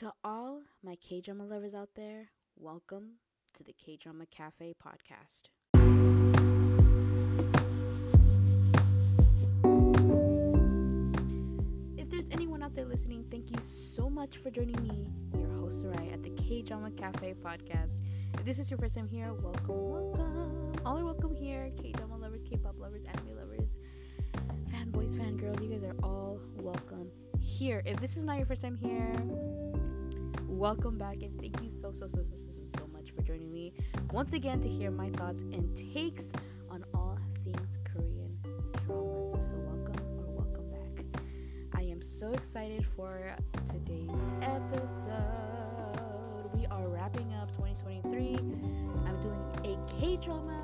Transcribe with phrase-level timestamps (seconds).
[0.00, 3.16] To all my K drama lovers out there, welcome
[3.52, 5.50] to the K Drama Cafe podcast.
[11.98, 15.06] If there's anyone out there listening, thank you so much for joining me,
[15.38, 17.98] your host Sarai, at the K Drama Cafe podcast.
[18.38, 20.72] If this is your first time here, welcome, welcome.
[20.86, 21.70] All are welcome here.
[21.76, 23.76] K drama lovers, K pop lovers, anime lovers,
[24.72, 27.82] fanboys, fangirls, you guys are all welcome here.
[27.84, 29.12] If this is not your first time here,
[30.60, 33.72] welcome back and thank you so so so so so so much for joining me
[34.12, 36.32] once again to hear my thoughts and takes
[36.70, 38.36] on all things Korean
[38.84, 39.48] dramas.
[39.48, 41.22] So welcome or welcome back.
[41.72, 43.34] I am so excited for
[43.66, 45.96] today's episode.
[46.52, 48.36] We are wrapping up 2023.
[49.06, 50.60] I'm doing a K drama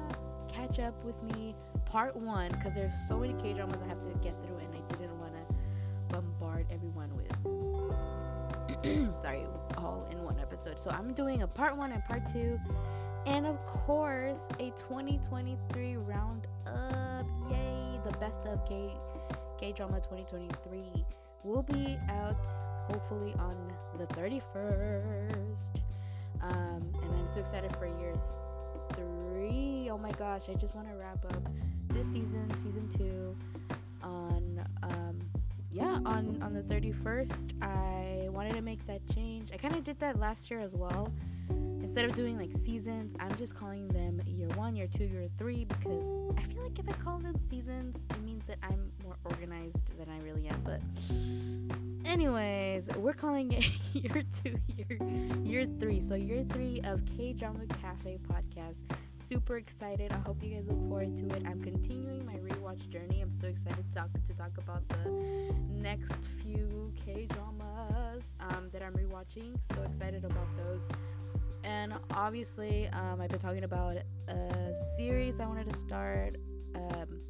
[0.47, 1.55] catch up with me
[1.87, 4.95] part one because there's so many K dramas I have to get through and I
[4.99, 5.55] didn't want to
[6.13, 7.33] bombard everyone with
[9.23, 10.79] sorry all in one episode.
[10.79, 12.59] So i'm doing a part one and part two.
[13.27, 17.27] And of course a 2023 round up.
[17.51, 18.91] Yay the best of k
[19.59, 21.05] k drama 2023
[21.43, 22.47] will be out
[22.89, 23.57] hopefully on
[23.99, 25.81] the 31st
[26.43, 28.15] um, and i'm so excited for year
[28.95, 29.89] three.
[29.91, 31.49] Oh my gosh i just want to wrap up
[31.89, 33.35] this season season two
[34.03, 35.16] on um,
[35.77, 39.51] yeah, on on the 31st, I wanted to make that change.
[39.53, 41.13] I kind of did that last year as well.
[41.87, 45.65] Instead of doing like seasons, I'm just calling them year one, year two, year three
[45.67, 46.05] because
[46.37, 50.09] I feel like if I call them seasons, it means that I'm more organized than
[50.09, 50.61] I really am.
[50.65, 50.81] But
[52.05, 54.99] anyways, we're calling it year two, year
[55.45, 56.01] year three.
[56.01, 58.79] So year three of K Drama Cafe podcast
[59.17, 60.13] super excited.
[60.13, 61.45] I hope you guys look forward to it.
[61.47, 63.21] I'm continuing my rewatch journey.
[63.21, 68.83] I'm so excited to talk to talk about the next few K dramas um, that
[68.83, 69.57] I'm rewatching.
[69.73, 70.83] So excited about those.
[71.67, 73.97] And obviously, um, I've been talking about
[74.29, 76.37] a series I wanted to start.
[76.77, 77.21] Um,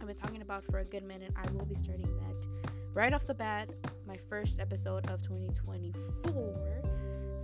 [0.00, 1.32] I've been talking about for a good minute.
[1.34, 2.46] I will be starting that
[2.92, 3.70] right off the bat.
[4.06, 6.82] My first episode of 2024.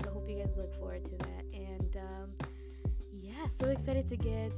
[0.03, 1.45] So hope you guys look forward to that.
[1.55, 2.49] And um,
[3.11, 4.53] yeah, so excited to get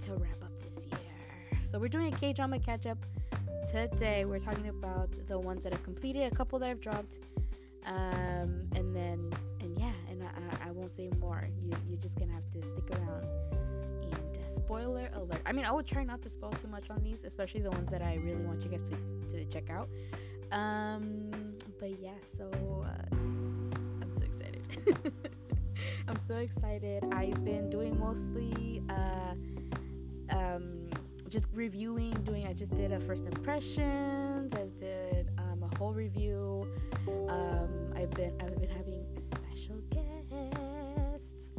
[0.00, 1.60] to wrap up this year.
[1.62, 3.04] So we're doing a K drama catch up
[3.70, 4.24] today.
[4.24, 7.18] We're talking about the ones that I've completed, a couple that I've dropped,
[7.84, 9.30] um, and then
[10.36, 11.48] I, I won't say more.
[11.62, 13.26] You you're just gonna have to stick around.
[14.02, 15.40] And uh, spoiler alert.
[15.44, 17.90] I mean, I would try not to spoil too much on these, especially the ones
[17.90, 18.96] that I really want you guys to
[19.30, 19.88] to check out.
[20.50, 21.30] Um,
[21.78, 22.50] but yeah, so
[22.84, 23.14] uh,
[24.00, 24.62] I'm so excited.
[26.08, 27.04] I'm so excited.
[27.12, 29.34] I've been doing mostly uh,
[30.30, 30.88] um,
[31.28, 32.46] just reviewing, doing.
[32.46, 34.54] I just did a first impressions.
[34.54, 36.66] I did um, a whole review.
[37.28, 39.76] Um, I've been I've been having special.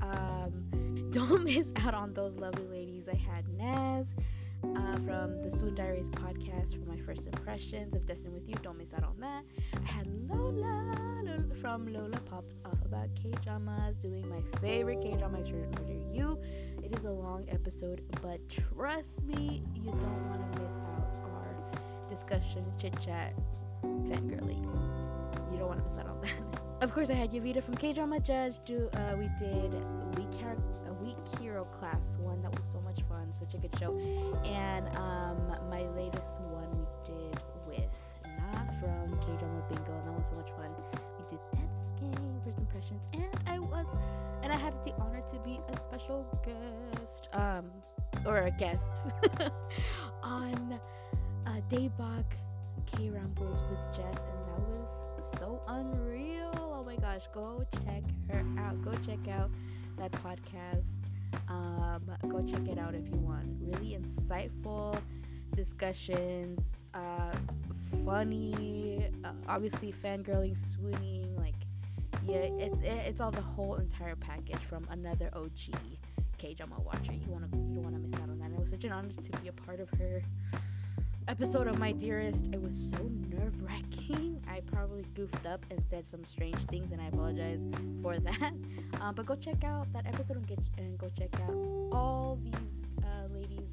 [0.02, 3.08] Um, don't miss out on those lovely ladies.
[3.10, 4.08] I had Naz.
[4.62, 8.56] Uh, from the Swoon Diaries podcast for my first impressions of Destined with You.
[8.62, 9.44] Don't miss out on that.
[9.74, 10.94] I had Lola,
[11.24, 16.38] Lola from Lola Pops Off about K dramas, doing my favorite K drama extraordinary you.
[16.84, 22.10] It is a long episode, but trust me, you don't want to miss out our
[22.10, 23.34] discussion, chit chat,
[23.84, 24.64] fangirling.
[25.52, 26.62] You don't want to miss out on that.
[26.82, 28.56] of course, I had Yavita from K Drama Judge.
[28.66, 29.74] Do uh, we did
[30.18, 30.64] we character
[31.02, 33.98] Weak Hero class, one that was so much fun, such a good show.
[34.46, 35.38] And um,
[35.70, 37.96] my latest one we did with
[38.26, 40.70] Na from K Drama Bingo, and that was so much fun.
[41.18, 43.86] We did Death's Game, First Impressions, and I was,
[44.44, 47.72] and I had the honor to be a special guest, um,
[48.26, 49.04] or a guest
[50.24, 50.80] on
[51.46, 52.26] uh, Daebak
[52.86, 55.06] K Rambles with Jess, and that was
[55.38, 56.52] so unreal.
[56.58, 58.82] Oh my gosh, go check her out.
[58.82, 59.50] Go check out
[59.98, 61.00] that podcast.
[61.48, 63.46] Um, go check it out if you want.
[63.62, 65.00] Really insightful
[65.54, 67.32] discussions, uh,
[68.06, 71.56] funny, uh, obviously fangirling, swooning, like
[72.26, 75.76] yeah, it's it, it's all the whole entire package from another OG
[76.38, 77.14] K drama watcher.
[77.14, 78.46] You wanna you don't wanna miss out on that.
[78.46, 80.24] And it was such an honor to be a part of her
[81.30, 82.98] episode of My Dearest, it was so
[83.30, 84.44] nerve wracking.
[84.50, 87.68] I probably goofed up and said some strange things, and I apologize
[88.02, 88.54] for that.
[89.00, 91.54] Um, but go check out that episode and, get, and go check out
[91.92, 93.70] all these uh, ladies'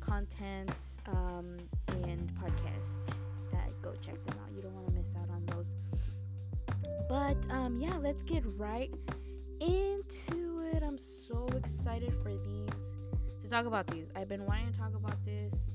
[0.00, 1.58] contents um,
[1.88, 3.10] and podcast.
[3.52, 4.50] Uh, go check them out.
[4.56, 5.74] You don't want to miss out on those.
[7.06, 8.90] But um, yeah, let's get right
[9.60, 10.82] into it.
[10.82, 12.94] I'm so excited for these
[13.42, 14.08] to talk about these.
[14.16, 15.74] I've been wanting to talk about this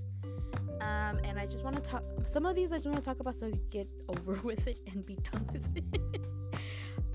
[0.82, 2.04] um, and I just want to talk.
[2.28, 4.80] Some of these I just want to talk about so I get over with it
[4.92, 6.22] and be done with it.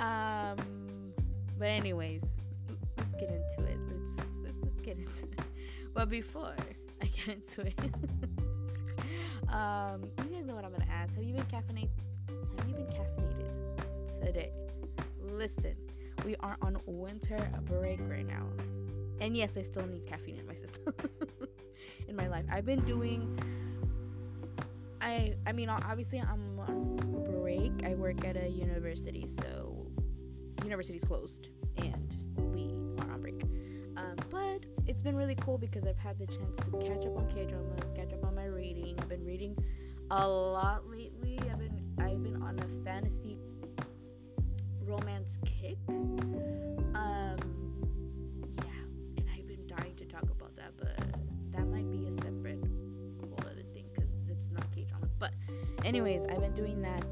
[0.01, 0.57] Um,
[1.57, 2.41] but anyways,
[2.99, 3.79] let's get into it.
[3.89, 5.41] Let's let's, let's get into it.
[5.95, 6.55] But before
[7.01, 7.79] I get into it,
[9.49, 11.15] um, you guys know what I'm gonna ask.
[11.15, 11.91] Have you been caffeinated?
[12.59, 14.51] Have you been caffeinated today?
[15.23, 15.77] Listen,
[16.25, 18.45] we are on winter break right now,
[19.21, 20.93] and yes, I still need caffeine in my system.
[22.09, 23.39] In my life, I've been doing.
[25.01, 27.73] I I mean, obviously, I'm on break.
[27.85, 29.87] I work at a university, so
[30.63, 32.17] university's closed, and
[32.55, 32.73] we
[33.03, 33.43] are on break.
[33.97, 37.29] Um, but it's been really cool because I've had the chance to catch up on
[37.29, 38.97] K dramas, catch up on my reading.
[38.99, 39.57] I've been reading
[40.11, 41.39] a lot lately.
[41.51, 43.39] I've been I've been on a fantasy
[44.87, 45.79] romance kick.
[46.95, 47.39] Um,
[55.85, 57.05] anyways, I've been doing that,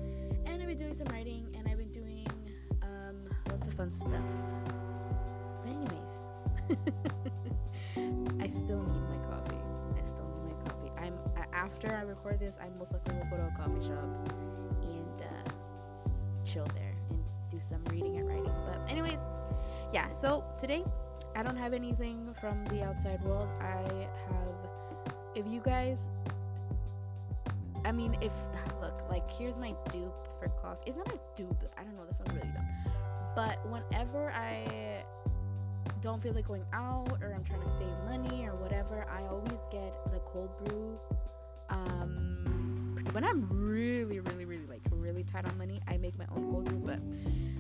[0.47, 2.27] and I've been doing some writing, and I've been doing
[2.83, 3.17] um,
[3.51, 4.11] lots of fun stuff.
[5.63, 6.79] But anyways.
[8.43, 9.57] I still need my coffee.
[10.01, 10.91] I still need my coffee.
[10.99, 11.15] I'm
[11.53, 14.33] after I record this, I most likely will go to a coffee shop
[14.83, 15.51] and uh,
[16.45, 18.53] chill there and do some reading and writing.
[18.67, 19.21] But anyways,
[19.93, 20.13] yeah.
[20.13, 20.85] So today,
[21.37, 23.49] I don't have anything from the outside world.
[23.61, 24.71] I have.
[25.35, 26.11] If you guys,
[27.85, 28.33] I mean, if
[29.13, 30.85] like here's my dupe for coffee.
[30.87, 31.65] It's not that a dupe.
[31.77, 32.05] I don't know.
[32.07, 32.67] That sounds really dumb.
[33.37, 35.05] But whenever I
[36.01, 39.61] don't feel like going out or I'm trying to save money or whatever, I always
[39.71, 40.99] get the cold brew.
[41.71, 46.51] Um, when I'm really, really, really like really tight on money, I make my own
[46.51, 46.79] cold brew.
[46.79, 47.01] But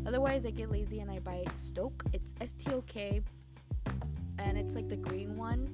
[0.06, 2.02] otherwise, I get lazy and I buy Stok.
[2.12, 3.20] It's S T O K,
[4.38, 5.68] and it's like the green one.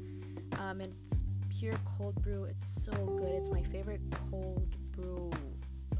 [0.59, 1.23] Um, and it's
[1.57, 2.45] pure cold brew.
[2.45, 3.31] It's so good.
[3.31, 5.31] It's my favorite cold brew,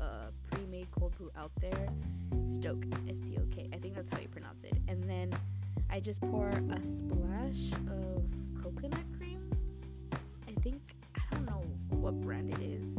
[0.01, 1.89] uh, pre-made cold brew out there.
[2.47, 2.77] Stok,
[3.09, 3.69] S T O K.
[3.73, 4.75] I think that's how you pronounce it.
[4.89, 5.33] And then
[5.91, 8.25] I just pour a splash of
[8.63, 9.51] coconut cream.
[10.47, 10.81] I think
[11.17, 12.99] I don't know what brand it is.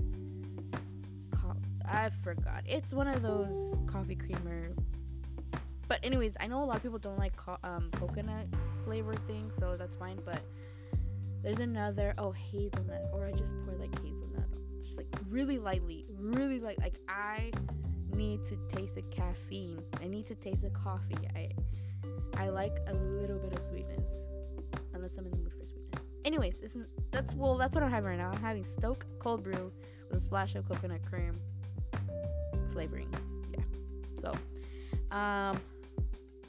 [1.31, 1.55] Co-
[1.85, 2.63] I forgot.
[2.67, 4.71] It's one of those coffee creamer.
[5.87, 8.45] But anyways, I know a lot of people don't like co- um, coconut
[8.85, 10.19] flavored things, so that's fine.
[10.23, 10.41] But
[11.41, 14.18] there's another oh hazelnut, or I just pour like hazelnut,
[14.89, 16.79] just like really lightly, really light.
[16.79, 17.51] Like I
[18.15, 19.79] need to taste the caffeine.
[20.01, 21.15] I need to taste the coffee.
[21.35, 21.49] I
[22.35, 24.07] I like a little bit of sweetness,
[24.95, 26.03] unless I'm in the mood for sweetness.
[26.25, 28.31] Anyways, isn't that's well, that's what I'm having right now.
[28.31, 29.71] I'm having Stok cold brew
[30.09, 31.39] with a splash of coconut cream
[32.71, 33.13] flavoring.
[33.55, 33.63] Yeah.
[34.21, 34.31] So,
[35.15, 35.59] um,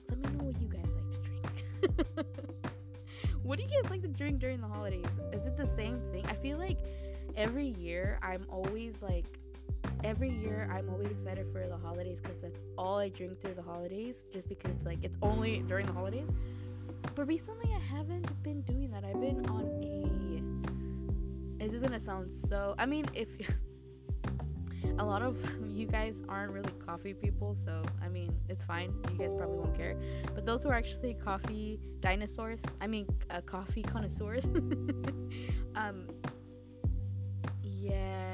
[0.09, 2.27] let me know what you guys like to drink.
[3.43, 5.21] what do you guys like to drink during the holidays?
[5.31, 6.25] Is it the same thing?
[6.27, 6.79] I feel like
[7.41, 9.25] every year I'm always like
[10.05, 13.63] every year I'm always excited for the holidays because that's all I drink through the
[13.63, 16.29] holidays, just because it's like it's only during the holidays.
[17.15, 19.05] But recently I haven't been doing that.
[19.05, 21.65] I've been on a.
[21.65, 22.75] this Is gonna sound so?
[22.79, 23.29] I mean, if
[24.99, 28.93] a lot of you guys aren't really coffee people, so I mean, it's fine.
[29.13, 29.97] You guys probably won't care.
[30.35, 34.45] But those who are actually coffee dinosaurs, I mean, uh, coffee connoisseurs,
[35.75, 36.07] um,
[37.81, 38.33] yeah,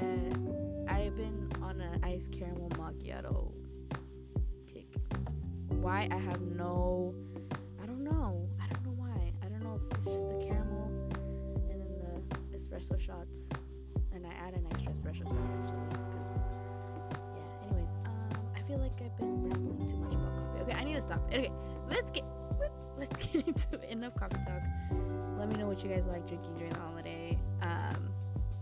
[0.89, 3.51] I've been on an iced caramel macchiato
[4.67, 4.87] kick.
[5.69, 6.07] Why?
[6.11, 7.13] I have no.
[7.81, 8.49] I don't know.
[8.61, 9.31] I don't know why.
[9.43, 10.91] I don't know if it's just the caramel
[11.69, 13.47] and then the espresso shots.
[14.13, 15.87] And I add an extra espresso shot actually.
[15.89, 16.41] Because,
[17.35, 17.67] yeah.
[17.67, 20.61] Anyways, um, I feel like I've been rambling too much about coffee.
[20.63, 21.21] Okay, I need to stop.
[21.27, 21.51] Okay,
[21.89, 22.23] let's get.
[22.99, 24.63] Let's get into enough coffee talk.
[25.37, 27.37] Let me know what you guys like drinking during the holiday.
[27.61, 28.09] Um,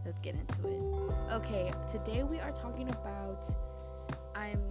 [0.05, 1.33] let's get into it.
[1.33, 3.45] Okay, today we are talking about.
[4.35, 4.61] I'm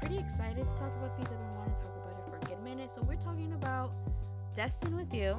[0.00, 1.26] pretty excited to talk about these.
[1.26, 2.90] I've been wanting to talk about it for a good minute.
[2.94, 3.92] So we're talking about
[4.54, 5.36] Destined with You,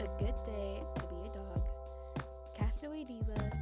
[0.00, 1.62] A Good Day to Be a Dog,
[2.54, 3.52] Castaway Diva,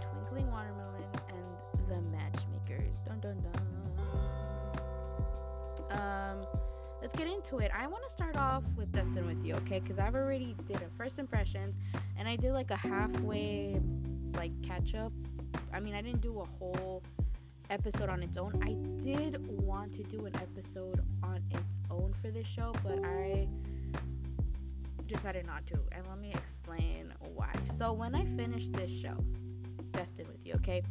[0.00, 2.96] Twinkling Watermelon, and The Matchmakers.
[3.04, 3.66] Dun dun dun.
[5.90, 6.46] Um,
[7.02, 7.72] let's get into it.
[7.76, 9.80] I want to start off with Destined with You, okay?
[9.80, 11.76] Because I've already did a first impressions,
[12.20, 13.80] and I did like a halfway
[14.36, 15.12] like catch up.
[15.72, 17.02] I mean, I didn't do a whole
[17.70, 18.60] episode on its own.
[18.62, 23.48] I did want to do an episode on its own for this show, but I
[25.06, 25.78] decided not to.
[25.92, 27.52] And let me explain why.
[27.74, 29.16] So, when I finished this show,
[29.92, 30.82] Destined with You, okay,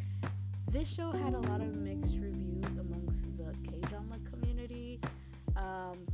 [0.71, 5.00] this show had a lot of mixed reviews amongst the K drama community.
[5.55, 6.07] Um,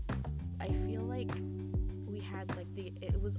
[0.60, 1.32] I feel like
[2.06, 3.38] we had like the it was.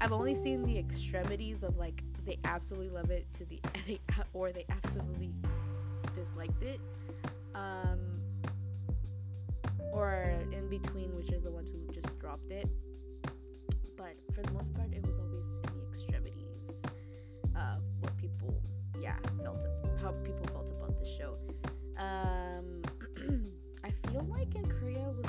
[0.00, 4.00] I've only seen the extremities of like they absolutely love it to the they
[4.32, 5.32] or they absolutely
[6.14, 6.80] disliked it.
[7.54, 8.20] Um,
[9.92, 12.68] or in between, which are the ones who just dropped it.
[13.96, 16.82] But for the most part, it was always in the extremities
[17.56, 18.62] of what people,
[19.00, 19.64] yeah, felt
[20.00, 21.36] how people felt about the show.
[21.98, 22.82] Um,
[23.84, 25.26] I feel like in Korea was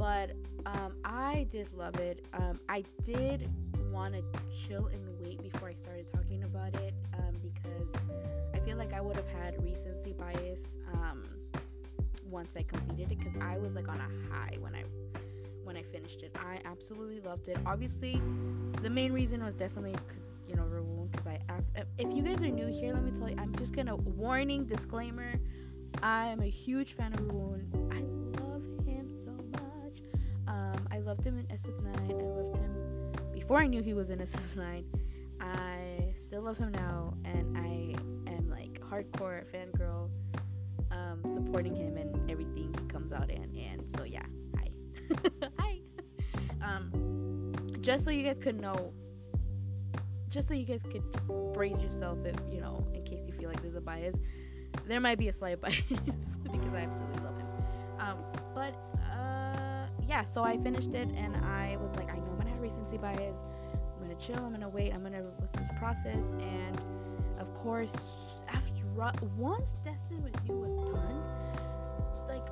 [0.00, 0.30] but
[0.64, 2.24] um, I did love it.
[2.32, 3.50] Um, I did
[3.92, 8.02] want to chill and wait before I started talking about it um, because
[8.54, 11.22] I feel like I would have had recency bias um,
[12.30, 14.84] once I completed it because I was like on a high when I
[15.64, 16.34] when I finished it.
[16.34, 17.58] I absolutely loved it.
[17.66, 18.22] Obviously,
[18.80, 21.10] the main reason was definitely because you know Rowoon.
[21.10, 21.76] Because I act.
[21.98, 25.34] If you guys are new here, let me tell you, I'm just gonna warning disclaimer.
[26.02, 27.66] I am a huge fan of Rowoon.
[27.92, 28.19] I
[31.00, 32.10] loved him in SF9.
[32.10, 34.84] I loved him before I knew he was in SF9.
[35.40, 37.94] I still love him now, and I
[38.30, 40.10] am like hardcore fangirl,
[40.90, 43.42] um, supporting him and everything he comes out in.
[43.56, 44.26] And so yeah,
[44.56, 44.70] hi,
[45.58, 45.78] hi.
[46.62, 48.92] Um, just so you guys could know,
[50.28, 51.02] just so you guys could
[51.54, 54.16] brace yourself if you know, in case you feel like there's a bias,
[54.86, 57.46] there might be a slight bias because I absolutely love him.
[57.98, 58.18] Um,
[58.54, 58.74] but
[60.10, 62.98] yeah, so I finished it and I was like, I know I'm gonna have recency
[62.98, 63.44] bias.
[63.72, 64.44] I'm gonna chill.
[64.44, 64.92] I'm gonna wait.
[64.92, 66.76] I'm gonna with this process and
[67.38, 67.94] of course
[68.48, 68.70] after
[69.38, 71.22] once Destined with You was done,
[72.28, 72.46] like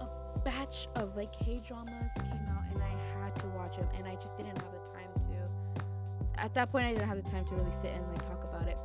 [0.00, 4.06] a batch of like K dramas came out and I had to watch them and
[4.08, 6.40] I just didn't have the time to.
[6.42, 8.66] At that point, I didn't have the time to really sit and like talk about
[8.66, 8.76] it.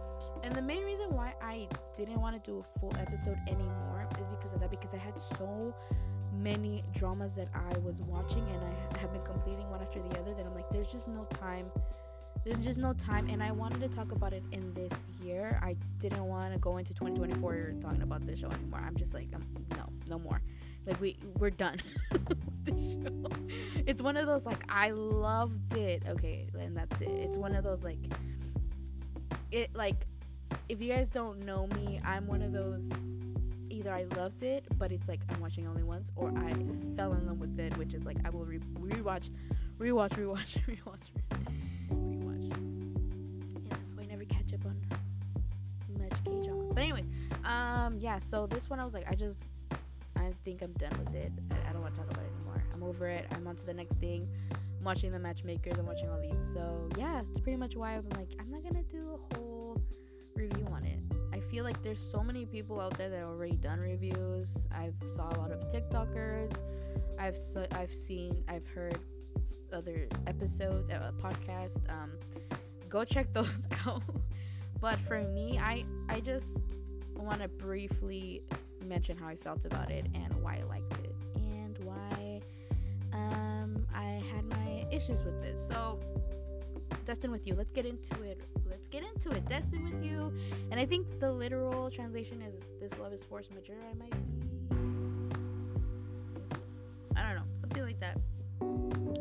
[0.43, 4.27] And the main reason why I didn't want to do a full episode anymore is
[4.27, 4.69] because of that.
[4.69, 5.73] Because I had so
[6.37, 10.33] many dramas that I was watching and I have been completing one after the other
[10.33, 11.71] that I'm like, there's just no time.
[12.45, 15.59] There's just no time and i wanted to talk about it in this year.
[15.61, 18.81] I didn't want to go into 2024 talking about this show anymore.
[18.85, 19.43] I'm just like um,
[19.75, 20.41] no no more.
[20.85, 21.81] Like we we're done
[23.85, 26.03] it's one of those like i loved it.
[26.07, 27.09] Okay and that's it.
[27.09, 27.99] It's one of those like
[29.51, 30.05] it like
[30.69, 32.89] if you guys don't know me i'm one of those
[33.77, 36.53] either i loved it but it's like i'm watching only once or i
[36.95, 39.29] fell in love with it which is like i will re- rewatch
[39.79, 41.57] rewatch rewatch rewatch
[41.89, 42.49] rewatch.
[43.63, 44.81] Yeah, that's why I never catch up on
[45.99, 46.71] much K dramas.
[46.71, 47.05] But anyways,
[47.45, 48.17] um, yeah.
[48.17, 49.39] So this one I was like, I just,
[50.15, 51.31] I think I'm done with it.
[51.51, 52.63] I, I don't want to talk about it anymore.
[52.73, 53.25] I'm over it.
[53.31, 54.27] I'm on to the next thing.
[54.51, 55.77] I'm watching the matchmakers.
[55.77, 56.39] I'm watching all these.
[56.53, 59.81] So yeah, it's pretty much why I'm like, I'm not gonna do a whole
[60.35, 60.99] review on it.
[61.57, 64.59] Feel like there's so many people out there that already done reviews.
[64.71, 66.61] I've saw a lot of TikTokers.
[67.17, 68.99] I've so, I've seen I've heard
[69.73, 71.79] other episodes, uh, podcast.
[71.89, 72.11] Um,
[72.87, 74.03] go check those out.
[74.79, 76.61] But for me, I I just
[77.15, 78.43] want to briefly
[78.85, 82.39] mention how I felt about it and why I liked it and why
[83.13, 85.67] um, I had my issues with this.
[85.67, 85.99] So,
[87.05, 87.55] Destined, with You.
[87.55, 88.43] Let's get into it.
[88.87, 89.45] Let's get into it.
[89.49, 90.31] Destined with You.
[90.71, 93.75] And I think the literal translation is This Love is Force Majeure.
[93.83, 94.17] I might be.
[97.15, 97.43] I don't know.
[97.59, 98.17] Something like that.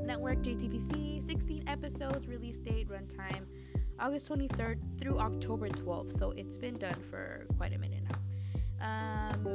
[0.06, 1.20] Network JTBC.
[1.20, 2.28] 16 episodes.
[2.28, 2.88] Release date.
[2.88, 3.46] Runtime.
[3.98, 6.16] August 23rd through October 12th.
[6.16, 9.34] So it's been done for quite a minute now.
[9.34, 9.46] Um,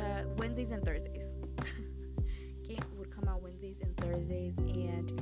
[0.00, 1.30] uh, Wednesdays and Thursdays.
[2.66, 5.12] Game would come out Wednesdays and Thursdays, and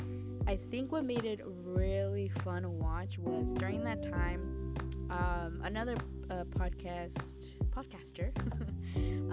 [0.53, 4.75] I think what made it really fun to watch was during that time,
[5.09, 5.97] um, another
[6.31, 8.31] uh, podcast podcaster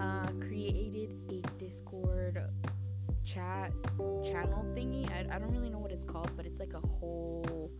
[0.00, 2.42] uh, created a Discord
[3.22, 3.70] chat
[4.24, 5.12] channel thingy.
[5.12, 7.70] I, I don't really know what it's called, but it's like a whole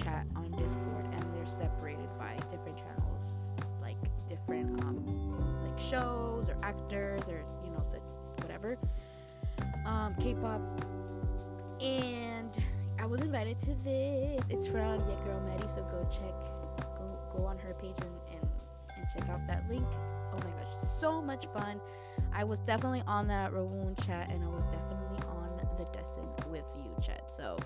[0.00, 3.24] chat on Discord and they're separated by different channels,
[3.82, 7.82] like different um like shows or actors or you know
[8.42, 8.78] whatever.
[9.84, 10.60] Um K-pop
[11.84, 12.56] and
[12.98, 14.40] I was invited to this.
[14.48, 16.34] It's from Yeah Girl Maddie, so go check
[16.96, 18.50] go go on her page and, and,
[18.96, 19.86] and check out that link.
[20.32, 21.80] Oh my gosh, so much fun.
[22.32, 26.64] I was definitely on that Rowoon chat and I was definitely on the Destined with
[26.76, 27.24] You chat.
[27.28, 27.56] So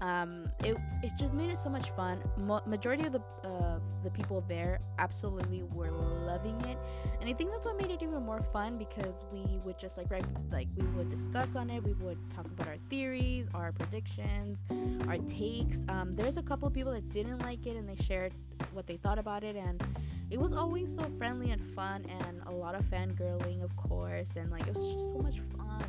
[0.00, 2.22] um, it it just made it so much fun.
[2.36, 6.76] Mo- majority of the uh, the people there absolutely were loving it,
[7.20, 10.08] and I think that's what made it even more fun because we would just like
[10.50, 11.82] like we would discuss on it.
[11.82, 14.64] We would talk about our theories, our predictions,
[15.08, 15.80] our takes.
[15.88, 18.34] Um, there's a couple people that didn't like it and they shared
[18.72, 19.82] what they thought about it, and
[20.30, 24.50] it was always so friendly and fun, and a lot of fangirling, of course, and
[24.50, 25.84] like it was just so much fun.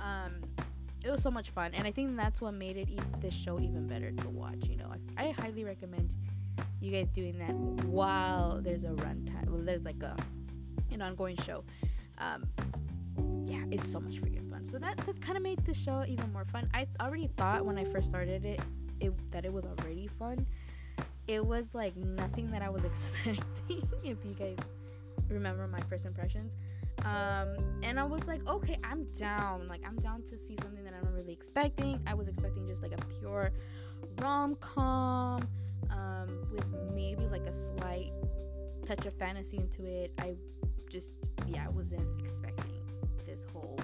[0.00, 0.63] Um,
[1.04, 2.88] it was so much fun and i think that's what made it
[3.20, 6.14] this show even better to watch you know I, I highly recommend
[6.80, 7.54] you guys doing that
[7.86, 10.16] while there's a runtime well there's like a
[10.94, 11.64] an ongoing show.
[12.18, 12.46] Um,
[13.46, 14.64] yeah, it's so much freaking fun.
[14.64, 16.70] So that that kind of made the show even more fun.
[16.72, 18.60] I already thought when I first started it,
[19.00, 20.46] it that it was already fun.
[21.26, 23.88] It was like nothing that I was expecting.
[24.02, 24.56] if you guys
[25.28, 26.54] remember my first impressions,
[27.04, 29.68] um, and I was like, okay, I'm down.
[29.68, 32.00] Like I'm down to see something that I'm not really expecting.
[32.06, 33.52] I was expecting just like a pure
[34.20, 35.46] rom com
[35.90, 38.12] um, with maybe like a slight
[38.86, 40.12] touch of fantasy into it.
[40.18, 40.34] I
[40.88, 41.12] just
[41.46, 42.80] yeah, I wasn't expecting
[43.26, 43.78] this whole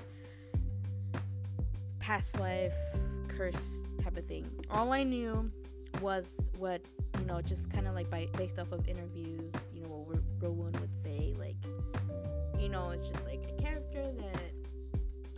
[1.99, 2.75] past life
[3.29, 4.49] curse type of thing.
[4.71, 5.51] All I knew
[6.01, 6.81] was what
[7.19, 10.80] you know, just kind of like by based off of interviews, you know, what Rowoon
[12.71, 14.53] know, it's just like a character that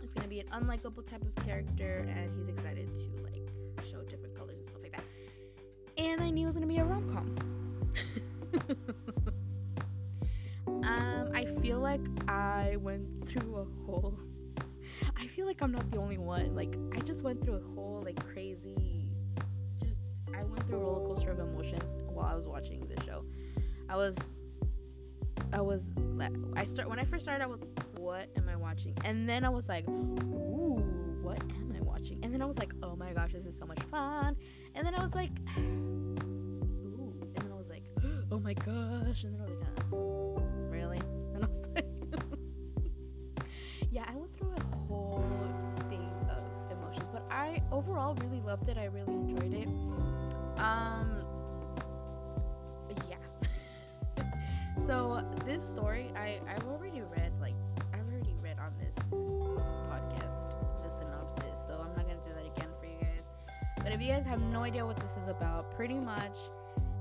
[0.01, 3.49] it's gonna be an unlikable type of character, and he's excited to like
[3.89, 5.03] show different colors and stuff like that.
[5.97, 7.35] And I knew it was gonna be a rom com.
[10.83, 14.19] um, I feel like I went through a whole.
[15.17, 16.55] I feel like I'm not the only one.
[16.55, 19.09] Like I just went through a whole like crazy.
[19.81, 20.01] Just
[20.35, 23.25] I went through a roller coaster of emotions while I was watching this show.
[23.89, 24.35] I was,
[25.53, 25.93] I was,
[26.55, 27.43] I start when I first started.
[27.43, 27.59] I was,
[27.97, 28.97] what am I watching?
[29.05, 30.83] And then I was like, ooh,
[31.21, 32.19] what am I watching?
[32.23, 34.35] And then I was like, oh my gosh, this is so much fun.
[34.73, 37.83] And then I was like, ooh, and then I was like,
[38.31, 39.23] oh my gosh.
[39.23, 40.99] And then I was like, uh, really?
[41.35, 41.85] And I was like,
[43.91, 45.23] yeah, I went through a whole
[45.89, 48.77] thing of emotions, but I overall really loved it.
[48.77, 49.67] I really enjoyed it.
[50.59, 51.23] Um,
[54.79, 57.55] so this story, I I've already read like
[57.93, 60.49] I've already read on this podcast
[60.83, 63.29] the synopsis, so I'm not gonna do that again for you guys.
[63.77, 66.37] But if you guys have no idea what this is about, pretty much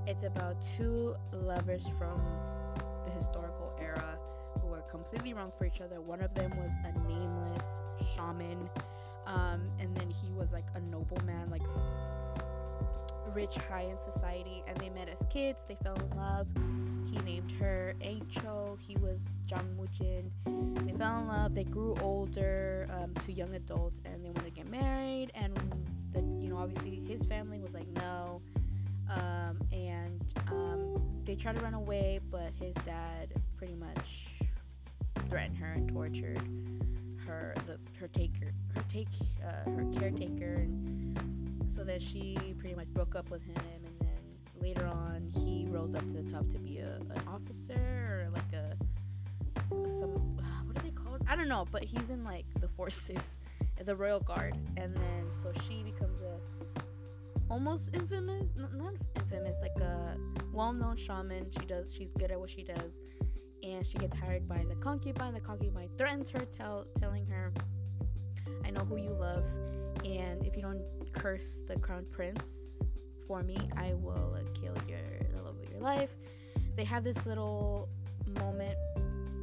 [0.06, 2.20] it's about two lovers from
[3.04, 4.18] the historical era
[4.60, 6.00] who were completely wrong for each other.
[6.00, 7.64] One of them was a nameless
[8.14, 8.68] shaman,
[9.26, 11.62] um, and then he was like a nobleman, like
[13.34, 15.64] rich, high in society, and they met as kids.
[15.68, 16.46] They fell in love.
[17.10, 17.94] He named her
[18.30, 18.78] Cho.
[18.86, 20.30] He was Jang Mujin.
[20.86, 21.54] They fell in love.
[21.54, 25.30] They grew older um, to young adults, and they wanted to get married.
[25.34, 25.54] And
[26.10, 28.40] the, you know, obviously his family was like no.
[29.10, 34.38] Um, and um, they tried to run away, but his dad pretty much
[35.28, 36.40] threatened her and tortured
[37.32, 39.08] her, the her taker, her take,
[39.42, 43.56] uh, her caretaker, and so then she pretty much broke up with him.
[43.74, 44.08] And then
[44.60, 48.52] later on, he rose up to the top to be a an officer or like
[48.52, 48.76] a
[49.98, 51.22] some what are they called?
[51.28, 53.38] I don't know, but he's in like the forces,
[53.84, 56.38] the royal guard, and then so she becomes a
[57.50, 60.16] almost infamous, not, infamous, like a
[60.52, 61.46] well-known shaman.
[61.58, 62.92] She does, she's good at what she does,
[63.62, 65.34] and she gets hired by the concubine.
[65.34, 67.52] The concubine threatens her, tell, telling her,
[68.64, 69.44] "I know who you love,
[70.04, 72.76] and if you don't curse the crown prince
[73.26, 74.98] for me, I will uh, kill your
[75.34, 76.10] the love of your life."
[76.76, 77.88] They have this little
[78.40, 78.76] moment.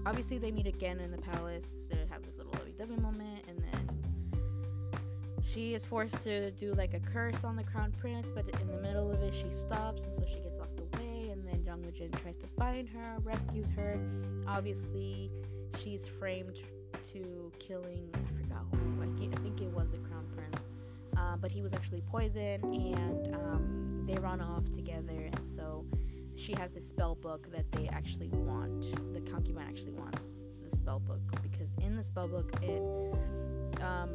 [0.06, 1.86] Obviously, they meet again in the palace.
[1.90, 4.00] They have this little lovey-dovey moment, and then
[5.44, 8.82] she is forced to do like a curse on the crown prince, but in the
[8.82, 10.59] middle of it, she stops, and so she gets.
[11.92, 14.00] Jin tries to find her, rescues her.
[14.48, 15.32] Obviously,
[15.78, 16.62] she's framed
[17.14, 18.10] to killing.
[18.14, 19.02] I forgot who.
[19.02, 20.66] I think it was the crown prince,
[21.18, 25.30] uh, but he was actually poisoned, and um, they run off together.
[25.34, 25.86] And so
[26.36, 28.82] she has this spell book that they actually want.
[29.14, 32.82] The concubine actually wants the spell book because in the spell book it.
[33.82, 34.10] Um,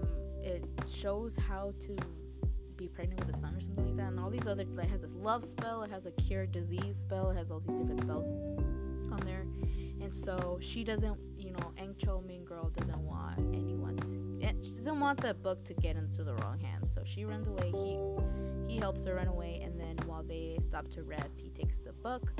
[0.44, 0.62] it
[0.94, 1.96] shows how to
[2.84, 4.08] be pregnant with a son or something like that.
[4.08, 7.30] And all these other, like, has this love spell, it has a cure disease spell,
[7.30, 8.30] it has all these different spells
[9.10, 9.46] on there.
[10.02, 14.70] And so she doesn't, you know, Eng Cho, main girl, doesn't want anyone to, she
[14.72, 16.92] doesn't want the book to get into the wrong hands.
[16.92, 17.70] So she runs away.
[17.70, 19.62] He, he helps her run away.
[19.64, 22.32] And then while they stop to rest, he takes the book,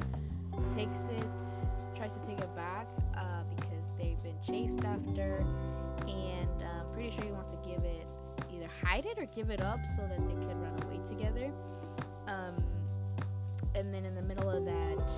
[0.75, 5.47] takes it, tries to take it back uh, because they've been chased after.
[6.07, 8.07] And I'm pretty sure he wants to give it
[8.65, 11.51] either hide it or give it up so that they could run away together.
[12.27, 12.55] Um,
[13.75, 15.09] and then in the middle of that,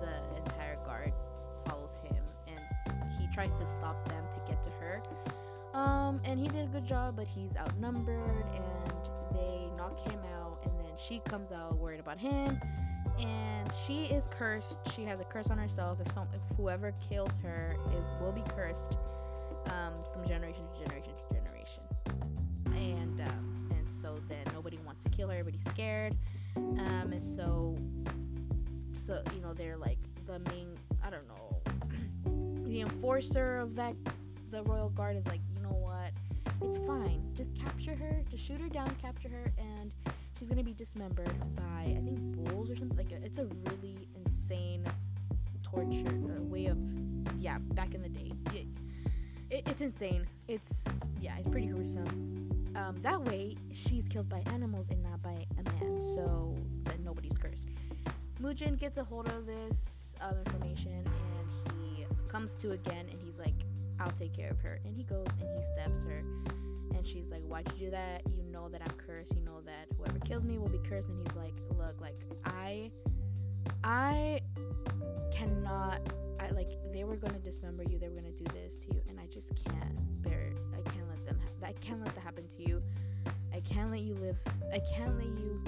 [0.00, 1.12] the entire guard
[1.66, 5.02] follows him and he tries to stop them to get to her.
[5.74, 8.92] Um, and he did a good job, but he's outnumbered and
[9.32, 10.58] they knock him out.
[10.64, 12.60] And then she comes out worried about him.
[13.18, 14.76] And she is cursed.
[14.94, 15.98] She has a curse on herself.
[16.04, 18.96] If some, if whoever kills her is will be cursed
[19.66, 21.01] um, from generation to generation.
[24.02, 25.38] So then nobody wants to kill her.
[25.38, 26.16] Everybody's scared.
[26.56, 27.78] Um, and so
[28.94, 30.76] so you know they're like the main.
[31.02, 32.64] I don't know.
[32.68, 33.94] the enforcer of that
[34.50, 36.12] the royal guard is like, you know what?
[36.60, 37.22] It's fine.
[37.34, 38.22] Just capture her.
[38.30, 39.92] Just shoot her down, capture her, and
[40.38, 42.96] she's gonna be dismembered by I think bulls or something.
[42.96, 44.84] Like it's a really insane
[45.62, 46.76] torture uh, way of
[47.38, 48.32] yeah back in the day.
[49.52, 50.26] It, it's insane.
[50.48, 50.84] It's
[51.20, 52.48] yeah, it's pretty gruesome.
[52.74, 57.36] Um, that way, she's killed by animals and not by a man, so that nobody's
[57.36, 57.66] cursed.
[58.40, 63.38] Mujin gets a hold of this um, information and he comes to again and he's
[63.38, 63.54] like,
[64.00, 64.80] I'll take care of her.
[64.84, 66.24] And he goes and he stabs her.
[66.94, 68.22] And she's like, Why'd you do that?
[68.34, 69.34] You know that I'm cursed.
[69.34, 71.08] You know that whoever kills me will be cursed.
[71.08, 72.90] And he's like, Look, like, I,
[73.84, 74.40] I
[75.32, 76.00] cannot,
[76.40, 77.98] I like, they were gonna dismember you.
[77.98, 79.00] They were gonna do this to you.
[79.08, 80.56] And I just can't bear it.
[80.72, 82.82] I can't let them, ha- I can't let that happen to you.
[83.52, 84.38] I can't let you live,
[84.72, 85.62] I can't let you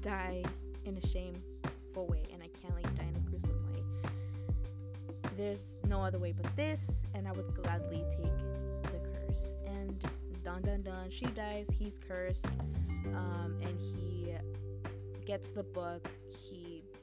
[0.00, 0.42] die
[0.84, 2.24] in a shameful way.
[2.32, 3.82] And I can't let you die in a gruesome way.
[5.36, 7.00] There's no other way but this.
[7.14, 8.38] And I would gladly take
[8.92, 9.52] the curse.
[9.66, 10.02] And
[10.44, 11.68] dun dun dun, she dies.
[11.78, 12.46] He's cursed.
[13.14, 14.34] Um, and he
[15.24, 16.08] gets the book.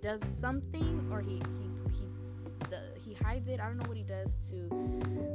[0.01, 3.59] Does something, or he he he he hides it.
[3.59, 4.69] I don't know what he does to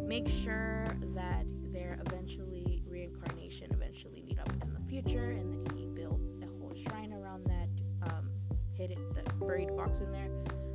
[0.06, 5.86] make sure that their eventually reincarnation eventually meet up in the future, and then he
[5.86, 7.68] builds a whole shrine around that
[8.10, 8.30] um,
[8.72, 10.30] hidden the buried box in there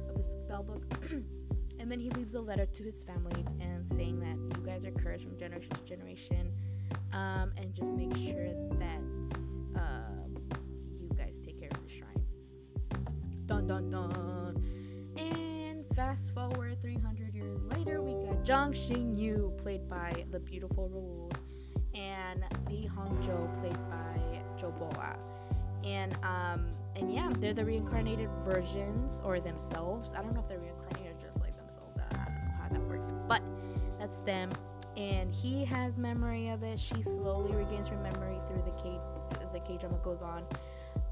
[0.10, 0.84] of the spell book.
[1.80, 4.92] and then he leaves a letter to his family and saying that you guys are
[4.92, 6.52] cursed from generation to generation,
[7.14, 10.07] um, and just make sure that uh,
[13.48, 14.62] Dun dun dun.
[15.16, 21.32] And fast forward 300 years later, we got Jang Shin-yu, played by the beautiful Rowoon,
[21.98, 25.16] and Lee Hong-jo, played by Jo Bo-ah.
[25.86, 30.12] And um, and yeah, they're the reincarnated versions or themselves.
[30.14, 31.98] I don't know if they're reincarnated or just like themselves.
[31.98, 33.42] I don't know how that works, but
[33.98, 34.52] that's them.
[34.98, 36.80] And he has memory of it.
[36.80, 39.00] She slowly regains her memory through the K
[39.42, 40.44] as the K drama goes on.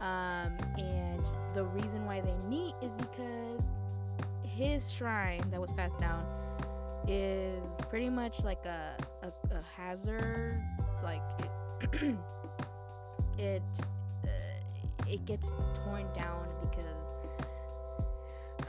[0.01, 3.63] Um, and the reason why they meet is because
[4.43, 6.25] his shrine that was passed down
[7.07, 10.61] is pretty much like a, a, a hazard.
[11.03, 11.21] Like
[11.81, 12.15] it,
[13.37, 13.61] it,
[14.23, 14.27] uh,
[15.07, 15.53] it gets
[15.83, 17.11] torn down because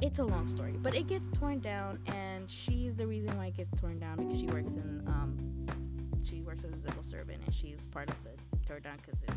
[0.00, 3.56] it's a long story, but it gets torn down, and she's the reason why it
[3.56, 5.66] gets torn down because she works in um,
[6.22, 8.30] she works as a civil servant, and she's part of the
[8.66, 9.30] tear down because it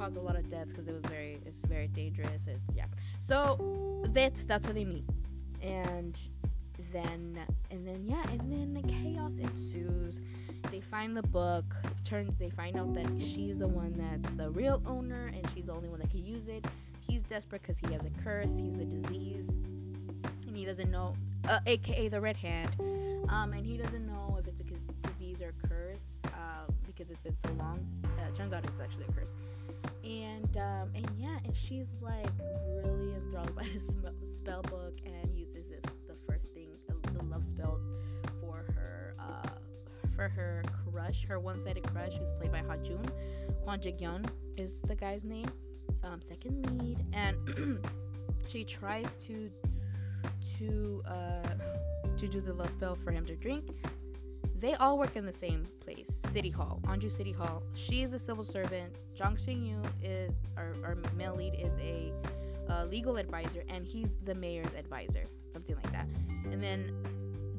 [0.00, 2.86] caused a lot of deaths because it was very it's very dangerous and yeah.
[3.20, 5.04] So that's that's where they meet.
[5.60, 6.18] And
[6.90, 7.38] then
[7.70, 10.22] and then yeah and then the chaos ensues.
[10.70, 11.64] They find the book.
[12.04, 15.72] Turns they find out that she's the one that's the real owner and she's the
[15.72, 16.64] only one that can use it.
[17.06, 18.56] He's desperate because he has a curse.
[18.56, 19.50] He's a disease.
[20.46, 21.14] And he doesn't know
[21.46, 22.74] uh, aka the red hand.
[23.28, 27.36] Um, and he doesn't know if it's a disease or curse uh, because it's been
[27.44, 27.86] so long.
[28.04, 29.30] Uh, turns out it's actually a curse
[30.04, 32.30] and um, and yeah, and she's like
[32.84, 33.94] really enthralled by this
[34.36, 37.80] spell book and uses this the first thing, uh, the love spell
[38.40, 39.48] for her uh,
[40.14, 43.06] for her crush, her one-sided crush, who's played by Hajun.
[43.64, 45.46] Hwang Jae-gyun is the guy's name,
[46.02, 47.86] um, second lead, and
[48.46, 49.50] she tries to
[50.58, 51.54] to uh,
[52.16, 53.70] to do the love spell for him to drink
[54.60, 57.62] they all work in the same place, City Hall, Anju City Hall.
[57.74, 58.94] She is a civil servant.
[59.14, 62.12] Jang Shin-yu is, our, our male lead, is a
[62.68, 66.06] uh, legal advisor, and he's the mayor's advisor, something like that.
[66.50, 66.92] And then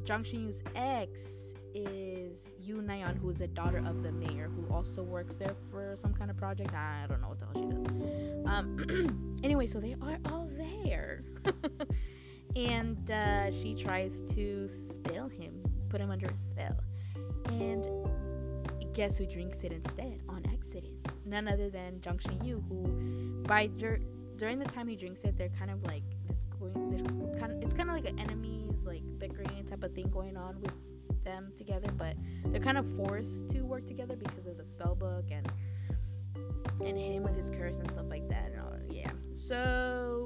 [0.04, 5.02] Jang Shin-yu's ex is Yu Nayan, who is the daughter of the mayor, who also
[5.02, 6.74] works there for some kind of project.
[6.74, 8.46] I don't know what the hell she does.
[8.46, 11.24] Um, anyway, so they are all there.
[12.56, 16.78] and uh, she tries to spell him, put him under a spell.
[17.50, 17.88] And
[18.94, 21.16] guess who drinks it instead on accident?
[21.26, 24.02] None other than Jang Shin-yu, who by dur-
[24.38, 27.36] during the time he drinks it, they're kind of like this going.
[27.40, 30.60] Kind of it's kind of like an enemies like bickering type of thing going on
[30.62, 30.74] with
[31.24, 32.16] them together, but
[32.48, 35.52] they're kind of forced to work together because of the spell book and
[36.86, 38.52] and him with his curse and stuff like that.
[38.52, 40.24] And all, yeah, so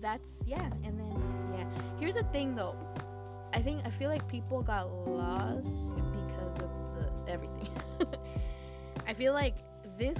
[0.00, 1.64] that's yeah, and then yeah.
[1.98, 2.76] Here's the thing though.
[3.54, 5.92] I think I feel like people got lost
[6.52, 7.68] because of the everything.
[9.06, 9.56] I feel like
[9.98, 10.18] this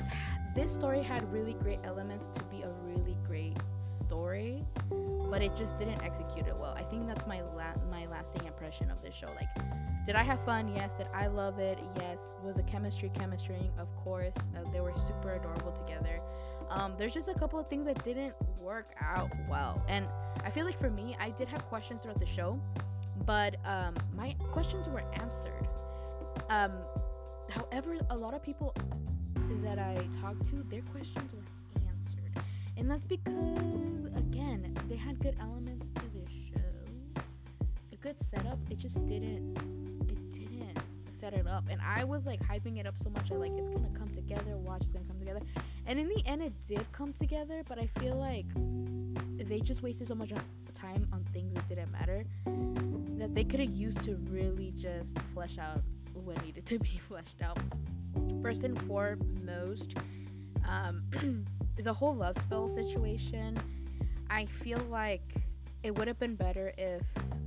[0.55, 3.57] this story had really great elements to be a really great
[4.01, 4.65] story,
[5.31, 6.75] but it just didn't execute it well.
[6.77, 9.29] I think that's my la- my lasting impression of this show.
[9.29, 9.49] Like,
[10.05, 10.69] did I have fun?
[10.75, 10.93] Yes.
[10.95, 11.79] Did I love it?
[11.97, 12.35] Yes.
[12.45, 13.71] Was the chemistry chemistry?
[13.79, 14.37] Of course.
[14.37, 16.21] Uh, they were super adorable together.
[16.69, 20.07] Um, there's just a couple of things that didn't work out well, and
[20.45, 22.59] I feel like for me, I did have questions throughout the show,
[23.27, 25.69] but um, my questions were answered.
[26.49, 26.73] Um,
[27.51, 28.75] however, a lot of people
[29.63, 32.45] that I talked to, their questions were answered,
[32.77, 37.23] and that's because again, they had good elements to this show,
[37.93, 38.59] a good setup.
[38.71, 39.57] It just didn't.
[40.09, 40.79] It didn't
[41.11, 43.31] set it up, and I was like hyping it up so much.
[43.31, 44.57] I like it's gonna come together.
[44.57, 45.41] Watch, it's gonna come together,
[45.87, 47.63] and in the end, it did come together.
[47.69, 48.47] But I feel like
[49.49, 50.33] they just wasted so much
[50.75, 52.25] time on things that didn't matter
[53.19, 55.81] that they could have used to really just flesh out
[56.15, 57.59] what needed to be fleshed out.
[58.43, 59.95] First and foremost,
[60.69, 61.03] um,
[61.77, 63.59] the whole love spell situation.
[64.31, 65.35] I feel like
[65.83, 67.03] it would have been better if,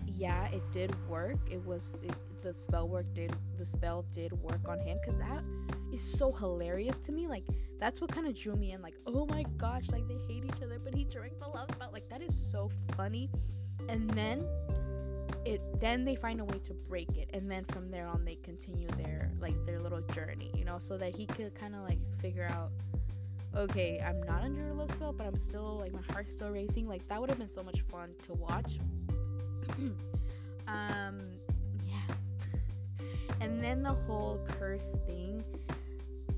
[0.06, 1.38] yeah, it did work.
[1.50, 5.44] It was it, the spell work did the spell did work on him because that
[5.92, 7.28] is so hilarious to me.
[7.28, 7.44] Like
[7.80, 8.82] that's what kind of drew me in.
[8.82, 11.90] Like oh my gosh, like they hate each other, but he drank the love spell.
[11.92, 13.30] Like that is so funny.
[13.90, 14.46] And then
[15.46, 18.36] it then they find a way to break it and then from there on they
[18.36, 22.00] continue their like their little journey you know so that he could kind of like
[22.20, 22.72] figure out
[23.56, 26.88] okay i'm not under a love spell but i'm still like my heart's still racing.
[26.88, 28.80] Like that would have been so much fun to watch.
[30.68, 31.20] Um
[31.86, 32.16] yeah.
[33.42, 35.44] And then the whole curse thing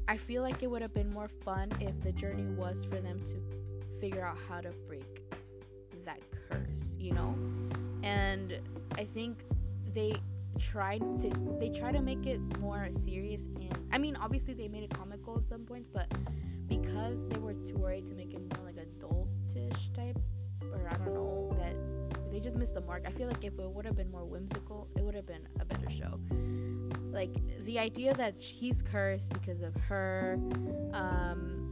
[0.10, 3.22] i feel like it would have been more fun if the journey was for them
[3.24, 3.38] to
[4.02, 5.22] figure out how to break
[6.04, 6.20] that
[6.50, 7.36] curse you know?
[8.04, 8.60] And
[8.98, 9.44] I think
[9.94, 10.16] they
[10.60, 11.30] tried to
[11.60, 15.38] they try to make it more serious and I mean obviously they made it comical
[15.38, 16.12] at some points but
[16.68, 20.18] because they were too worried to make it more like adultish type
[20.74, 21.76] or I don't know that
[22.32, 23.04] they just missed the mark.
[23.08, 25.66] I feel like if it would have been more whimsical, it would have been a
[25.66, 26.20] better show.
[27.12, 27.34] Like
[27.66, 30.38] the idea that he's cursed because of her,
[30.94, 31.70] um,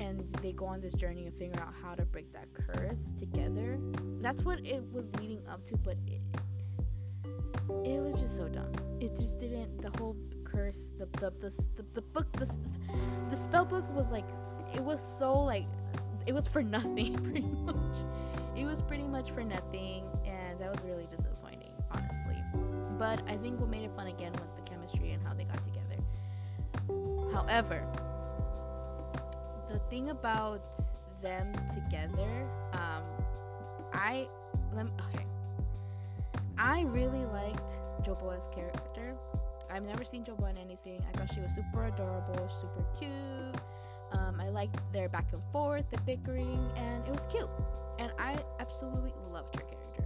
[0.00, 3.78] and they go on this journey and figure out how to break that curse together.
[4.20, 6.20] That's what it was leading up to, but it,
[7.84, 8.72] it was just so dumb.
[9.00, 9.80] It just didn't.
[9.82, 12.50] The whole curse, the the the the, the book, the
[13.28, 14.28] the spell book was like,
[14.74, 15.66] it was so like,
[16.26, 17.96] it was for nothing pretty much.
[18.56, 22.36] It was pretty much for nothing, and that was really disappointing, honestly.
[22.98, 25.62] But I think what made it fun again was the chemistry and how they got
[25.62, 25.96] together.
[27.32, 27.86] However,
[29.70, 30.74] the thing about
[31.22, 33.04] them together, um,
[33.92, 34.26] I
[34.74, 35.24] okay.
[36.58, 39.14] I really liked Jo Bo-ah's character.
[39.70, 41.02] I've never seen Jo Bo-ah in anything.
[41.08, 43.60] I thought she was super adorable, super cute.
[44.12, 47.48] Um, I liked their back and forth, the bickering, and it was cute.
[47.98, 50.04] And I absolutely loved her character.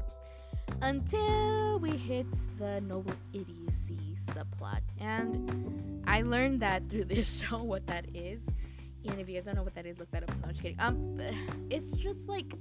[0.83, 2.27] Until we hit
[2.59, 4.81] the noble idiocy subplot.
[5.01, 8.43] And I learned that through this show what that is.
[9.07, 10.31] And if you guys don't know what that is, look that up.
[10.37, 10.81] No, I'm just kidding.
[10.81, 11.21] Um,
[11.71, 12.53] it's just like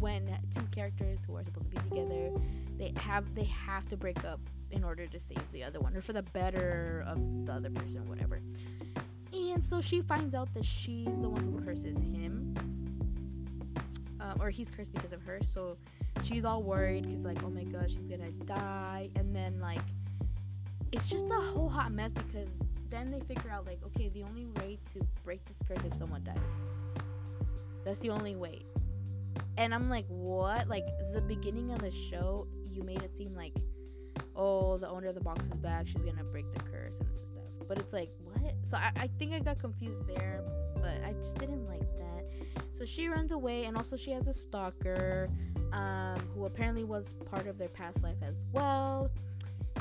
[0.00, 2.30] when two characters who are supposed to be together,
[2.78, 6.02] they have they have to break up in order to save the other one or
[6.02, 8.40] for the better of the other person, whatever.
[9.32, 12.54] And so she finds out that she's the one who curses him,
[14.20, 15.40] um, or he's cursed because of her.
[15.42, 15.76] So
[16.22, 19.08] she's all worried because like, oh my gosh, she's gonna die.
[19.16, 19.82] And then like,
[20.90, 22.58] it's just a whole hot mess because
[22.92, 26.22] then they figure out like okay the only way to break this curse if someone
[26.22, 26.36] dies.
[27.84, 28.64] That's the only way.
[29.56, 30.68] And i'm like what?
[30.68, 33.56] Like the beginning of the show you made it seem like
[34.36, 37.20] oh the owner of the box is back she's gonna break the curse and this
[37.20, 37.66] and stuff.
[37.66, 38.54] But it's like what?
[38.62, 42.24] So I, I think i got confused there but i just didn't like that.
[42.74, 45.30] So she runs away and also she has a stalker
[45.72, 49.10] um, who apparently was part of their past life as well.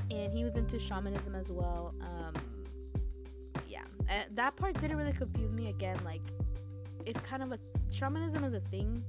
[0.09, 2.33] And he was into shamanism as well um,
[4.09, 5.97] uh, that part didn't really confuse me again.
[6.03, 6.21] Like,
[7.05, 7.59] it's kind of a
[7.91, 9.03] shamanism is a thing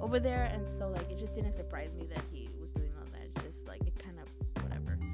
[0.00, 3.06] over there, and so like it just didn't surprise me that he was doing all
[3.12, 3.44] that.
[3.44, 4.98] Just like it kind of whatever.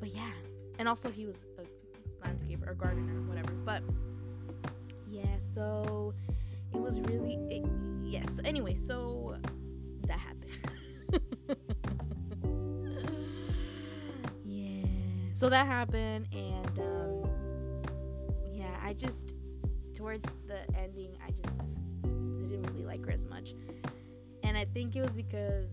[0.00, 0.30] But yeah,
[0.78, 3.52] and also he was a landscaper or gardener, whatever.
[3.52, 3.82] But
[5.10, 6.14] yeah, so
[6.72, 7.68] it was really it,
[8.02, 8.40] yes.
[8.44, 9.36] Anyway, so
[10.06, 10.46] that happened.
[15.40, 16.78] so that happened, and.
[16.78, 17.10] Um,
[18.60, 19.32] yeah, I just
[19.94, 23.54] towards the ending I just didn't really like her as much.
[24.42, 25.68] And I think it was because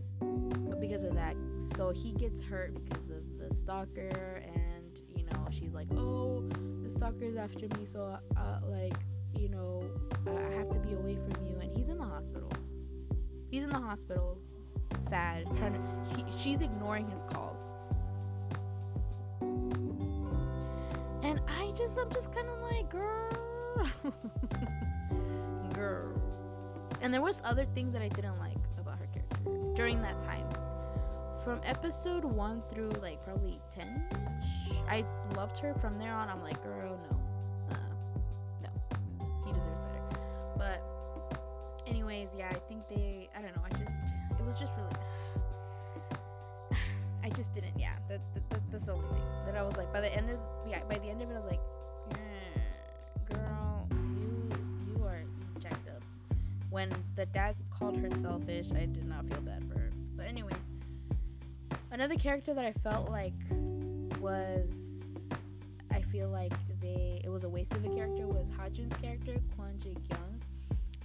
[0.80, 1.36] because of that.
[1.75, 6.47] So he gets hurt because of the stalker and you know, she's like, "Oh,
[6.84, 8.93] the stalker's after me, so uh, like,
[9.36, 9.84] you know,
[10.27, 12.51] I have to be away from you." And he's in the hospital.
[13.49, 14.38] He's in the hospital,
[15.10, 15.82] sad, trying to
[16.15, 17.60] he, she's ignoring his calls.
[19.41, 23.30] And I just, I'm just kind of like, girl,
[25.73, 26.12] girl.
[27.02, 30.47] And there was other things that I didn't like about her character during that time.
[31.43, 34.04] From episode one through like probably ten,
[34.89, 35.73] I loved her.
[35.76, 37.78] From there on, I'm like, girl, no, uh,
[38.63, 38.69] no,
[39.45, 40.19] he deserves better.
[40.58, 41.39] But,
[41.88, 43.30] anyways, yeah, I think they.
[43.38, 43.62] I don't know.
[43.63, 43.97] I just,
[44.38, 44.91] it was just really.
[47.28, 47.78] I just didn't.
[47.78, 49.92] Yeah, that, that, that, that's the only thing that I was like.
[49.92, 51.60] By the end of yeah, by the end of it, I was like,
[52.12, 54.50] yeah, girl, you
[54.88, 55.24] you are
[55.60, 56.02] jacked up.
[56.70, 59.90] When the dad called her selfish, I did not feel bad for her.
[60.16, 60.56] But anyways,
[61.92, 63.34] another character that I felt like
[64.22, 64.72] was
[65.92, 69.78] I feel like they it was a waste of a character was Hajun's character Kwon
[69.80, 70.42] Jae Kyung.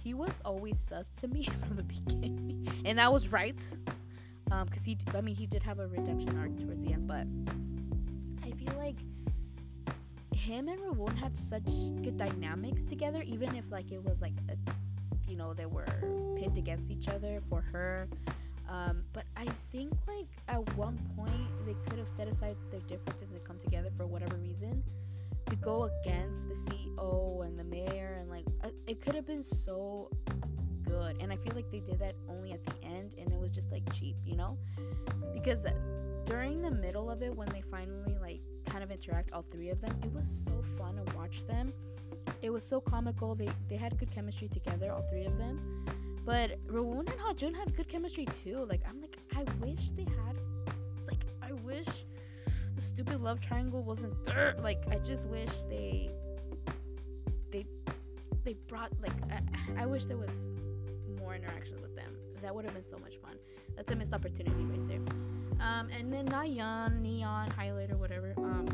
[0.01, 3.61] He was always sus to me from the beginning, and that was right.
[4.53, 7.25] Um, cause he, I mean, he did have a redemption arc towards the end, but
[8.43, 8.97] I feel like
[10.31, 11.65] him and Rowoon had such
[12.03, 14.55] good dynamics together, even if like it was like a,
[15.27, 15.87] you know, they were
[16.37, 18.07] pinned against each other for her.
[18.69, 23.31] Um, but I think like at one point they could have set aside their differences
[23.31, 24.83] and come together for whatever reason
[25.47, 29.43] to go against the CEO and the mayor and like uh, it could have been
[29.43, 30.09] so
[30.85, 33.51] good and I feel like they did that only at the end and it was
[33.51, 34.57] just like cheap, you know?
[35.33, 35.65] Because
[36.25, 39.81] during the middle of it when they finally like kind of interact all three of
[39.81, 41.73] them, it was so fun to watch them.
[42.41, 43.35] It was so comical.
[43.35, 45.85] They they had good chemistry together, all three of them.
[46.25, 48.65] But Rowoon and Hajun had good chemistry too.
[48.69, 50.37] Like I'm like I wish they had
[51.07, 51.87] like I wish
[52.75, 54.55] the stupid love triangle wasn't there.
[54.61, 56.09] Like I just wish they
[57.51, 57.65] they
[58.43, 60.31] they brought like I, I wish there was
[61.23, 62.15] more interactions with them.
[62.41, 63.37] That would have been so much fun.
[63.75, 64.99] That's a missed opportunity right there.
[65.59, 68.33] Um, and then Nayeon, Neon, Highlighter, whatever.
[68.37, 68.67] Um,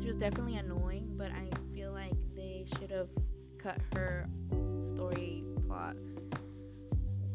[0.00, 3.08] she was definitely annoying, but I feel like they should have
[3.58, 4.26] cut her
[4.82, 5.96] story plot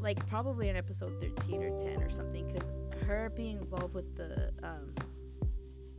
[0.03, 2.69] like probably in episode 13 or 10 or something because
[3.07, 4.93] her being involved with the um,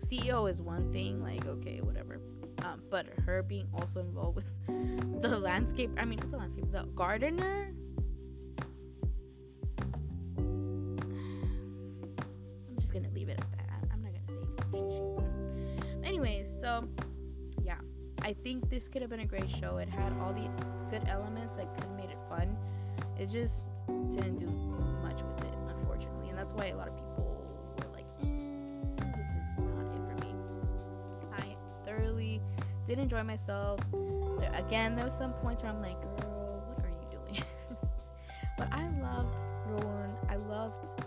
[0.05, 2.20] ceo is one thing like okay whatever
[2.62, 4.59] um, but her being also involved with
[5.23, 7.73] the landscape i mean not the landscape the gardener
[12.94, 15.24] gonna leave it at that i'm not gonna say anymore
[16.04, 16.88] anyways so
[17.62, 17.78] yeah
[18.22, 20.48] i think this could have been a great show it had all the
[20.90, 22.57] good elements that could have made it fun
[23.18, 23.64] it just
[24.11, 24.46] didn't do
[25.02, 27.46] much with it, unfortunately, and that's why a lot of people
[27.78, 30.35] were like, eh, "This is not it for me."
[31.33, 32.40] I thoroughly
[32.87, 33.80] did enjoy myself.
[33.92, 37.44] There, again, there was some points where I'm like, "Girl, what are you doing?"
[38.59, 40.11] but I loved Rowoon.
[40.28, 41.00] I loved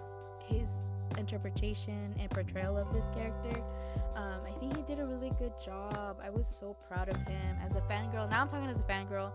[0.45, 0.77] his
[1.17, 3.61] interpretation and portrayal of this character.
[4.15, 6.17] Um, I think he did a really good job.
[6.23, 8.29] I was so proud of him as a fangirl.
[8.29, 9.31] Now I'm talking as a fangirl.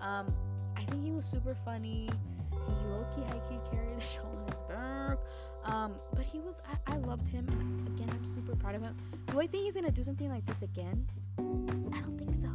[0.00, 0.32] Um,
[0.76, 2.08] I think he was super funny.
[2.50, 5.18] He low key high key carried the show on his back.
[5.64, 8.96] Um, but he was I, I loved him and again I'm super proud of him.
[9.26, 11.06] Do I think he's gonna do something like this again?
[11.38, 12.48] I don't think so.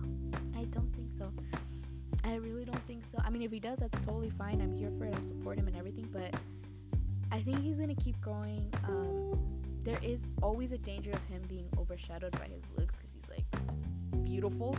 [0.55, 1.31] I don't think so.
[2.23, 3.17] I really don't think so.
[3.23, 4.61] I mean if he does that's totally fine.
[4.61, 5.15] I'm here for it.
[5.15, 6.35] I'll support him and everything, but
[7.31, 8.71] I think he's gonna keep growing.
[8.87, 9.39] Um,
[9.83, 14.23] there is always a danger of him being overshadowed by his looks because he's like
[14.23, 14.75] beautiful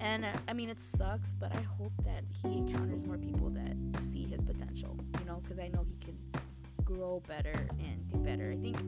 [0.00, 3.76] and uh, I mean, it sucks, but I hope that he encounters more people that
[4.02, 6.16] see his potential, you know, because I know he can
[6.84, 8.50] grow better and do better.
[8.50, 8.78] I think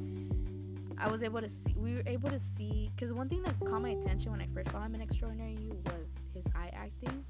[0.97, 3.83] I was able to see, we were able to see, because one thing that caught
[3.83, 7.25] my attention when I first saw him in Extraordinary You was his eye acting.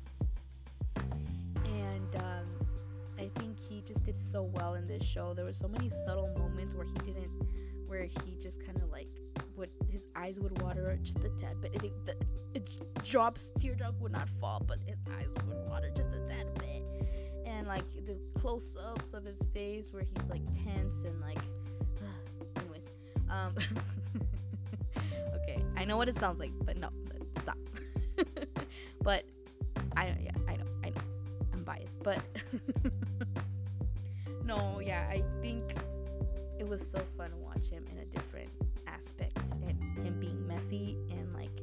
[3.73, 5.33] He just did so well in this show.
[5.35, 7.31] There were so many subtle moments where he didn't,
[7.87, 9.09] where he just kind of like
[9.57, 11.75] would his eyes would water just a tad bit.
[11.75, 12.71] It, it, it
[13.05, 16.83] drops teardrop would not fall, but his eyes would water just a tad bit.
[17.47, 21.39] And like the close ups of his face where he's like tense and like
[22.57, 22.85] anyways.
[23.31, 23.55] Um
[25.43, 26.91] Okay, I know what it sounds like, but no,
[27.39, 27.57] stop.
[29.03, 29.25] but
[29.97, 31.01] I yeah, I know, I know.
[31.53, 32.19] I'm biased, but
[34.93, 35.75] yeah, I think
[36.59, 38.51] it was so fun to watch him in a different
[38.87, 41.63] aspect and him being messy and like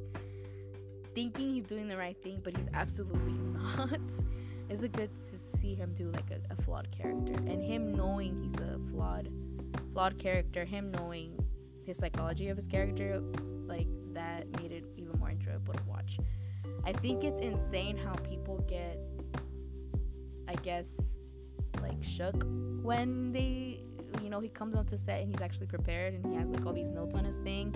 [1.14, 4.00] thinking he's doing the right thing, but he's absolutely not.
[4.68, 8.42] It's a good to see him do like a, a flawed character and him knowing
[8.42, 9.28] he's a flawed
[9.92, 11.38] flawed character, him knowing
[11.86, 13.22] his psychology of his character,
[13.66, 16.18] like that made it even more enjoyable to watch.
[16.84, 18.98] I think it's insane how people get
[20.48, 21.12] I guess
[21.82, 22.46] like shook
[22.82, 23.82] when they
[24.22, 26.72] you know he comes onto set and he's actually prepared and he has like all
[26.72, 27.74] these notes on his thing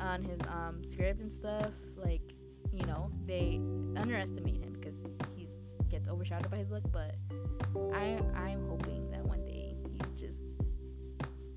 [0.00, 2.36] on his um script and stuff like
[2.76, 3.58] you know, they
[3.96, 4.96] underestimate him because
[5.34, 5.48] he
[5.88, 6.84] gets overshadowed by his look.
[6.92, 7.14] But
[7.94, 10.42] I I'm hoping that one day he's just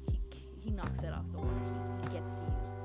[0.09, 0.21] he
[0.57, 1.49] he knocks it off the water.
[2.01, 2.75] He, he gets to use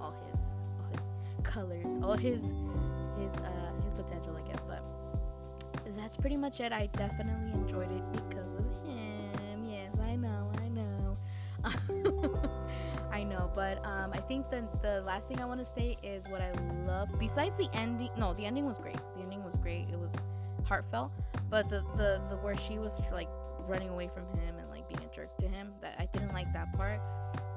[0.00, 0.40] all his
[0.78, 4.62] all his colors, all his his uh his potential, I guess.
[6.10, 6.72] That's pretty much it.
[6.72, 9.64] I definitely enjoyed it because of him.
[9.70, 11.16] Yes, I know, I know.
[13.12, 16.26] I know, but um, I think the the last thing I want to say is
[16.26, 16.50] what I
[16.84, 17.10] love.
[17.20, 18.96] Besides the ending, no, the ending was great.
[19.14, 19.86] The ending was great.
[19.92, 20.10] It was
[20.64, 21.12] heartfelt,
[21.48, 23.28] but the the the where she was like
[23.68, 26.52] running away from him and like being a jerk to him, that I didn't like
[26.54, 27.00] that part.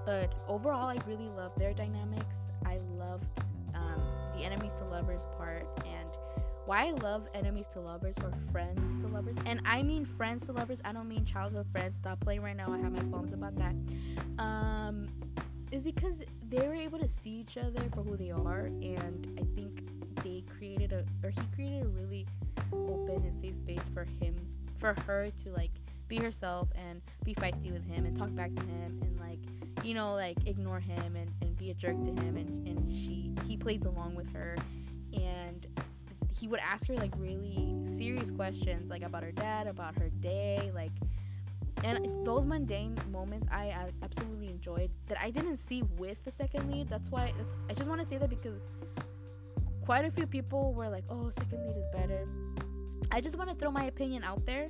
[0.06, 2.52] But overall, I really loved their dynamics.
[2.68, 3.40] I loved
[3.74, 4.00] um,
[4.38, 6.03] the enemies to lovers part and
[6.66, 9.36] why I love enemies to lovers or friends to lovers.
[9.46, 10.80] And I mean friends to lovers.
[10.86, 11.96] I don't mean childhood friends.
[11.96, 12.72] Stop playing right now.
[12.72, 13.76] I have my phones about that.
[14.40, 15.08] Um,
[15.72, 19.56] is because they were able to see each other for who they are, and I
[19.56, 19.82] think
[20.24, 22.28] they created a or he created a really
[22.72, 24.36] open and safe space for him
[24.80, 25.72] for her to like
[26.08, 29.40] be herself and be feisty with him and talk back to him and like
[29.84, 33.32] you know like ignore him and, and be a jerk to him and, and she
[33.48, 34.56] he plays along with her
[35.14, 35.68] and
[36.40, 40.72] he would ask her like really serious questions like about her dad about her day
[40.74, 40.92] like
[41.84, 46.90] and those mundane moments I, absolutely enjoyed that I didn't see with the second lead.
[46.90, 48.62] That's why that's, I just want to say that because
[49.84, 52.28] quite a few people were like, "Oh, second lead is better."
[53.12, 54.70] I just want to throw my opinion out there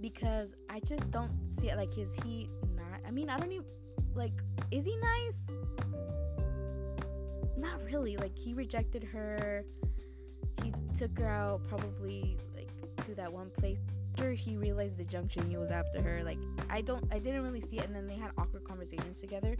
[0.00, 1.76] because I just don't see it.
[1.76, 3.00] Like, is he not?
[3.06, 3.66] I mean, I don't even
[4.14, 4.32] like.
[4.70, 5.46] Is he nice?
[7.58, 8.16] Not really.
[8.16, 9.64] Like, he rejected her.
[10.98, 12.68] Took her out probably like
[13.04, 13.78] to that one place.
[14.14, 16.38] After he realized the junction he was after her like
[16.70, 19.56] i don't i didn't really see it and then they had awkward conversations together.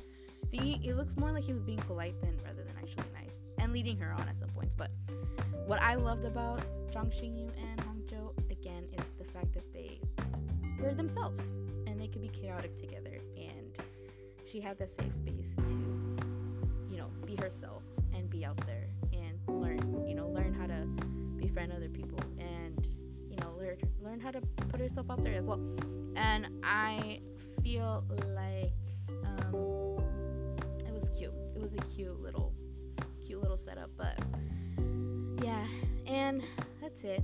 [0.52, 3.72] He, it looks more like he was being polite than rather than actually nice and
[3.72, 4.92] leading her on at some points but
[5.66, 6.60] what i loved about
[6.92, 9.98] Jang Shin-yu and Hong Jo again is the fact that they
[10.80, 11.50] were themselves
[11.88, 13.76] and they could be chaotic together and
[14.48, 16.16] she had that safe space to
[16.88, 17.82] you know be herself
[18.14, 20.86] and be out there and learn you know learn how to
[21.46, 22.88] befriend other people and
[23.28, 24.40] you know learn learn how to
[24.70, 25.60] put herself out there as well.
[26.16, 27.20] And I
[27.62, 28.72] feel like
[29.24, 29.98] um,
[30.86, 31.32] it was cute.
[31.54, 32.52] It was a cute little
[33.26, 34.18] cute little setup, but
[35.42, 35.66] yeah,
[36.06, 36.42] and
[36.80, 37.22] that's it.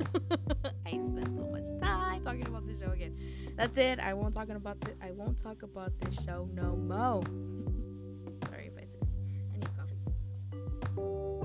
[0.86, 3.16] I spent so much time talking about the show again.
[3.56, 3.98] That's it.
[3.98, 7.22] I won't talking about the I won't talk about this show no more.
[8.48, 9.06] Sorry if I said
[9.52, 11.37] I need coffee.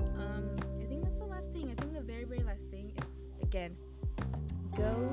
[1.44, 1.70] Last thing.
[1.70, 3.76] I think the very very last thing is again
[4.76, 5.12] go,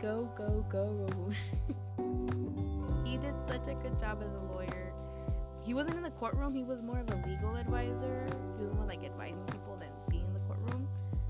[0.00, 1.30] go, go, go.
[3.04, 4.92] he did such a good job as a lawyer.
[5.62, 8.26] He wasn't in the courtroom, he was more of a legal advisor.
[8.58, 10.88] He was more like advising people than being in the courtroom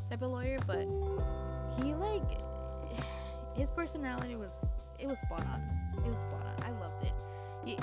[0.08, 0.86] type of lawyer, but
[1.78, 2.22] he like
[3.54, 4.52] his personality was
[4.98, 5.62] it was spot on.
[6.04, 6.64] It was spot on.
[6.64, 7.12] I loved it.
[7.64, 7.78] He,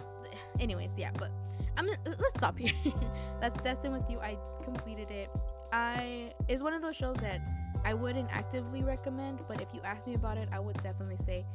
[0.60, 1.32] anyways, yeah, but
[1.78, 2.74] I'm let's stop here.
[3.42, 4.20] That's Destined with You.
[4.20, 5.30] I completed it.
[5.72, 7.42] I is one of those shows that
[7.84, 11.46] I wouldn't actively recommend, but if you ask me about it, I would definitely say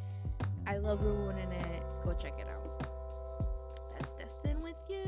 [0.66, 1.82] I love ruining it.
[2.04, 2.88] Go check it out.
[3.92, 5.04] That's destined with you.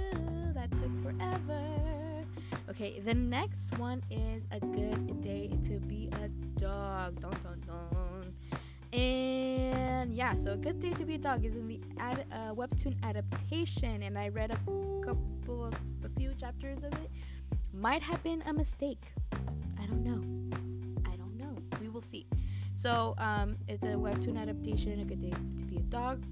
[0.54, 2.24] That took forever.
[2.70, 6.28] Okay, the next one is a good day to be a
[6.61, 7.20] dog.
[7.20, 8.34] Dun, dun, dun.
[8.92, 12.54] And yeah, so a good day to be a dog is in the ad, uh,
[12.54, 14.56] webtoon adaptation, and I read a
[15.04, 17.11] couple of a few chapters of it.
[17.72, 19.12] Might have been a mistake.
[19.80, 20.22] I don't know
[21.06, 21.56] I don't know.
[21.80, 22.26] We will see.
[22.74, 25.00] So um, it's a webtoon adaptation.
[25.00, 26.24] A good day to be a dog.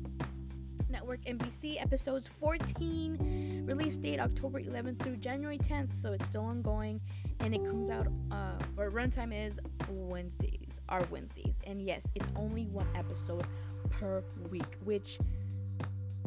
[0.88, 3.64] Network MBC episodes 14.
[3.66, 5.94] Release date October 11th through January 10th.
[6.00, 7.00] So it's still ongoing,
[7.40, 8.06] and it comes out.
[8.30, 9.58] Uh, or runtime is
[9.88, 10.80] Wednesdays.
[10.88, 13.44] Are Wednesdays, and yes, it's only one episode
[13.90, 15.18] per week, which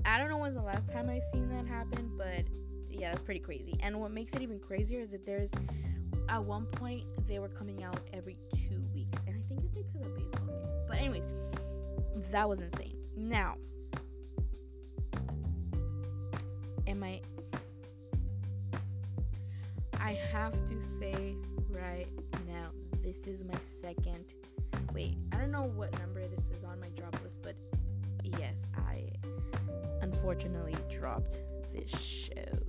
[0.05, 2.43] I don't know when's the last time I've seen that happen, but
[2.99, 3.77] yeah, that's pretty crazy.
[3.81, 5.51] And what makes it even crazier is that there's
[6.27, 10.05] at one point they were coming out every two weeks, and I think it's because
[10.05, 10.67] of baseball game.
[10.87, 11.23] But anyways,
[12.31, 12.97] that was insane.
[13.15, 13.55] Now,
[16.87, 17.21] am I?
[19.99, 21.35] I have to say
[21.71, 22.07] right
[22.47, 22.69] now,
[23.01, 24.25] this is my second.
[24.93, 27.55] Wait, I don't know what number this is on my drop list, but
[28.23, 29.03] yes, I
[30.01, 31.41] unfortunately dropped
[31.73, 32.68] this show.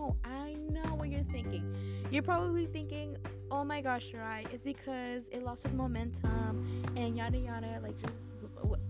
[0.00, 1.76] Know, I know what you're thinking.
[2.10, 3.18] You're probably thinking,
[3.50, 4.46] oh my gosh, right?
[4.50, 7.80] It's because it lost its momentum and yada yada.
[7.82, 8.24] Like, just,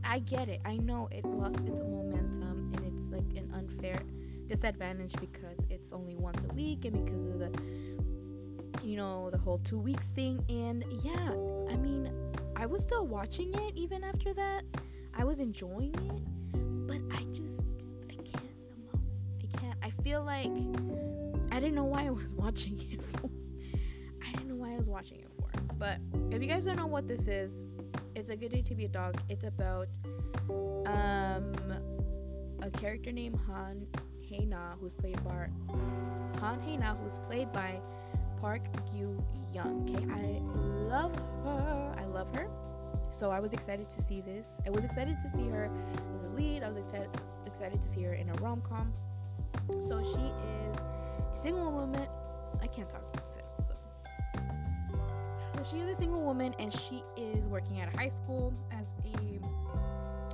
[0.04, 0.61] I get it.
[0.64, 4.00] I know it lost its momentum and it's like an unfair
[4.46, 7.61] disadvantage because it's only once a week and because of the
[8.84, 10.44] you know, the whole two weeks thing.
[10.48, 11.32] And yeah,
[11.68, 12.12] I mean,
[12.54, 14.62] I was still watching it even after that.
[15.14, 17.66] I was enjoying it, but I just,
[18.08, 18.44] I can't,
[19.42, 19.78] I can't.
[19.82, 20.50] I feel like
[21.61, 23.28] I didn't know why I was watching it for.
[24.26, 25.50] I didn't know why I was watching it for.
[25.74, 25.98] But
[26.30, 27.64] if you guys don't know what this is,
[28.14, 29.20] it's a good day to be a dog.
[29.28, 29.86] It's about
[30.86, 31.52] um
[32.62, 33.86] a character named Han
[34.22, 35.48] Hae-na, who's played by
[36.38, 37.78] Han Hae-na, who's played by
[38.40, 39.86] Park Gyu Young.
[39.86, 40.40] Okay, I
[40.88, 41.94] love her.
[41.98, 42.48] I love her.
[43.11, 44.46] So I was excited to see this.
[44.66, 45.70] I was excited to see her
[46.14, 46.62] as a lead.
[46.62, 47.11] I was excited
[47.44, 48.94] excited to see her in a rom com.
[49.86, 50.24] So she
[50.70, 50.76] is
[51.35, 52.07] single woman.
[52.62, 53.03] I can't talk.
[53.28, 53.74] So, so.
[55.57, 58.87] so she is a single woman, and she is working at a high school as
[59.05, 59.16] a.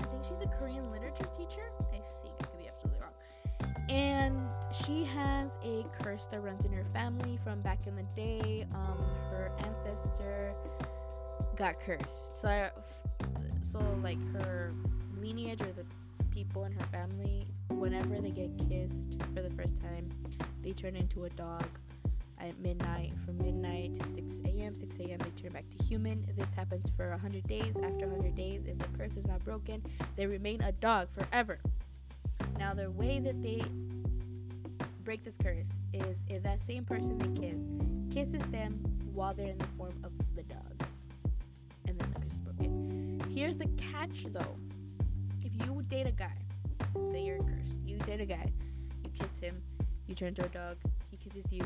[0.00, 1.70] I think she's a Korean literature teacher.
[1.80, 2.04] I think
[2.40, 3.12] I could be absolutely wrong.
[3.88, 4.40] And
[4.84, 8.66] she has a curse that runs in her family from back in the day.
[8.74, 8.98] Um,
[9.30, 10.54] her ancestor
[11.56, 12.36] got cursed.
[12.36, 12.70] So, I,
[13.62, 14.72] so like her
[15.18, 15.84] lineage or the
[16.30, 20.10] people in her family, whenever they get kissed for the first time,
[20.66, 21.64] they turn into a dog
[22.40, 23.12] at midnight.
[23.24, 26.26] From midnight to 6 a.m., 6 a.m., they turn back to human.
[26.36, 27.76] This happens for 100 days.
[27.76, 29.80] After 100 days, if the curse is not broken,
[30.16, 31.60] they remain a dog forever.
[32.58, 33.62] Now, the way that they
[35.04, 37.62] break this curse is if that same person they kiss
[38.12, 38.72] kisses them
[39.14, 40.82] while they're in the form of the dog.
[41.86, 43.22] And then the curse is broken.
[43.32, 44.56] Here's the catch though.
[45.44, 46.36] If you date a guy,
[47.08, 48.50] say you're a curse, you date a guy,
[49.04, 49.62] you kiss him,
[50.06, 50.76] you turn to a dog,
[51.10, 51.62] he kisses you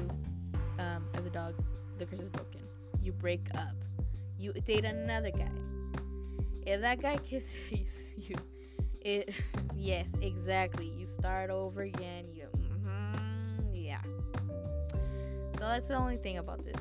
[0.78, 1.54] um, as a dog,
[1.98, 2.62] the curse is broken.
[3.02, 3.74] You break up.
[4.38, 5.50] You date another guy.
[6.66, 8.36] If that guy kisses you,
[9.00, 9.34] it
[9.76, 10.86] yes, exactly.
[10.86, 12.26] You start over again.
[12.32, 12.46] You
[13.72, 14.00] yeah.
[15.54, 16.76] so that's the only thing about this.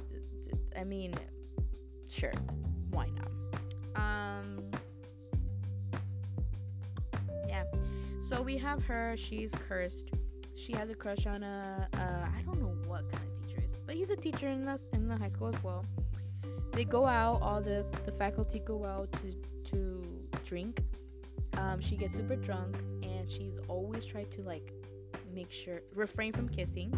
[0.78, 1.14] I mean,
[2.08, 2.34] sure,
[2.92, 3.32] why not?
[3.96, 4.64] Um,
[7.48, 7.64] yeah.
[8.22, 9.16] So we have her.
[9.18, 10.12] She's cursed.
[10.66, 11.88] She has a crush on a.
[11.94, 15.08] Uh, don't know what kind of teacher is, but he's a teacher in the in
[15.08, 15.86] the high school as well.
[16.72, 17.42] They go out.
[17.42, 19.32] All the the faculty go out to
[19.72, 20.04] to
[20.46, 20.82] drink.
[21.58, 24.74] Um, she gets super drunk, and she's always tried to like
[25.34, 26.92] make sure refrain from kissing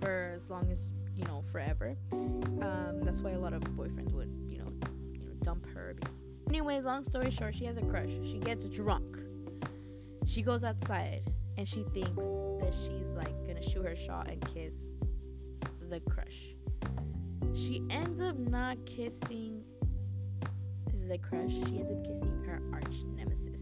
[0.00, 1.96] for as long as you know forever.
[2.12, 4.72] Um, that's why a lot of boyfriends would you know
[5.12, 5.94] you know dump her.
[6.48, 8.10] Anyways, long story short, she has a crush.
[8.22, 9.18] She gets drunk.
[10.26, 11.22] She goes outside
[11.58, 12.24] and she thinks
[12.60, 14.74] that she's like gonna shoot her shot and kiss
[15.90, 16.54] the crush.
[17.54, 19.64] She ends up not kissing
[21.08, 21.50] the crush.
[21.50, 23.60] She ends up kissing her arch nemesis.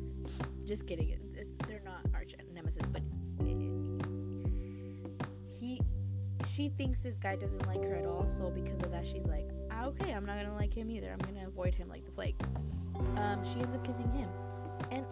[0.67, 1.09] Just kidding.
[1.09, 3.01] It, it, they're not arch nemesis, but
[5.51, 5.81] he
[6.47, 8.27] she thinks this guy doesn't like her at all.
[8.29, 11.11] So because of that, she's like, ah, okay, I'm not gonna like him either.
[11.13, 12.37] I'm gonna avoid him like the plague.
[13.17, 14.29] Um, she ends up kissing him,
[14.91, 15.07] and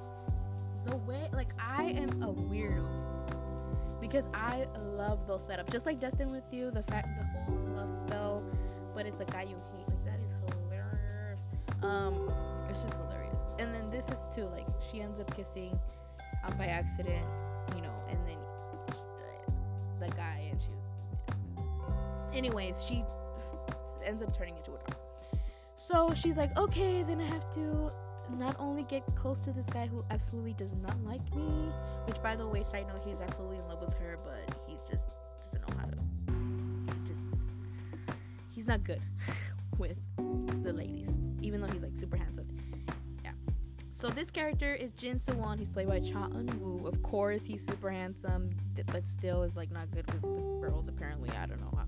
[0.87, 3.05] the way, like, I am a weirdo
[4.01, 4.67] because I
[4.97, 5.73] love those setups.
[5.73, 8.43] Just like Destined with You, the fact, the whole love spell,
[8.95, 9.89] but it's a guy you hate.
[9.89, 11.41] Like that is hilarious.
[11.83, 12.31] Um,
[12.69, 13.41] it's just hilarious.
[13.59, 14.45] And then this is too.
[14.47, 15.79] Like she ends up kissing,
[16.45, 17.25] um, by accident,
[17.75, 18.37] you know, and then
[20.01, 21.65] the guy, and she's
[22.35, 23.05] Anyways, she
[24.05, 24.97] ends up turning into a dog.
[25.77, 27.91] So she's like, okay, then I have to
[28.39, 31.71] not only get close to this guy who absolutely does not like me,
[32.07, 35.05] which by the way, side note, he's absolutely in love with her, but he's just
[35.55, 37.07] doesn't know how to.
[37.07, 37.21] Just
[38.55, 39.01] he's not good
[39.79, 39.99] with
[40.63, 42.49] the ladies, even though he's like super handsome.
[43.23, 43.33] Yeah.
[43.93, 45.59] So this character is Jin Sewon.
[45.59, 46.87] He's played by Cha Eun Woo.
[46.87, 48.51] Of course, he's super handsome,
[48.87, 50.29] but still is like not good with the
[50.61, 50.89] girls.
[50.89, 51.85] Apparently, I don't know how.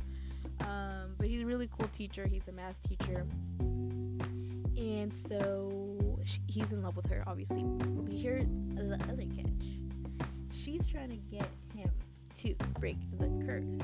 [0.69, 2.27] Um, but he's a really cool teacher.
[2.27, 3.27] He's a math teacher.
[3.59, 5.86] And so
[6.27, 7.63] she, he's in love with her, obviously.
[7.63, 10.27] But here, the other catch.
[10.53, 11.91] She's trying to get him
[12.39, 13.79] to break the curse.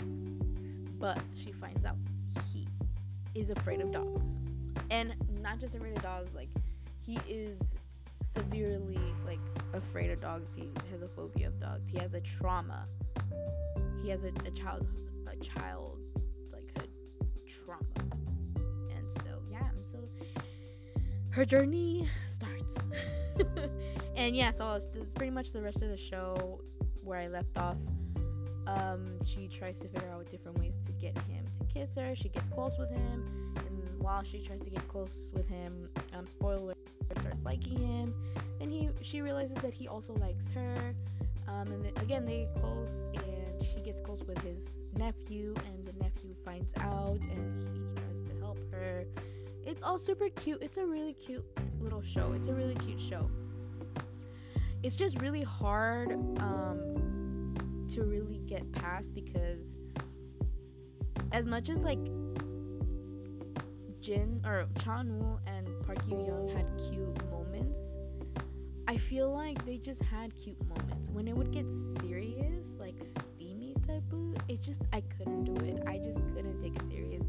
[0.98, 1.96] But she finds out
[2.52, 2.66] he
[3.34, 4.26] is afraid of dogs.
[4.90, 6.48] And not just afraid of dogs, like,
[7.00, 7.74] he is
[8.22, 9.40] severely, like,
[9.72, 10.48] afraid of dogs.
[10.54, 11.90] He has a phobia of dogs.
[11.90, 12.86] He has a trauma.
[14.02, 14.86] He has a, a child,
[15.30, 15.98] a child
[16.52, 17.82] like a trauma.
[18.96, 19.41] And so
[21.32, 22.78] her journey starts.
[24.16, 26.60] and yeah, so this is pretty much the rest of the show
[27.02, 27.78] where I left off.
[28.66, 32.14] Um, she tries to figure out different ways to get him to kiss her.
[32.14, 36.26] She gets close with him, and while she tries to get close with him, um,
[36.26, 36.74] spoiler
[37.18, 38.14] starts liking him.
[38.58, 40.94] Then he she realizes that he also likes her.
[41.48, 45.84] Um, and then, again they get close, and she gets close with his nephew, and
[45.84, 49.04] the nephew finds out, and he tries to help her.
[49.64, 50.62] It's all super cute.
[50.62, 51.44] It's a really cute
[51.80, 52.32] little show.
[52.32, 53.30] It's a really cute show.
[54.82, 57.54] It's just really hard um,
[57.94, 59.72] to really get past because
[61.30, 62.02] as much as like
[64.00, 67.78] Jin or Chan-woo and Park Gyu-young had cute moments,
[68.88, 71.08] I feel like they just had cute moments.
[71.08, 75.82] When it would get serious, like steamy type of, it just I couldn't do it.
[75.86, 77.24] I just couldn't take it serious.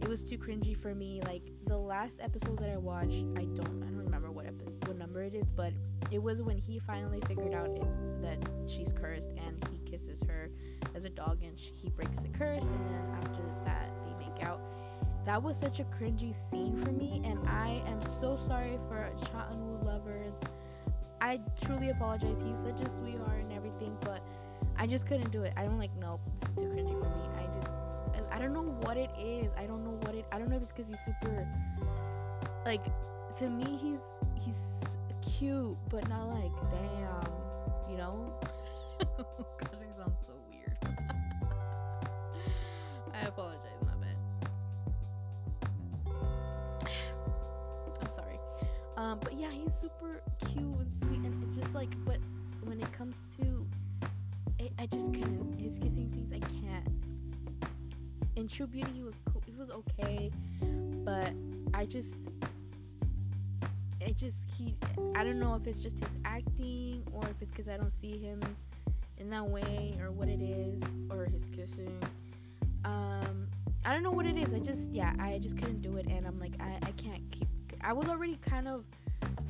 [0.00, 1.20] It was too cringy for me.
[1.26, 4.96] Like the last episode that I watched, I don't I don't remember what episode what
[4.96, 5.72] number it is, but
[6.10, 10.50] it was when he finally figured out it, that she's cursed and he kisses her
[10.94, 14.60] as a dog and he breaks the curse and then after that they make out.
[15.26, 19.84] That was such a cringy scene for me and i am so sorry for Chan-woo
[19.84, 20.40] lovers.
[21.20, 22.40] I truly apologize.
[22.42, 24.22] He's such a sweetheart and everything but
[24.76, 25.52] i just couldn't do it.
[25.56, 27.28] I'm like nope this is too cringy for me.
[27.36, 27.77] I just
[28.30, 30.62] i don't know what it is i don't know what it i don't know if
[30.62, 31.46] it's because he's super
[32.64, 32.84] like
[33.34, 34.00] to me he's
[34.42, 38.32] he's cute but not like damn you know
[38.98, 40.76] gosh i sound so weird
[43.14, 44.16] i apologize My bad.
[48.00, 48.38] I'm sorry.
[48.96, 52.18] Um, but yeah, he's super cute and sweet, and it's just like, but
[52.64, 53.66] when it comes to,
[54.58, 55.58] it, I just couldn't.
[55.58, 56.88] His kissing scenes, I can't.
[58.38, 59.42] In True Beauty, he was cool.
[59.44, 60.30] He was okay,
[61.04, 61.32] but
[61.74, 62.14] I just,
[64.00, 64.76] it just he.
[65.16, 68.16] I don't know if it's just his acting or if it's because I don't see
[68.16, 68.40] him
[69.18, 70.80] in that way or what it is
[71.10, 72.00] or his kissing.
[72.84, 73.48] Um,
[73.84, 74.54] I don't know what it is.
[74.54, 77.48] I just yeah, I just couldn't do it, and I'm like I I can't keep
[77.80, 78.84] I was already kind of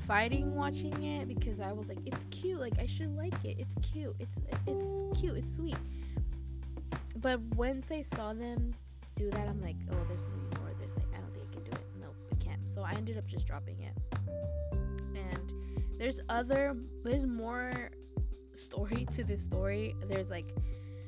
[0.07, 2.59] fighting watching it because I was like, it's cute.
[2.59, 3.59] Like I should like it.
[3.59, 4.17] It's cute.
[4.19, 5.37] It's it's cute.
[5.37, 5.77] It's sweet.
[7.21, 8.75] But once I saw them
[9.17, 10.97] do that, I'm like, oh, there's gonna be more of this.
[10.97, 11.87] Like I don't think I can do it.
[12.01, 12.71] Nope, I can't.
[12.71, 13.97] So I ended up just dropping it.
[15.15, 15.53] And
[15.99, 17.91] there's other, there's more
[18.55, 19.97] story to this story.
[20.09, 20.55] There's like,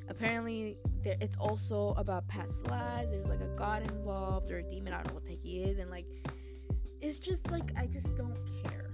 [0.09, 3.11] apparently there, it's also about past lives.
[3.11, 4.93] There's like a god involved or a demon.
[4.93, 6.05] I don't know what the heck he is, and like
[6.99, 8.91] it's just like I just don't care.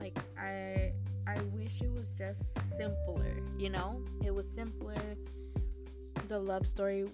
[0.00, 0.92] Like I
[1.26, 4.02] I wish it was just simpler, you know?
[4.24, 5.16] It was simpler.
[6.28, 7.06] The love story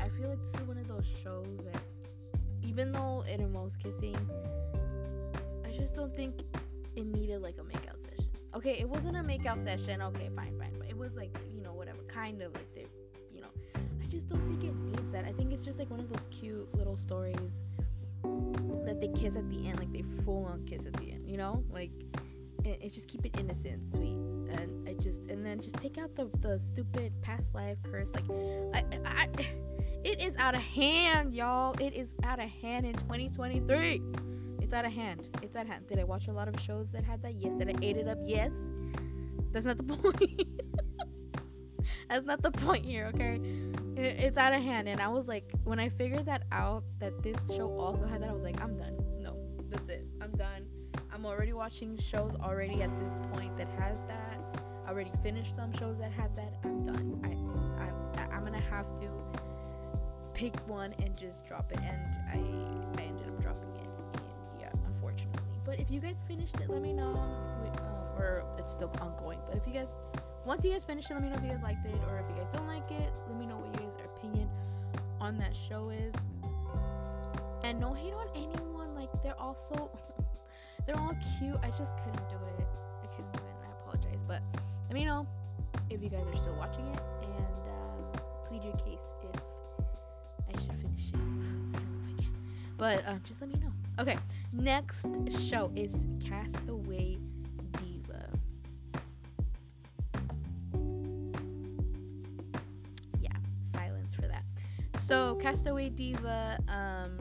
[0.00, 1.82] I feel like this is one of those shows that
[2.62, 4.16] even though it involves kissing,
[5.64, 6.42] I just don't think
[6.96, 8.30] it needed like a makeout session.
[8.54, 10.00] Okay, it wasn't a makeout session.
[10.02, 10.74] Okay, fine, fine.
[10.78, 12.86] But it was like, you know, whatever, kind of like they,
[13.34, 13.48] you know.
[13.74, 15.24] I just don't think it needs that.
[15.24, 17.62] I think it's just like one of those cute little stories
[18.84, 21.36] that they kiss at the end, like they full on kiss at the end, you
[21.36, 21.90] know, like
[22.64, 24.16] it just keep it innocent, sweet,
[24.56, 28.24] and I just and then just take out the the stupid past life curse, like
[28.74, 29.28] I, I,
[30.04, 31.74] it is out of hand, y'all.
[31.80, 34.02] It is out of hand in 2023.
[34.60, 35.28] It's out of hand.
[35.42, 35.86] It's out of hand.
[35.88, 37.34] Did I watch a lot of shows that had that?
[37.34, 37.54] Yes.
[37.54, 38.18] Did I ate it up?
[38.24, 38.52] Yes.
[39.52, 40.48] That's not the point.
[42.08, 43.40] That's not the point here, okay?
[43.96, 44.88] it's out of hand.
[44.88, 48.30] And I was like, when I figured that out, that this show also had that,
[48.30, 48.96] I was like, I'm done.
[49.18, 49.36] No,
[49.68, 50.06] that's it.
[50.20, 50.66] I'm done.
[51.20, 54.38] I'm already watching shows already at this point that has that.
[54.86, 56.54] I already finished some shows that had that.
[56.64, 57.20] I'm done.
[57.22, 59.10] I, I'm, I'm gonna have to
[60.32, 61.78] pick one and just drop it.
[61.80, 63.90] And I, I ended up dropping it.
[64.14, 64.22] And
[64.60, 65.42] yeah, unfortunately.
[65.66, 67.12] But if you guys finished it, let me know.
[67.12, 69.40] Uh, or it's still ongoing.
[69.46, 69.88] But if you guys
[70.46, 72.24] once you guys finish it, let me know if you guys liked it or if
[72.30, 73.12] you guys don't like it.
[73.28, 74.48] Let me know what you guys' opinion
[75.20, 76.14] on that show is.
[77.62, 78.94] And no hate on anyone.
[78.94, 79.90] Like they're also
[80.90, 81.56] they're all cute.
[81.62, 82.66] I just couldn't do it.
[83.02, 83.54] I couldn't do it.
[83.62, 84.24] And I apologize.
[84.26, 84.42] But
[84.88, 85.26] let me know
[85.88, 87.34] if you guys are still watching it and
[87.68, 89.40] um, plead your case if
[90.48, 91.14] I should finish it.
[91.14, 92.32] I don't know if I can.
[92.76, 93.72] But um, just let me know.
[94.00, 94.16] Okay,
[94.52, 95.06] next
[95.48, 97.18] show is Castaway
[97.78, 98.28] Diva.
[103.20, 103.30] Yeah,
[103.62, 104.42] silence for that.
[104.98, 107.18] So, Castaway Diva, um,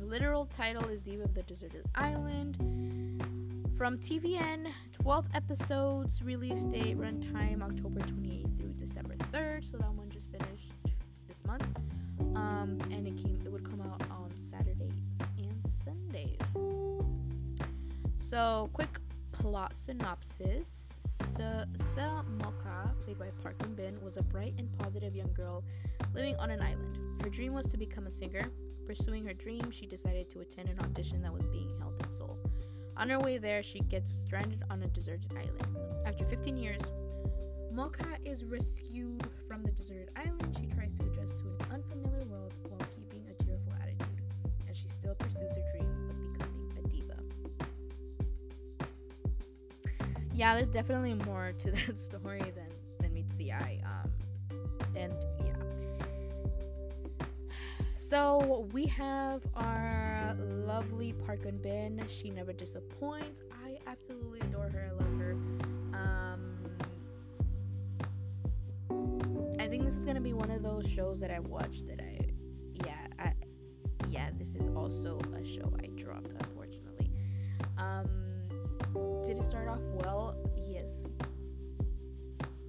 [0.00, 3.05] literal title is Diva of the Deserted Island.
[3.76, 9.70] From TVN, 12 episodes, release date, runtime October 28th through December 3rd.
[9.70, 10.72] So that one just finished
[11.28, 11.76] this month.
[12.34, 16.38] Um, and it came, it would come out on Saturdays and Sundays.
[18.22, 18.98] So, quick
[19.32, 20.96] plot synopsis.
[21.36, 21.66] Se
[22.42, 25.62] Mocha, played by Park Bin, was a bright and positive young girl
[26.14, 27.22] living on an island.
[27.22, 28.50] Her dream was to become a singer.
[28.86, 32.38] Pursuing her dream, she decided to attend an audition that was being held in Seoul.
[32.98, 35.76] On her way there, she gets stranded on a deserted island.
[36.06, 36.80] After 15 years,
[37.70, 40.56] Mocha is rescued from the deserted island.
[40.58, 44.22] She tries to adjust to an unfamiliar world while keeping a cheerful attitude,
[44.66, 47.18] and she still pursues her dream of becoming a diva.
[50.34, 52.70] Yeah, there's definitely more to that story than
[53.00, 53.78] than meets the eye.
[53.84, 54.10] Um,
[54.96, 55.12] and
[55.44, 55.52] yeah.
[57.94, 62.02] So we have our lovely Park Eun Bin.
[62.08, 63.42] She never disappoints.
[63.64, 64.90] I absolutely adore her.
[64.90, 65.32] I love her.
[65.94, 66.56] Um,
[69.58, 72.20] I think this is gonna be one of those shows that I watched that I,
[72.84, 73.32] yeah, I,
[74.10, 77.10] yeah, this is also a show I dropped unfortunately.
[77.78, 78.08] Um,
[79.24, 80.36] did it start off well?
[80.68, 81.02] Yes.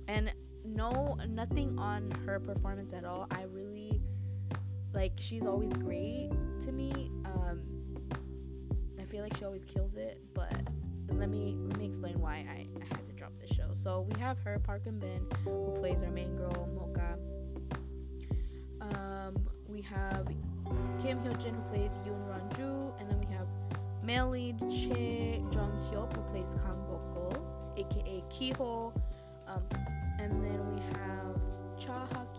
[0.08, 0.32] And
[0.66, 3.28] no, nothing on her performance at all.
[3.32, 4.02] I really
[4.98, 5.14] like.
[5.18, 6.32] She's always great
[6.66, 7.12] to me.
[7.24, 7.62] Um,
[9.00, 10.52] I feel like she always kills it, but
[11.12, 13.70] let me let me explain why I, I had to drop this show.
[13.84, 17.18] So we have her Park Eun Bin, who plays our main girl Mocha.
[18.82, 19.36] Um,
[19.68, 20.28] we have
[21.00, 23.48] Kim Hyo Jin, who plays Yoon Ranju, and then we have
[24.04, 27.38] male lead Che Jung Hyuk, who plays Kang Bokul,
[27.78, 28.94] aka Kiho.
[29.48, 29.62] Um,
[30.20, 31.40] and then we have
[31.78, 32.37] Cha Hak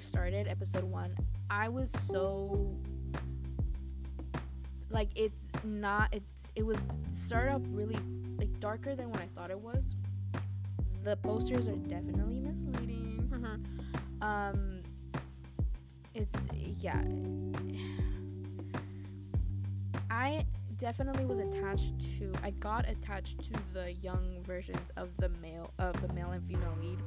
[0.00, 1.14] first started, episode one,
[1.50, 2.74] I was so
[4.90, 7.98] like it's not it's it was started off really
[8.38, 9.82] like darker than what I thought it was.
[11.04, 13.30] The posters are definitely misleading.
[14.22, 14.80] um
[16.14, 16.34] it's
[16.80, 17.02] yeah.
[20.10, 20.46] I
[20.78, 26.00] definitely was attached to I got attached to the young versions of the male of
[26.00, 26.98] the male and female lead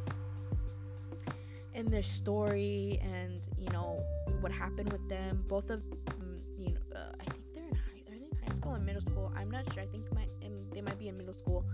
[1.75, 4.03] and their story and you know
[4.41, 5.43] what happened with them.
[5.47, 8.55] Both of them you know uh, I think they're in high are they in high
[8.55, 9.31] school and middle school?
[9.35, 9.83] I'm not sure.
[9.83, 11.65] I think my um, they might be in middle school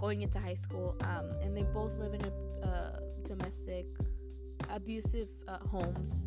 [0.00, 3.86] going into high school um, and they both live in a uh, domestic
[4.70, 6.24] abusive uh, homes.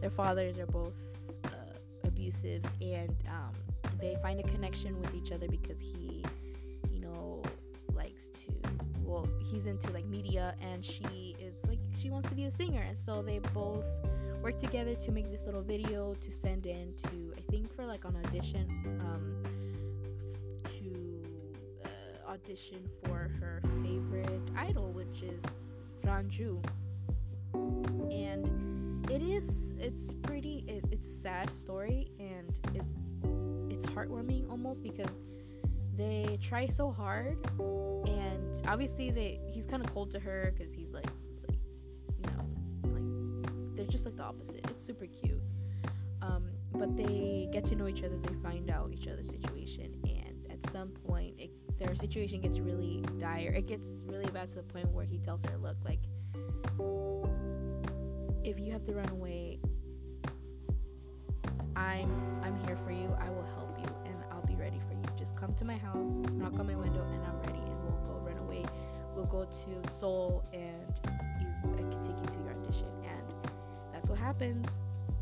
[0.00, 0.98] Their fathers are both
[1.44, 3.52] uh, abusive and um,
[4.00, 6.24] they find a connection with each other because he
[6.90, 7.42] you know
[7.94, 8.52] likes to
[9.02, 11.29] well he's into like media and she
[12.00, 12.82] she wants to be a singer.
[12.82, 13.86] And so they both
[14.42, 18.04] work together to make this little video to send in to i think for like
[18.06, 18.66] an audition
[19.00, 19.42] um
[20.64, 21.22] to
[21.84, 25.42] uh, audition for her favorite idol which is
[26.04, 26.64] ranju.
[28.10, 32.84] And it is it's pretty it, it's a sad story and it
[33.68, 35.20] it's heartwarming almost because
[35.96, 37.36] they try so hard
[38.06, 41.06] and obviously they he's kind of cold to her because he's like
[43.80, 44.60] they're just like the opposite.
[44.68, 45.40] It's super cute.
[46.20, 50.46] Um but they get to know each other they find out each other's situation and
[50.50, 53.52] at some point it, their situation gets really dire.
[53.52, 56.00] It gets really bad to the point where he tells her look like
[58.44, 59.58] if you have to run away
[61.76, 62.10] i'm
[62.42, 63.08] i'm here for you.
[63.18, 65.02] I will help you and i'll be ready for you.
[65.18, 68.20] Just come to my house knock on my window and i'm ready and we'll go
[68.22, 68.62] run away.
[69.16, 70.86] We'll go to seoul and
[71.40, 72.99] you i can take you to your audition
[74.10, 74.66] what happens.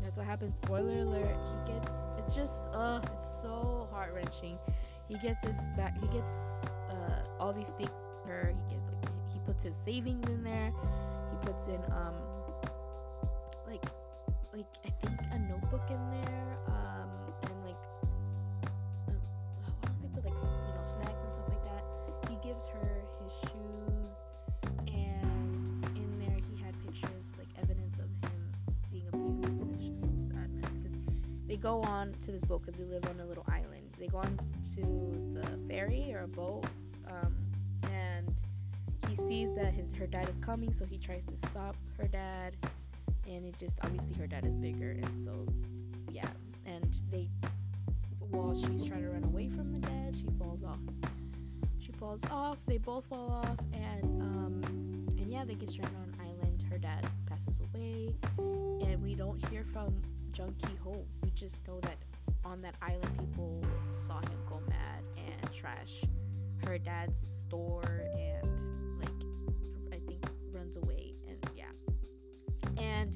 [0.01, 0.57] That's what happens.
[0.57, 4.57] Spoiler alert he gets it's just uh it's so heart-wrenching.
[5.07, 7.91] He gets this back he gets uh all these things
[8.25, 10.71] her he gets like he puts his savings in there.
[11.31, 12.15] He puts in um
[13.67, 13.83] like
[14.53, 16.38] like I think a notebook in there,
[31.59, 33.95] go on to this boat because they live on a little island.
[33.99, 34.39] They go on
[34.75, 36.65] to the ferry or a boat,
[37.07, 37.35] um,
[37.91, 38.33] and
[39.07, 42.55] he sees that his her dad is coming, so he tries to stop her dad
[43.29, 45.45] and it just obviously her dad is bigger and so
[46.11, 46.27] yeah
[46.65, 47.29] and they
[48.31, 50.79] while she's trying to run away from the dad she falls off
[51.79, 54.61] she falls off they both fall off and um
[55.17, 59.47] and yeah they get stranded on an island her dad passes away and we don't
[59.49, 59.93] hear from
[60.35, 61.97] Jung Ki Ho we just know that
[62.45, 63.63] on that island, people
[64.07, 66.03] saw him go mad and trash
[66.65, 71.65] her dad's store and like I think runs away and yeah.
[72.81, 73.15] And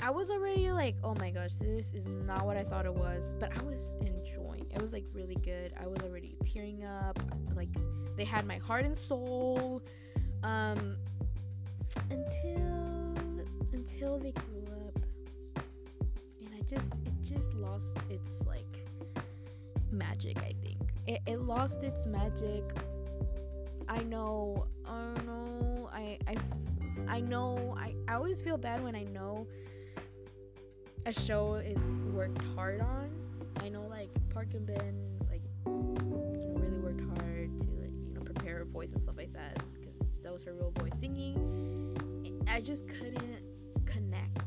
[0.00, 3.32] I was already like, oh my gosh, this is not what I thought it was,
[3.38, 4.66] but I was enjoying.
[4.74, 5.72] It was like really good.
[5.80, 7.18] I was already tearing up.
[7.54, 7.70] Like
[8.16, 9.82] they had my heart and soul.
[10.42, 10.96] Um
[12.10, 13.14] until
[13.72, 14.61] until they grew
[16.72, 18.86] just it just lost its like
[19.90, 20.80] magic, I think.
[21.06, 22.64] It, it lost its magic.
[23.88, 26.36] I know, I know, I, I,
[27.08, 29.46] I know, I, I always feel bad when I know
[31.04, 31.82] a show is
[32.14, 33.10] worked hard on.
[33.60, 38.14] I know, like, Park Eun Bin, like, you know, really worked hard to, like, you
[38.14, 42.44] know, prepare her voice and stuff like that because that was her real voice singing.
[42.48, 43.42] I just couldn't
[43.84, 44.38] connect.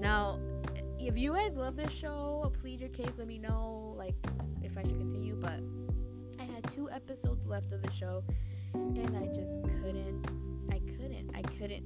[0.00, 0.38] Now,
[1.10, 3.14] if you guys love this show, plead your case.
[3.18, 4.14] Let me know, like,
[4.62, 5.34] if I should continue.
[5.34, 5.58] But
[6.38, 8.22] I had two episodes left of the show,
[8.74, 10.28] and I just couldn't.
[10.70, 11.32] I couldn't.
[11.34, 11.84] I couldn't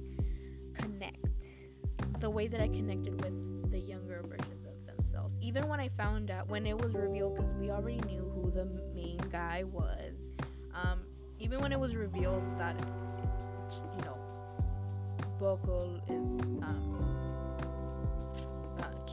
[0.75, 1.17] connect
[2.19, 5.39] the way that I connected with the younger versions of themselves.
[5.41, 8.65] Even when I found out when it was revealed, because we already knew who the
[8.93, 10.27] main guy was.
[10.75, 10.99] Um,
[11.39, 12.79] even when it was revealed that,
[13.97, 14.17] you know,
[15.39, 16.27] Bokul is
[16.63, 17.14] um,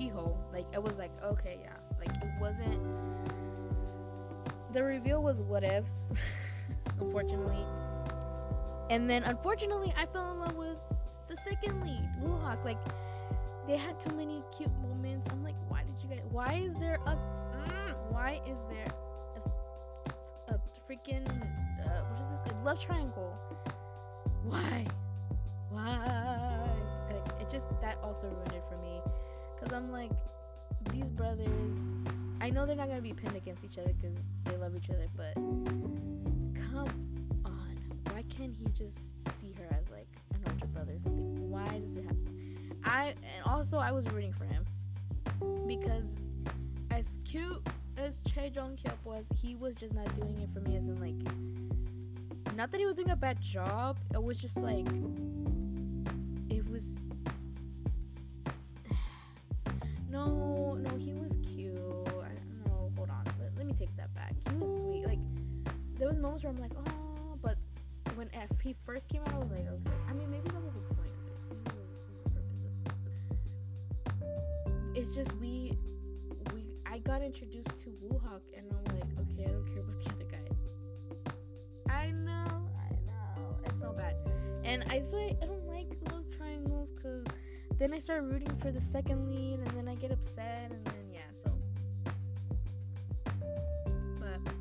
[0.03, 2.81] Kiho, like it was like okay, yeah, like it wasn't.
[4.73, 6.11] The reveal was what ifs,
[7.01, 7.65] unfortunately,
[8.91, 10.79] and then unfortunately I fell in love with
[11.29, 12.65] the second lead, Woohak.
[12.65, 12.79] Like
[13.69, 15.29] they had too many cute moments.
[15.31, 16.25] I'm like, why did you guys?
[16.31, 17.11] Why is there a?
[17.11, 18.89] Mm, why is there
[20.49, 22.55] a, a freaking uh, what is this?
[22.65, 23.37] Love triangle.
[24.45, 24.85] Why?
[25.71, 26.71] Why?
[27.09, 29.01] Like it just that also ruined it for me
[29.63, 30.11] because I'm like,
[30.93, 31.75] these brothers,
[32.41, 34.91] I know they're not going to be pinned against each other because they love each
[34.91, 36.89] other, but come
[37.45, 37.77] on.
[38.11, 39.03] Why can't he just
[39.39, 41.51] see her as like an older brother or something?
[41.51, 42.77] Why does it happen?
[42.85, 44.67] I, and also, I was rooting for him
[45.67, 46.17] because
[46.91, 47.65] as cute
[47.97, 50.99] as Chae Jong Hyuk was, he was just not doing it for me as in
[51.01, 54.87] like, not that he was doing a bad job, it was just like,
[56.51, 56.99] it was
[60.13, 61.75] no, no, he was cute.
[61.75, 62.93] I don't know.
[62.97, 63.25] Hold on.
[63.41, 64.35] Let, let me take that back.
[64.51, 65.07] He was sweet.
[65.07, 65.19] Like,
[65.99, 67.57] there was moments where I'm like, oh, but
[68.15, 69.97] when if he first came out, I was like, okay.
[70.09, 71.27] I mean, maybe that was the point of
[74.13, 75.01] it.
[75.01, 75.79] It's just we,
[76.55, 80.11] we, I got introduced to Woohak, and I'm like, okay, I don't care about the
[80.11, 81.93] other guy.
[81.93, 83.57] I know, I know.
[83.65, 84.17] It's so bad.
[84.65, 87.25] And I say I don't like love triangles because
[87.79, 90.95] then I start rooting for the second lead, and then I get upset, and then
[91.13, 91.53] yeah, so.
[94.21, 94.53] But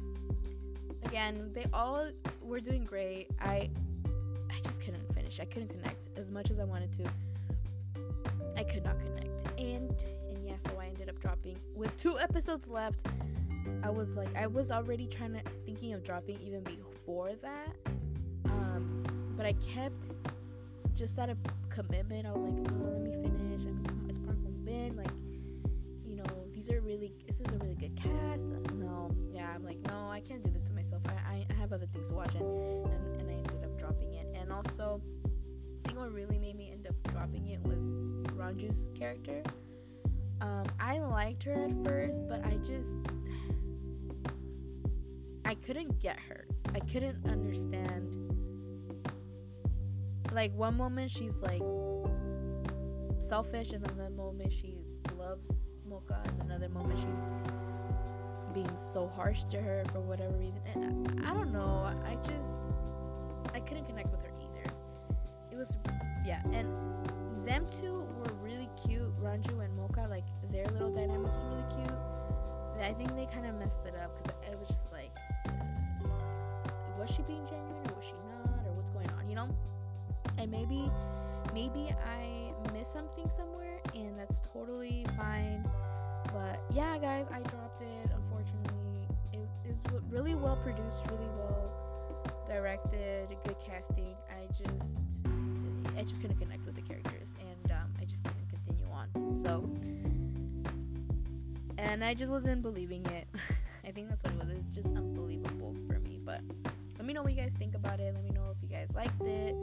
[1.03, 2.07] again, they all
[2.41, 3.27] were doing great.
[3.39, 3.69] I,
[4.49, 5.39] I just couldn't finish.
[5.39, 7.03] I couldn't connect as much as I wanted to.
[8.57, 9.95] I could not connect, and
[10.29, 13.07] and yeah, so I ended up dropping with two episodes left.
[13.83, 17.75] I was like, I was already trying to thinking of dropping even before that,
[18.45, 19.03] um,
[19.35, 20.11] but I kept
[20.95, 21.37] just out of
[21.71, 23.61] commitment, I was like, oh, let me finish.
[23.61, 24.97] I mean, it's Park Eun Bin.
[24.97, 25.11] Like,
[26.05, 28.47] you know, these are really, this is a really good cast.
[28.73, 31.01] No, yeah, I'm like, no, I can't do this to myself.
[31.07, 34.13] I, I, I have other things to watch, and, and, and I ended up dropping
[34.13, 34.27] it.
[34.35, 37.81] And also, I think what really made me end up dropping it was
[38.35, 39.41] Ranju's character.
[40.41, 42.97] Um, I liked her at first, but I just,
[45.45, 46.45] I couldn't get her.
[46.73, 48.30] I couldn't understand
[50.31, 51.61] like one moment she's like
[53.19, 54.77] selfish and another moment she
[55.17, 57.23] loves Mocha and another moment she's
[58.53, 60.61] being so harsh to her for whatever reason.
[60.73, 62.57] And I, I don't know I just
[63.53, 64.73] I couldn't connect with her either.
[65.51, 65.77] It was
[66.25, 66.67] yeah and
[67.45, 71.97] them two were really cute Ranju and Mocha like their little dynamics was really cute.
[72.81, 75.15] I think they kind of messed it up because it was just like
[75.47, 79.47] uh, was she being genuine or was she not or what's going on you know
[80.41, 80.91] and maybe
[81.53, 85.69] maybe I missed something somewhere and that's totally fine.
[86.33, 88.11] But yeah, guys, I dropped it.
[88.15, 91.71] Unfortunately, it, it was really well produced, really well
[92.47, 94.15] directed, good casting.
[94.29, 94.97] I just
[95.95, 99.41] I just couldn't connect with the characters, and um, I just couldn't continue on.
[99.43, 99.69] So,
[101.77, 103.27] and I just wasn't believing it.
[103.85, 104.49] I think that's what it was.
[104.49, 106.19] It's just unbelievable for me.
[106.23, 106.41] But
[106.97, 108.13] let me know what you guys think about it.
[108.15, 109.55] Let me know if you guys liked it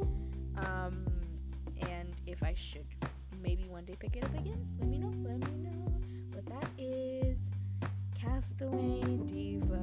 [0.64, 1.04] um,
[1.80, 2.86] and if I should
[3.42, 4.66] maybe one day pick it up again.
[4.78, 5.12] Let me know.
[5.22, 5.92] Let me know.
[6.30, 7.38] But that is
[8.20, 9.80] Castaway Diva.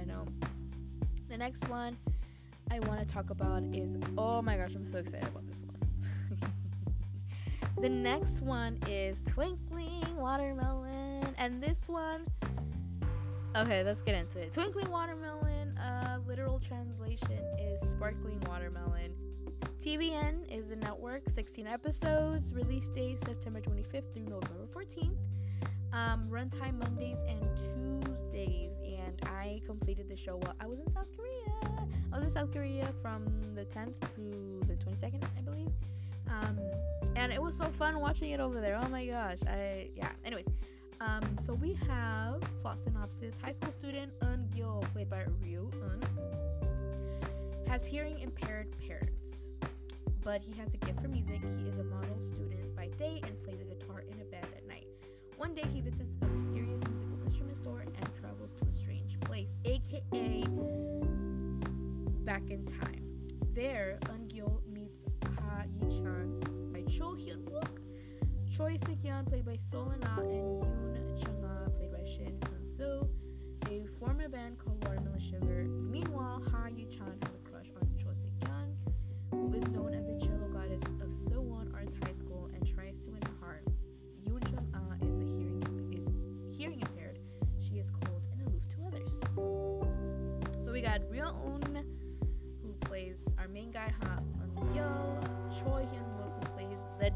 [0.00, 0.26] I know.
[1.28, 1.96] The next one
[2.70, 6.52] I want to talk about is oh my gosh, I'm so excited about this one.
[7.82, 12.26] the next one is Twinkling Watermelon, and this one.
[13.56, 14.52] Okay, let's get into it.
[14.52, 19.14] Twinkling Watermelon, uh, literal translation is sparkling watermelon.
[19.80, 25.14] TVN is a network, 16 episodes, release date September 25th through November 14th.
[25.92, 27.40] Um, runtime Mondays and
[28.04, 31.88] Tuesdays, and I completed the show while I was in South Korea.
[32.12, 33.24] I was in South Korea from
[33.54, 35.70] the 10th through the 22nd, I believe.
[36.28, 36.58] Um,
[37.14, 38.80] and it was so fun watching it over there.
[38.82, 39.38] Oh my gosh.
[39.46, 40.10] I yeah.
[40.24, 40.46] Anyways,
[41.00, 43.36] um, so we have plot synopsis.
[43.42, 46.02] High school student Eun Gyo, played by Ryeoun,
[47.68, 49.07] has hearing impaired parents,
[50.22, 51.40] but he has a gift for music.
[51.42, 54.66] He is a model student by day and plays a guitar in a band at
[54.66, 54.86] night.
[55.36, 59.54] One day he visits a mysterious musical instrument store and travels to a strange place,
[59.64, 60.44] aka
[62.24, 63.04] back in time.
[63.52, 65.04] There, Eun meets
[65.38, 66.40] Ha Yi-chan
[66.72, 67.78] by Choi Hyun-wook,
[68.54, 70.57] Choi Sik-yeon played by Seol In-ah, and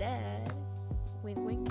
[0.03, 0.53] dad,
[1.23, 1.69] wink wink,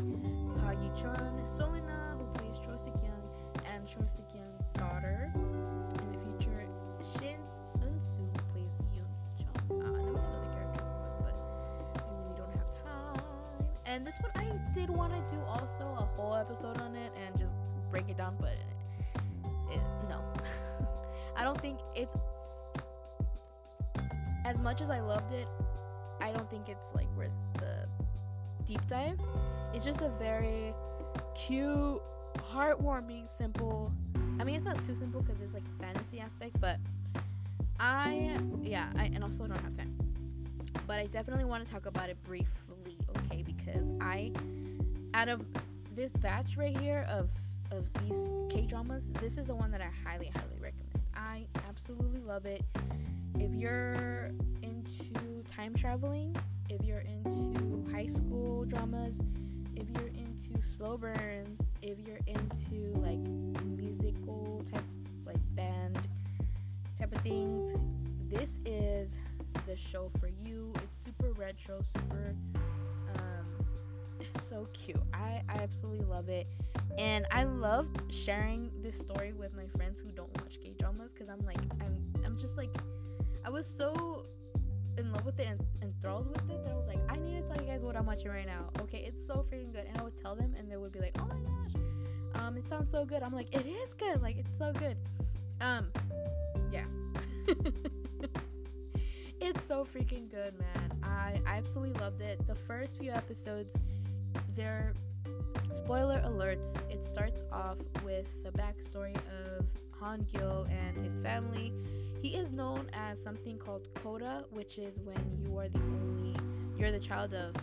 [0.61, 3.23] Ha Yi-chun, Seol In-ah who plays Cho Sik-young,
[3.69, 6.63] and Cho Sik-young's daughter in the future,
[7.03, 7.35] Shin
[7.81, 7.89] who
[8.53, 9.67] plays Yoon Chung.
[9.69, 11.35] Uh, I don't know who the character was, but
[11.99, 13.25] I really don't have time.
[13.85, 17.37] And this one I did want to do also a whole episode on it and
[17.37, 17.53] just
[17.89, 18.55] break it down, but
[19.69, 20.23] it, no.
[21.35, 22.15] I don't think it's
[24.45, 25.49] as much as I loved it,
[26.21, 28.00] I don't think it's like worth the
[28.71, 29.19] deep dive.
[29.73, 30.73] It's just a very
[31.35, 32.01] cute,
[32.53, 33.91] heartwarming, simple.
[34.39, 36.77] I mean, it's not too simple because there's like fantasy aspect, but
[37.79, 39.93] I yeah, I and also I don't have time.
[40.87, 43.43] But I definitely want to talk about it briefly, okay?
[43.43, 44.31] Because I,
[45.13, 45.41] out of
[45.93, 47.29] this batch right here of
[47.71, 51.01] of these K dramas, this is the one that I highly, highly recommend.
[51.13, 52.63] I absolutely love it.
[53.37, 56.35] If you're into time traveling,
[56.71, 59.21] if you're into high school dramas,
[59.75, 63.19] if you're into slow burns, if you're into like
[63.65, 64.83] musical type,
[65.25, 65.99] like band
[66.97, 67.77] type of things,
[68.29, 69.17] this is
[69.67, 70.71] the show for you.
[70.83, 72.35] It's super retro, super
[73.15, 73.65] um,
[74.39, 75.01] so cute.
[75.13, 76.47] I, I absolutely love it.
[76.97, 81.27] And I loved sharing this story with my friends who don't watch K dramas because
[81.27, 82.73] I'm like I'm I'm just like
[83.43, 84.25] I was so
[84.97, 87.47] in love with it and enthralled with it that I was like, I need to
[87.47, 88.69] tell you guys what I'm watching right now.
[88.81, 89.85] Okay, it's so freaking good.
[89.87, 91.73] And I would tell them and they would be like, Oh my gosh,
[92.41, 93.23] um, it sounds so good.
[93.23, 94.97] I'm like, it is good, like it's so good.
[95.59, 95.87] Um,
[96.71, 96.85] yeah.
[99.39, 100.99] it's so freaking good, man.
[101.03, 102.45] I, I absolutely loved it.
[102.47, 103.75] The first few episodes,
[104.55, 104.93] they're
[105.71, 106.75] spoiler alerts.
[106.89, 109.65] It starts off with the backstory of
[109.99, 111.73] Han Gil and his family.
[112.21, 116.35] He is known as something called coda, which is when you are the only,
[116.77, 117.55] you're the child of,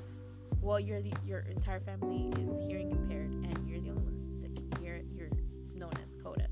[0.61, 4.55] well, you're the your entire family is hearing impaired, and you're the only one that
[4.57, 5.03] can hear.
[5.15, 5.31] You're
[5.77, 6.49] known as coda,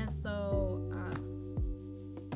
[0.00, 2.34] and so um,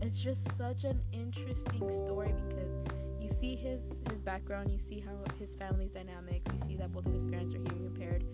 [0.00, 2.72] it's just such an interesting story because
[3.20, 7.04] you see his his background, you see how his family's dynamics, you see that both
[7.04, 8.24] of his parents are hearing impaired,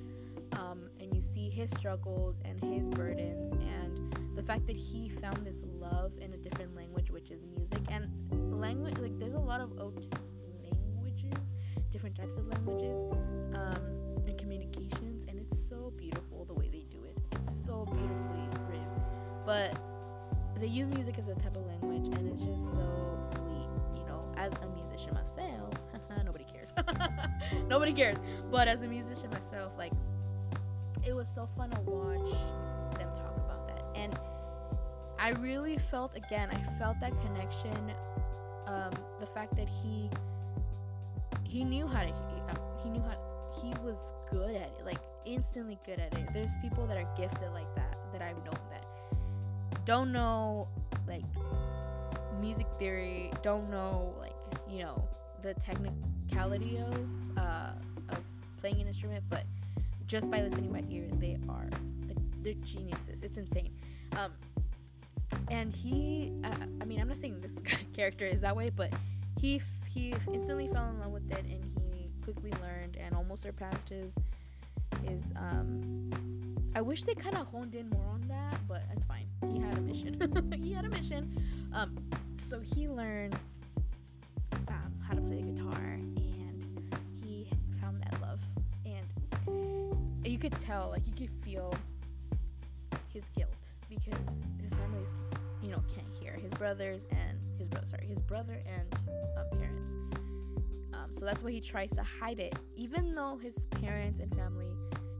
[0.58, 5.46] um, and you see his struggles and his burdens and the fact that he found
[5.46, 8.08] this love in a different language, which is music and
[8.60, 8.98] language.
[8.98, 10.08] Like there's a lot of OT
[10.62, 11.54] languages,
[11.90, 12.98] different types of languages,
[13.54, 17.16] um, and communications, and it's so beautiful the way they do it.
[17.32, 19.02] It's so beautifully written,
[19.46, 19.78] but
[20.58, 23.68] they use music as a type of language, and it's just so sweet.
[23.96, 25.74] You know, as a musician myself,
[26.24, 26.72] nobody cares.
[27.68, 28.16] nobody cares.
[28.50, 29.92] But as a musician myself, like
[31.06, 32.30] it was so fun to watch
[32.98, 33.84] them talk about that.
[33.94, 34.18] And
[35.18, 37.92] I really felt again, I felt that connection.
[38.66, 40.10] Um, the fact that he
[41.44, 42.12] he knew how to
[42.82, 43.16] he, knew how
[43.62, 46.28] he was good at it, like instantly good at it.
[46.32, 48.84] There's people that are gifted like that that I've known that
[49.88, 50.68] don't know
[51.06, 51.24] like
[52.42, 54.34] music theory, don't know like
[54.70, 55.02] you know
[55.42, 57.70] the technicality of uh,
[58.10, 58.18] of
[58.58, 59.44] playing an instrument, but
[60.08, 61.68] just by listening by ear, they are
[62.42, 63.22] they're geniuses.
[63.22, 63.72] It's insane.
[64.16, 64.32] Um,
[65.50, 67.56] and he, uh, I mean, I'm not saying this
[67.92, 68.92] character is that way, but
[69.40, 73.90] he he instantly fell in love with it, and he quickly learned and almost surpassed
[73.90, 74.16] his
[75.04, 75.32] his.
[75.36, 76.10] Um,
[76.74, 79.26] I wish they kind of honed in more on that, but that's fine.
[79.52, 80.60] He had a mission.
[80.62, 81.36] he had a mission.
[81.72, 81.98] Um,
[82.34, 83.36] so he learned
[84.68, 85.98] um, how to play the guitar,
[90.38, 91.74] you could tell, like you could feel
[93.12, 93.50] his guilt
[93.88, 94.14] because
[94.62, 95.10] his family's,
[95.60, 98.94] you know, can't hear his brothers and his brother, sorry, his brother and
[99.36, 99.96] um, parents.
[100.92, 104.68] Um, so that's why he tries to hide it, even though his parents and family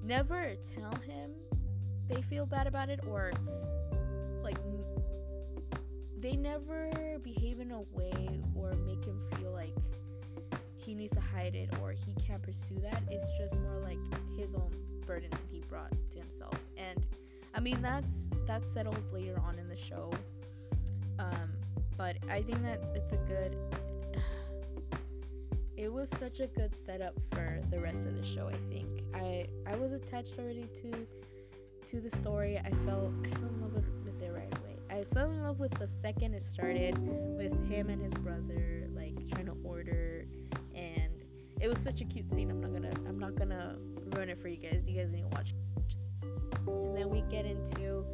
[0.05, 1.33] never tell him
[2.07, 3.33] they feel bad about it or
[4.41, 4.57] like
[6.19, 9.75] they never behave in a way or make him feel like
[10.77, 13.03] he needs to hide it or he can't pursue that.
[13.11, 13.99] It's just more like
[14.39, 14.71] his own
[15.09, 16.55] burden he brought to himself.
[16.77, 17.03] And
[17.55, 20.13] I mean that's that's settled later on in the show.
[21.19, 21.51] Um,
[21.97, 23.57] but I think that it's a good
[25.77, 29.03] it was such a good setup for the rest of the show, I think.
[29.15, 31.07] I I was attached already to
[31.91, 32.59] to the story.
[32.59, 34.77] I felt I fell in love with it right away.
[34.91, 36.99] I fell in love with the second it started
[37.35, 40.27] with him and his brother like trying to order
[40.75, 41.25] and
[41.63, 42.51] it was such a cute scene.
[42.51, 43.77] I'm not gonna I'm not gonna
[44.09, 44.89] ruin it for you guys.
[44.89, 45.55] You guys need to watch.
[46.67, 48.05] And then we get into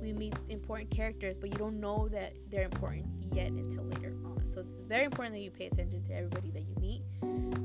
[0.00, 4.46] we meet important characters, but you don't know that they're important yet until later on.
[4.46, 7.02] So it's very important that you pay attention to everybody that you meet.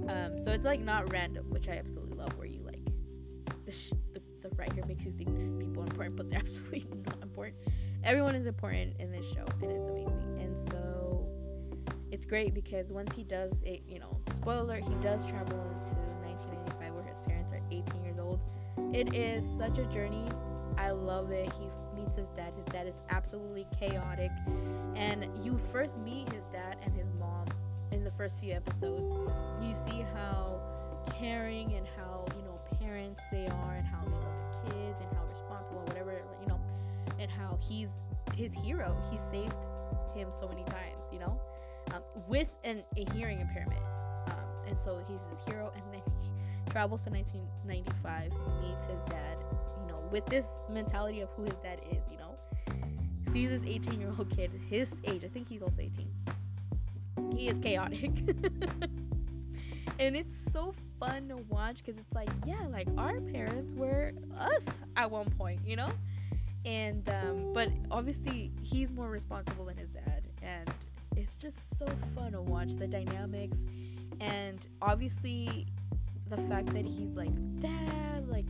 [0.10, 2.38] Um, so it's like not random, which I absolutely love.
[2.38, 2.80] Where you like
[3.66, 6.86] the, sh- the the writer makes you think these people are important, but they're absolutely
[7.06, 7.58] not important.
[8.04, 10.40] Everyone is important in this show, and it's amazing.
[10.40, 11.28] And so
[12.12, 15.96] it's great because once he does it, you know, spoiler, he does travel into
[17.74, 18.40] 18 years old.
[18.94, 20.28] It is such a journey.
[20.78, 21.52] I love it.
[21.54, 21.68] He
[22.00, 22.54] meets his dad.
[22.56, 24.32] His dad is absolutely chaotic.
[24.96, 27.48] And you first meet his dad and his mom
[27.92, 29.12] in the first few episodes.
[29.62, 30.60] You see how
[31.20, 35.10] caring and how, you know, parents they are and how they love their kids and
[35.18, 36.60] how responsible, whatever, you know,
[37.20, 38.00] and how he's
[38.36, 38.96] his hero.
[39.12, 39.68] He saved
[40.16, 41.40] him so many times, you know,
[41.94, 43.82] um, with an, a hearing impairment.
[44.28, 45.72] Um, and so he's his hero.
[45.76, 46.23] And then he
[46.74, 48.32] travels to 1995,
[48.64, 49.38] meets his dad,
[49.80, 52.36] you know, with this mentality of who his dad is, you know.
[53.32, 56.12] Sees this 18 year old kid, his age, I think he's also 18.
[57.38, 58.10] He is chaotic.
[60.00, 64.80] and it's so fun to watch because it's like, yeah, like our parents were us
[64.96, 65.92] at one point, you know?
[66.66, 70.24] And, um, but obviously he's more responsible than his dad.
[70.42, 70.74] And
[71.16, 73.64] it's just so fun to watch the dynamics.
[74.20, 75.68] And obviously
[76.36, 78.46] the fact that he's like, dad, like,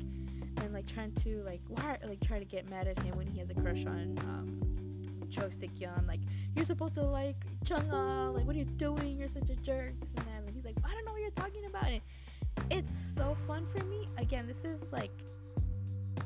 [0.61, 3.39] and like trying to like why like try to get mad at him when he
[3.39, 4.61] has a crush on um
[5.29, 6.07] Cho Sik-yeon.
[6.07, 6.19] Like
[6.55, 9.17] you're supposed to like Chung-ah like what are you doing?
[9.17, 9.93] You're such a jerk.
[10.01, 10.43] And that.
[10.45, 11.85] And he's like I don't know what you're talking about.
[11.85, 12.01] And
[12.69, 14.07] it's so fun for me.
[14.17, 15.11] Again this is like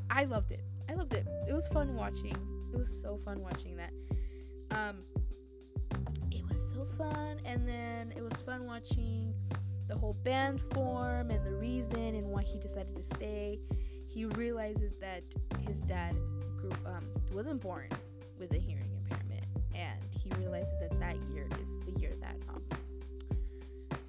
[0.10, 0.64] I loved it.
[0.90, 1.26] I loved it.
[1.48, 2.36] It was fun watching.
[2.74, 3.94] It was so fun watching that.
[4.72, 4.98] Um
[6.32, 7.40] it was so fun.
[7.46, 9.34] And then it was fun watching
[9.88, 13.60] the whole band form and the reason and why he decided to stay
[14.18, 15.22] he realizes that
[15.68, 16.16] his dad
[16.58, 17.88] grew, um, wasn't born
[18.40, 19.46] with a hearing impairment,
[19.76, 22.64] and he realizes that that year is the year that um,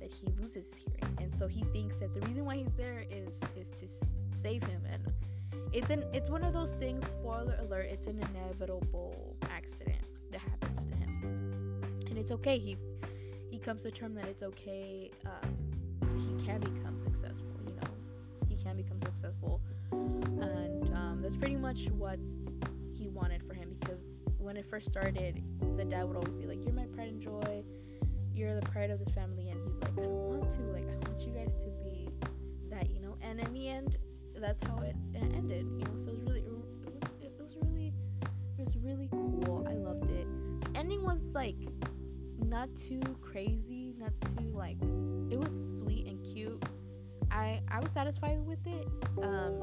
[0.00, 3.04] that he loses his hearing, and so he thinks that the reason why he's there
[3.10, 3.86] is is to
[4.34, 5.02] save him, and
[5.74, 7.06] it's an it's one of those things.
[7.06, 10.00] Spoiler alert: it's an inevitable accident
[10.30, 12.58] that happens to him, and it's okay.
[12.58, 12.78] He
[13.50, 15.10] he comes to term that it's okay.
[15.26, 15.57] Um,
[16.18, 17.48] he can become successful.
[17.64, 17.88] You know,
[18.48, 19.60] he can become successful.
[19.92, 22.18] And um, that's pretty much what
[22.94, 25.42] he wanted for him because when it first started
[25.76, 27.62] the dad would always be like you're my pride and joy.
[28.32, 29.48] You're the pride of this family.
[29.50, 30.60] And he's like i don't want to.
[30.72, 32.08] Like i want you guys to be
[32.70, 33.16] that you know.
[33.20, 33.96] And in the end
[34.40, 35.98] that's how it, ended you know.
[35.98, 36.64] So it was really it was,
[37.22, 37.92] it was really
[38.58, 39.66] it was really cool.
[39.68, 40.26] I loved it.
[40.60, 41.56] The ending was like
[42.46, 44.76] not too crazy not too like
[45.30, 46.62] it was sweet and cute
[47.30, 48.86] I I was satisfied with it.
[49.22, 49.60] Um,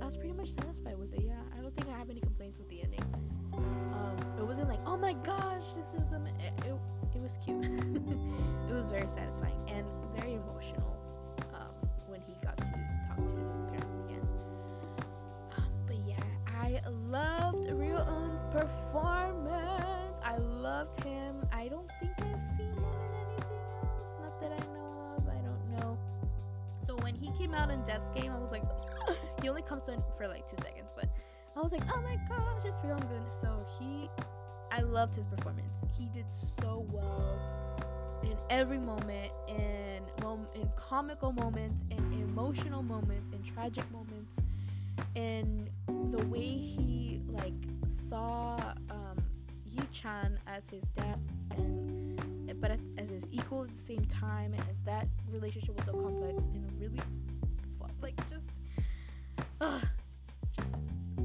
[0.00, 1.22] I was pretty much satisfied with it.
[1.24, 3.04] Yeah, I don't think I have any complaints with the ending.
[3.54, 6.74] Um, it wasn't like oh my gosh, this is a it, it,
[7.14, 7.64] it was cute.
[8.70, 9.86] it was very satisfying and
[10.16, 10.96] very emotional
[11.54, 12.64] um, when he got to
[13.08, 14.28] talk to his parents again.
[15.56, 20.03] Um, but yeah, I loved Ryeoun's performance.
[20.24, 21.36] I loved him.
[21.52, 23.44] I don't think I've seen him in anything
[23.82, 24.16] else.
[24.20, 25.98] Not that I know of I don't know.
[26.86, 28.64] So when he came out in Death's game, I was like,
[29.42, 31.08] he only comes in for like two seconds, but
[31.56, 33.30] I was like, oh my gosh, it's feeling good.
[33.30, 34.08] So he,
[34.72, 35.84] I loved his performance.
[35.96, 37.38] He did so well
[38.22, 39.84] in every moment, in
[40.54, 44.38] in comical moments, in emotional moments, in tragic moments,
[45.14, 45.68] and
[46.10, 47.52] the way he like
[47.86, 48.56] saw
[48.90, 49.23] um,
[49.74, 51.18] Yi Chan as his dad
[51.56, 51.94] and
[52.60, 56.46] but as, as his equal at the same time, and that relationship was so complex
[56.46, 56.98] in a really
[58.00, 58.46] like just,
[59.60, 59.80] uh,
[60.56, 60.74] just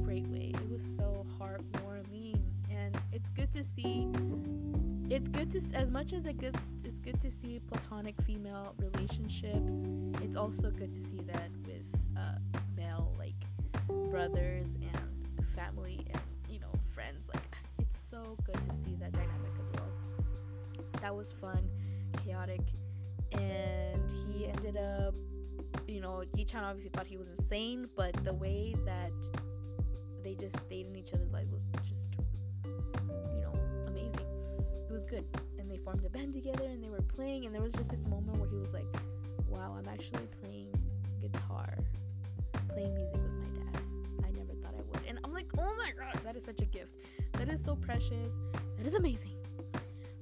[0.02, 0.52] great way.
[0.54, 4.08] It was so heartwarming, and it's good to see.
[5.08, 6.74] It's good to as much as it gets.
[6.84, 9.72] It's good to see platonic female relationships.
[10.22, 11.84] It's also good to see that with
[12.16, 12.38] uh,
[12.76, 13.34] male like
[14.10, 16.06] brothers and family
[18.10, 19.88] so good to see that dynamic as well.
[21.00, 21.68] That was fun,
[22.24, 22.60] chaotic,
[23.32, 25.14] and he ended up.
[25.86, 29.12] You know, Yi Chan obviously thought he was insane, but the way that
[30.24, 32.16] they just stayed in each other's lives was just,
[32.64, 33.52] you know,
[33.86, 34.26] amazing.
[34.88, 35.24] It was good.
[35.58, 38.04] And they formed a band together and they were playing, and there was just this
[38.06, 38.86] moment where he was like,
[39.48, 40.72] wow, I'm actually playing
[41.20, 41.78] guitar,
[42.68, 43.82] playing music with my dad.
[44.24, 45.06] I never thought I would.
[45.08, 46.94] And I'm like, oh my god, that is such a gift.
[47.40, 48.34] That is so precious.
[48.76, 49.32] That is amazing.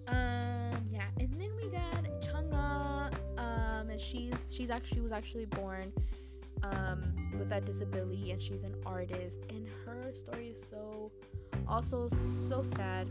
[0.06, 3.12] Um, yeah, and then we got Chungha.
[3.36, 5.92] Um, and she's she's actually was actually born
[6.62, 7.02] um,
[7.36, 11.10] with that disability and she's an artist and her story is so
[11.66, 12.08] also
[12.48, 13.08] so sad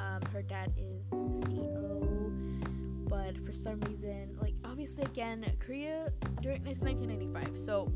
[0.00, 6.10] um, her dad is ceo but for some reason like obviously again korea
[6.40, 7.92] during it's 1995 so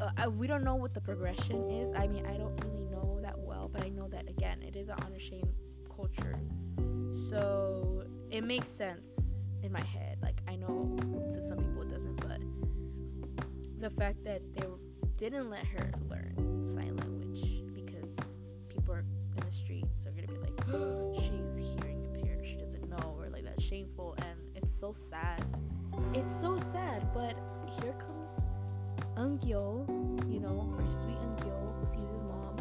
[0.00, 1.92] uh, we don't know what the progression is.
[1.94, 4.88] I mean i don't really know that well but i know that again it is
[4.88, 5.48] an honor shame
[5.94, 6.38] culture.
[7.30, 9.10] So it makes sense
[9.62, 10.18] in my head.
[10.22, 10.96] Like i know
[11.30, 12.40] to some people it doesn't but
[13.80, 14.66] the fact that they
[15.16, 16.34] didn't let her learn
[16.74, 18.38] sign language because
[18.68, 19.04] people are
[19.36, 20.58] in the streets are gonna be like
[21.22, 25.44] she's hearing impaired she doesn't know or like that's shameful and it's so sad.
[26.14, 27.36] It's so sad but
[27.80, 28.40] here comes
[29.16, 29.86] Eungyeol,
[30.32, 32.56] you know, our sweet Eungyeol who sees his mom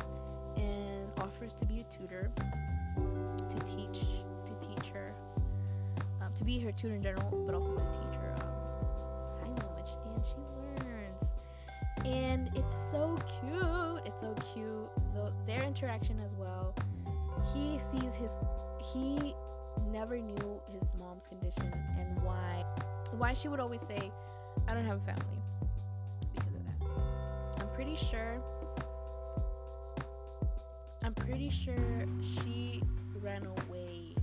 [0.57, 2.31] and offers to be a tutor
[3.49, 4.05] to teach
[4.45, 5.13] to teach her
[6.21, 9.91] um, to be her tutor in general but also to teach her um, sign language
[10.15, 11.33] and she learns.
[12.05, 16.75] And it's so cute it's so cute the, their interaction as well.
[17.53, 18.37] He sees his
[18.93, 19.35] he
[19.91, 22.63] never knew his mom's condition and why
[23.17, 24.11] why she would always say
[24.67, 25.39] i don't have a family
[27.73, 28.41] pretty sure
[31.03, 32.81] i'm pretty sure she
[33.21, 34.15] ran away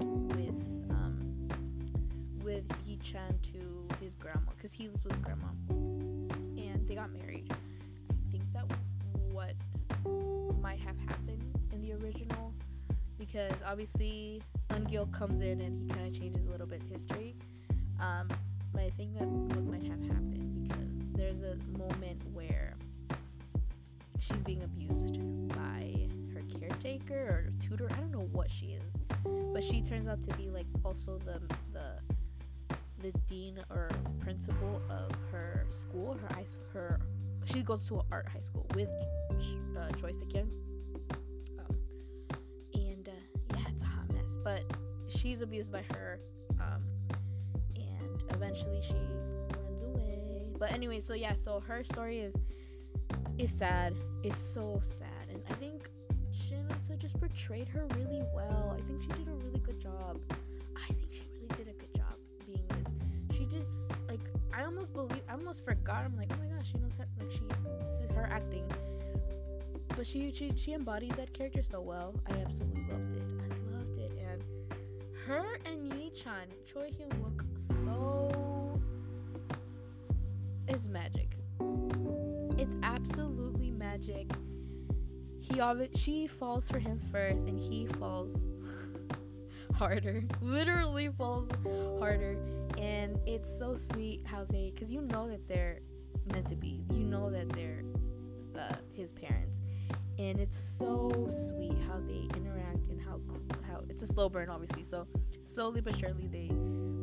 [0.00, 1.48] with um
[2.44, 7.52] with Yi Chan to his grandma because he lives with grandma and they got married
[7.52, 8.64] i think that
[9.32, 9.54] what
[10.60, 11.42] might have happened
[11.72, 12.52] in the original
[13.18, 17.34] because obviously Ungil comes in and he kind of changes a little bit history.
[18.00, 18.28] Um,
[18.72, 22.74] but I think that what might have happened because there's a moment where
[24.20, 25.18] she's being abused
[25.48, 27.88] by her caretaker or tutor.
[27.90, 28.94] I don't know what she is,
[29.52, 31.40] but she turns out to be like also the
[31.72, 31.98] the
[33.02, 33.88] the dean or
[34.20, 36.14] principal of her school.
[36.14, 37.00] Her high her
[37.44, 38.90] she goes to an art high school with
[39.78, 40.50] uh, Choi Sik-young.
[41.58, 41.76] Um,
[42.74, 43.12] and uh,
[43.56, 44.38] yeah, it's a hot mess.
[44.42, 44.62] But
[45.08, 46.20] she's abused by her,
[46.60, 46.82] um,
[47.76, 48.96] and eventually she.
[50.58, 52.34] But anyway, so yeah, so her story is
[53.38, 53.94] is sad.
[54.22, 55.88] It's so sad, and I think
[56.32, 58.76] Shin Atsu just portrayed her really well.
[58.76, 60.18] I think she did a really good job.
[60.76, 62.14] I think she really did a good job
[62.46, 63.36] being this.
[63.36, 64.20] She just like
[64.54, 66.04] I almost believe I almost forgot.
[66.04, 67.42] I'm like, oh my gosh, she knows how like she
[67.78, 68.64] this is her acting.
[69.96, 72.14] But she she she embodied that character so well.
[72.26, 73.22] I absolutely loved it.
[73.44, 74.42] I loved it, and
[75.26, 78.45] her and Yi Chan, Choi Hyun look so
[80.76, 81.38] is magic.
[82.58, 84.30] It's absolutely magic.
[85.40, 88.50] He obvi- she falls for him first, and he falls
[89.74, 90.24] harder.
[90.42, 91.48] Literally falls
[91.98, 92.36] harder,
[92.76, 95.80] and it's so sweet how they, cause you know that they're
[96.30, 96.84] meant to be.
[96.90, 97.82] You know that they're
[98.58, 99.60] uh, his parents,
[100.18, 101.10] and it's so
[101.48, 103.18] sweet how they interact and how
[103.66, 104.84] how it's a slow burn, obviously.
[104.84, 105.06] So
[105.46, 106.50] slowly but surely they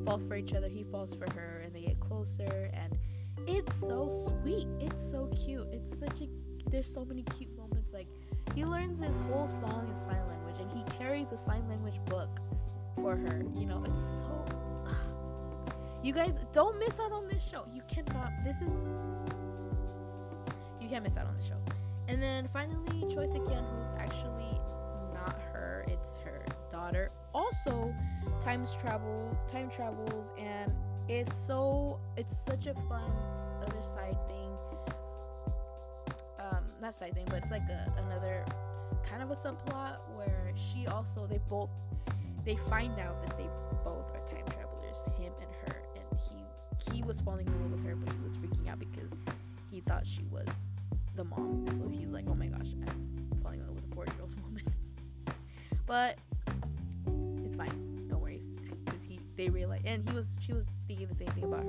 [0.06, 0.70] fall for each other.
[0.70, 3.00] He falls for her, and they get closer, and
[3.48, 4.68] it's so sweet.
[4.80, 5.68] It's so cute.
[5.72, 6.28] It's such a
[6.70, 7.94] there's so many cute moments.
[7.94, 8.08] Like
[8.56, 12.40] he learns his whole song in sign language, and he carries a sign language book
[12.96, 13.44] for her.
[13.56, 14.46] You know, it's so
[16.04, 17.66] You guys don't miss out on this show.
[17.74, 18.32] You cannot.
[18.44, 18.78] This is.
[20.82, 21.58] You can't miss out on the show.
[22.08, 24.60] And then finally, Choi Sik-yeon, who's actually
[25.14, 27.12] not her, it's her daughter.
[27.34, 27.94] Also,
[28.42, 30.74] times travel, time travels, and
[31.10, 33.12] it's so it's such a fun
[33.62, 34.50] other side thing.
[36.40, 38.46] Um, not side thing, but it's like a, another
[39.10, 41.70] kind of a subplot where she also they both
[42.46, 43.48] they find out that they
[43.84, 47.86] both are time travelers, him and her, and he he was falling in love with
[47.86, 49.12] her, but he was freaking out because
[49.72, 50.48] he thought she was
[51.16, 51.66] the mom.
[51.78, 54.42] So he's like, oh my gosh, I'm falling in love with a 40 year old
[54.42, 54.64] woman.
[55.86, 56.18] but
[57.46, 57.93] it's fine,
[59.36, 61.66] they realize, and he was she was thinking the same thing about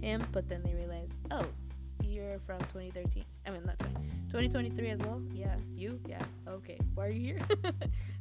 [0.00, 1.46] him, but then they realized, oh,
[2.02, 3.24] you're from 2013.
[3.46, 3.94] I mean, not 20,
[4.28, 5.20] 2023 as well.
[5.34, 6.00] Yeah, you.
[6.08, 6.78] Yeah, okay.
[6.94, 7.40] Why are you here?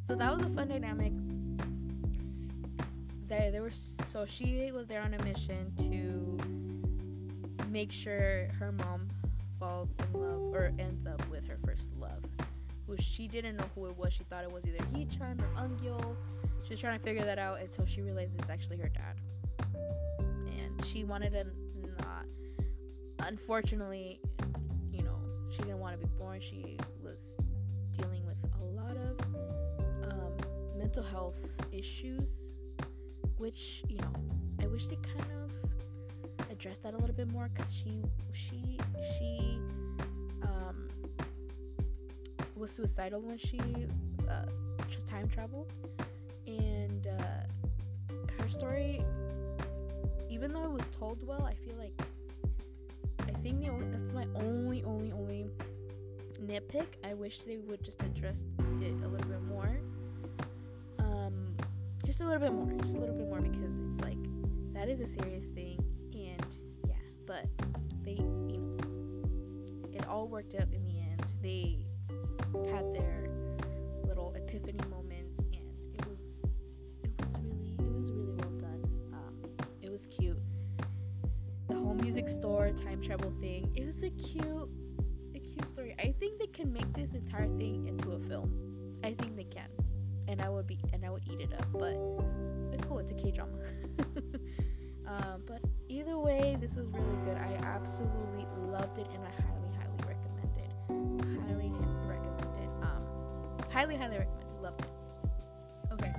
[0.03, 1.13] so that was a fun dynamic.
[3.27, 3.71] There, there were
[4.07, 6.37] so she was there on a mission to
[7.69, 9.09] make sure her mom
[9.59, 12.23] falls in love or ends up with her first love,
[12.87, 14.13] who she didn't know who it was.
[14.13, 16.15] She thought it was either Hee-chan or Eungyeol.
[16.65, 19.17] She was trying to figure that out until she realizes it's actually her dad.
[20.47, 21.45] And she wanted to
[21.99, 22.25] not.
[23.19, 24.19] Unfortunately,
[24.91, 25.17] you know,
[25.51, 26.41] she didn't want to be born.
[26.41, 27.19] She was
[27.97, 30.33] dealing with a lot of um,
[30.75, 31.39] mental health
[31.71, 32.51] issues,
[33.37, 34.13] which you know,
[34.59, 38.01] I wish they kind of addressed that a little bit more because she
[38.33, 38.79] she
[39.17, 39.59] she
[40.43, 40.87] um,
[42.55, 43.59] was suicidal when she
[44.27, 44.45] uh,
[45.15, 45.71] time traveled,
[46.57, 49.03] and uh, her story,
[50.29, 51.99] even though it was told well, I feel like
[53.27, 55.45] I think the only that's my only only only
[56.41, 56.87] nitpick.
[57.03, 58.43] I wish they would just address
[58.81, 59.79] it a little bit more.
[60.99, 61.55] Um,
[62.05, 64.17] just a little bit more, just a little bit more because it's like
[64.73, 65.83] that is a serious thing
[66.13, 66.45] and
[66.87, 66.95] yeah,
[67.25, 67.45] but
[68.03, 71.25] they, you know, it all worked out in the end.
[71.41, 71.79] They
[72.71, 73.29] had their
[74.05, 75.04] little epiphany moments,
[82.27, 83.71] store time travel thing.
[83.75, 84.69] It was a cute,
[85.35, 85.95] a cute story.
[85.99, 88.51] I think they can make this entire thing into a film.
[89.03, 89.69] I think they can,
[90.27, 91.67] and I would be, and I would eat it up.
[91.71, 91.95] But
[92.73, 92.99] it's cool.
[92.99, 93.53] It's a K drama.
[95.07, 97.37] um, but either way, this was really good.
[97.37, 100.71] I absolutely loved it, and I highly, highly recommend it.
[101.47, 101.71] Highly
[102.07, 102.69] recommend it.
[102.81, 104.61] Um, highly, highly recommend it.
[104.63, 104.87] Loved it.
[105.93, 106.13] Okay,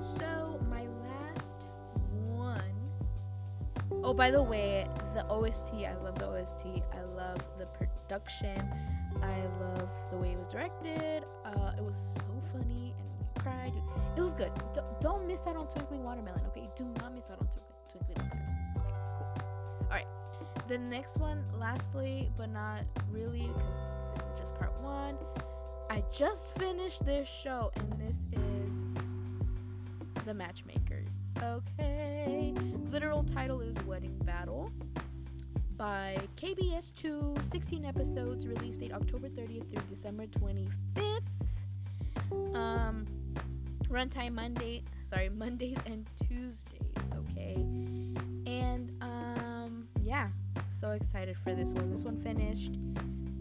[0.00, 1.68] so my last
[2.34, 2.60] one.
[4.02, 5.74] Oh, by the way, the OST.
[5.74, 6.66] I love the OST.
[6.92, 8.58] I love the production.
[9.22, 11.24] I love the way it was directed.
[11.44, 13.72] Uh, it was so funny, and you cried.
[14.16, 14.52] It was good.
[14.74, 16.40] D- don't miss out on Twinkling Watermelon.
[16.48, 18.64] Okay, do not miss out on Twinkling, Twinkling Watermelon.
[18.78, 19.84] Okay, cool.
[19.84, 20.06] All right.
[20.68, 23.78] The next one, lastly, but not really, because
[24.14, 25.16] this is just part one.
[25.90, 28.72] I just finished this show, and this is
[30.24, 31.12] The Matchmakers.
[31.42, 32.54] Okay.
[32.90, 34.70] Literal title is Wedding Battle
[35.76, 41.20] by KBS 2, 16 episodes, release date October 30th through December 25th.
[42.54, 43.06] Um,
[43.88, 46.80] runtime Monday, sorry, Mondays and Tuesdays,
[47.14, 47.54] okay?
[47.54, 50.28] And um, yeah,
[50.70, 51.90] so excited for this one.
[51.90, 52.72] This one finished.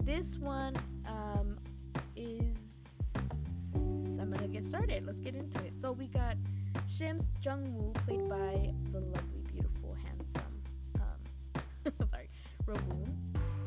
[0.04, 0.76] This one
[1.08, 1.58] um,
[2.16, 2.56] is.
[3.74, 5.06] I'm gonna get started.
[5.06, 5.80] Let's get into it.
[5.80, 6.38] So we got
[6.88, 10.21] Shims Jung Woo, played by the lovely, beautiful, handsome.
[12.10, 12.30] Sorry,
[12.66, 13.16] Rowoon.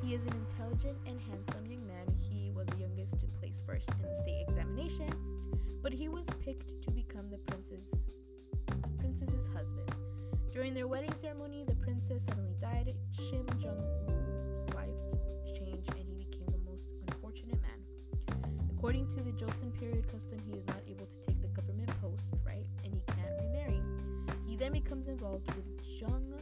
[0.02, 2.06] He is an intelligent and handsome young man.
[2.20, 5.10] He was the youngest to place first in the state examination,
[5.82, 7.92] but he was picked to become the princess
[8.98, 9.90] princess's husband.
[10.52, 12.94] During their wedding ceremony, the princess suddenly died.
[13.12, 14.88] Shim Jung Woo's life
[15.56, 18.44] changed and he became the most unfortunate man.
[18.76, 22.34] According to the Joseon period custom, he is not able to take the government post,
[22.44, 22.66] right?
[22.84, 23.82] And he can't remarry.
[24.46, 26.34] He then becomes involved with Jung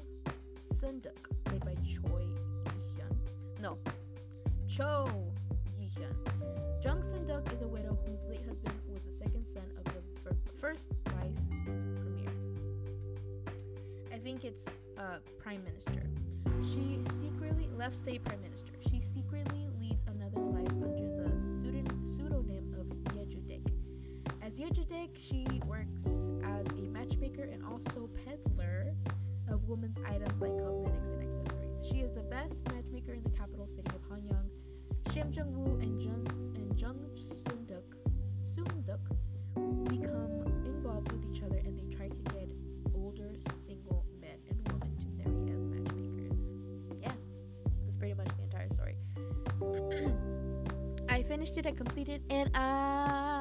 [0.62, 1.26] Sunduk,
[1.62, 2.24] played by Choi
[2.66, 3.16] Yi-hyun.
[3.60, 3.78] No,
[4.68, 5.08] Cho
[5.78, 6.82] Yi-hyun.
[6.82, 10.88] Jung Sunduk is a widow whose late husband was the second son of the first
[11.08, 11.48] vice
[11.96, 12.30] premier.
[14.12, 14.66] I think it's
[14.98, 16.02] uh, prime minister.
[16.62, 18.72] She secretly left state prime minister.
[18.88, 21.40] She secretly leads another life under the
[22.04, 23.66] pseudonym of Yejudek.
[24.42, 26.06] As Yejudek, she works
[26.44, 28.94] as a matchmaker and also peddler
[29.52, 31.86] of women's items like cosmetics and accessories.
[31.88, 34.48] She is the best matchmaker in the capital city of Hanyang.
[35.10, 36.26] Shim Jung Woo and Jung,
[36.56, 37.82] and Jung Soon Duk
[39.88, 42.48] become involved with each other and they try to get
[42.94, 43.30] older
[43.66, 46.38] single men and women to marry as matchmakers.
[47.00, 47.12] Yeah,
[47.82, 48.96] that's pretty much the entire story.
[51.08, 53.31] I finished it, I completed, and I.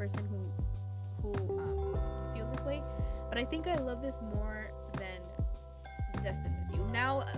[0.00, 2.00] person who who um,
[2.34, 2.82] feels this way,
[3.28, 6.86] but I think I love this more than Destined with You.
[6.90, 7.36] Now, uh,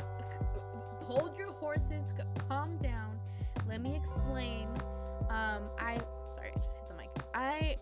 [1.02, 2.12] hold your horses,
[2.48, 3.18] calm down.
[3.68, 4.68] Let me explain.
[5.28, 6.00] Um, I
[6.36, 7.10] sorry, I just hit the mic.
[7.34, 7.78] I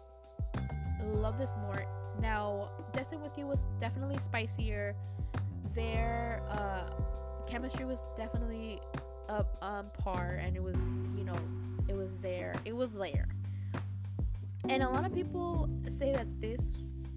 [1.12, 1.84] love this more.
[2.18, 4.94] Now, Destined with You was definitely spicier.
[5.74, 6.88] Their uh,
[7.46, 8.80] chemistry was definitely
[9.28, 10.76] up on par, and it was
[11.18, 11.36] you know
[11.86, 12.54] it was there.
[12.64, 13.28] It was there.
[14.70, 16.74] And a lot of people say that this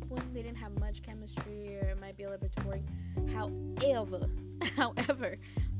[0.08, 2.84] one they didn't have much chemistry or it might be a little bit boring.
[3.32, 4.28] However,
[4.76, 5.38] however,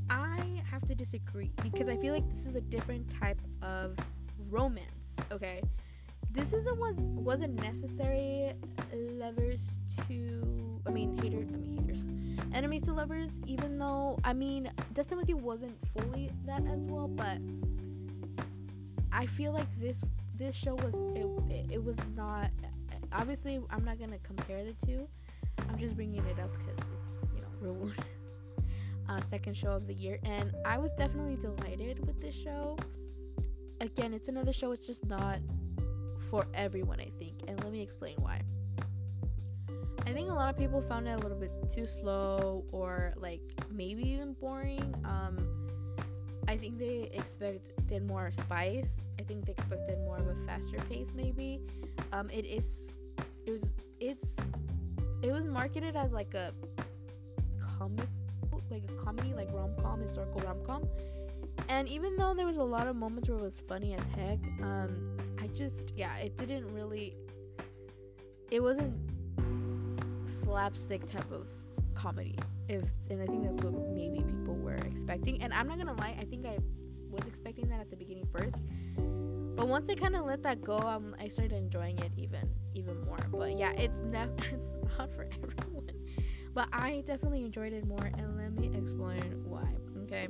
[0.08, 3.96] I have to disagree because I feel like this is a different type of
[4.48, 5.16] romance.
[5.32, 5.62] Okay,
[6.30, 8.52] this isn't was wasn't necessary
[8.92, 9.76] lovers
[10.06, 12.04] to I mean haters I mean haters
[12.54, 17.08] enemies to lovers even though I mean Destined with You wasn't fully that as well
[17.08, 17.38] but
[19.12, 20.02] I feel like this
[20.34, 22.50] this show was it, it was not
[23.12, 25.08] obviously I'm not gonna compare the two.
[25.68, 28.04] I'm just bringing it up because it's you know reward
[29.08, 30.18] uh, second show of the year.
[30.24, 32.76] And I was definitely delighted with this show.
[33.80, 35.38] Again it's another show it's just not
[36.30, 37.42] for everyone I think.
[37.46, 38.40] And let me explain why.
[40.06, 43.40] I think a lot of people found it a little bit too slow or like
[43.70, 44.94] maybe even boring.
[45.04, 45.48] Um
[46.46, 49.03] I think they expected more spice.
[49.18, 51.60] I think they expected more of a faster pace, maybe.
[52.12, 52.96] Um, it is,
[53.46, 54.36] it was, it's,
[55.22, 56.52] it was marketed as like a
[57.78, 58.08] comic,
[58.70, 60.88] like a comedy, like rom com, historical rom com.
[61.68, 64.38] And even though there was a lot of moments where it was funny as heck,
[64.62, 67.14] um, I just, yeah, it didn't really,
[68.50, 68.94] it wasn't
[70.26, 71.46] slapstick type of
[71.94, 72.36] comedy
[72.68, 75.42] if and I think that's what maybe people were expecting.
[75.42, 76.58] And I'm not gonna lie, I think I
[77.14, 78.56] was expecting that at the beginning first.
[79.56, 83.00] But once I kind of let that go, um, I started enjoying it even even
[83.04, 83.18] more.
[83.30, 84.00] But yeah, it's
[84.52, 85.90] it's not for everyone.
[86.54, 89.68] But I definitely enjoyed it more, and let me explain why.
[90.04, 90.28] Okay,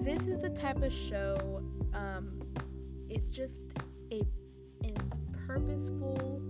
[0.00, 1.62] this is the type of show.
[1.92, 2.40] Um,
[3.08, 3.62] it's just
[4.10, 4.22] a,
[4.84, 4.94] a
[5.46, 6.40] purposeful,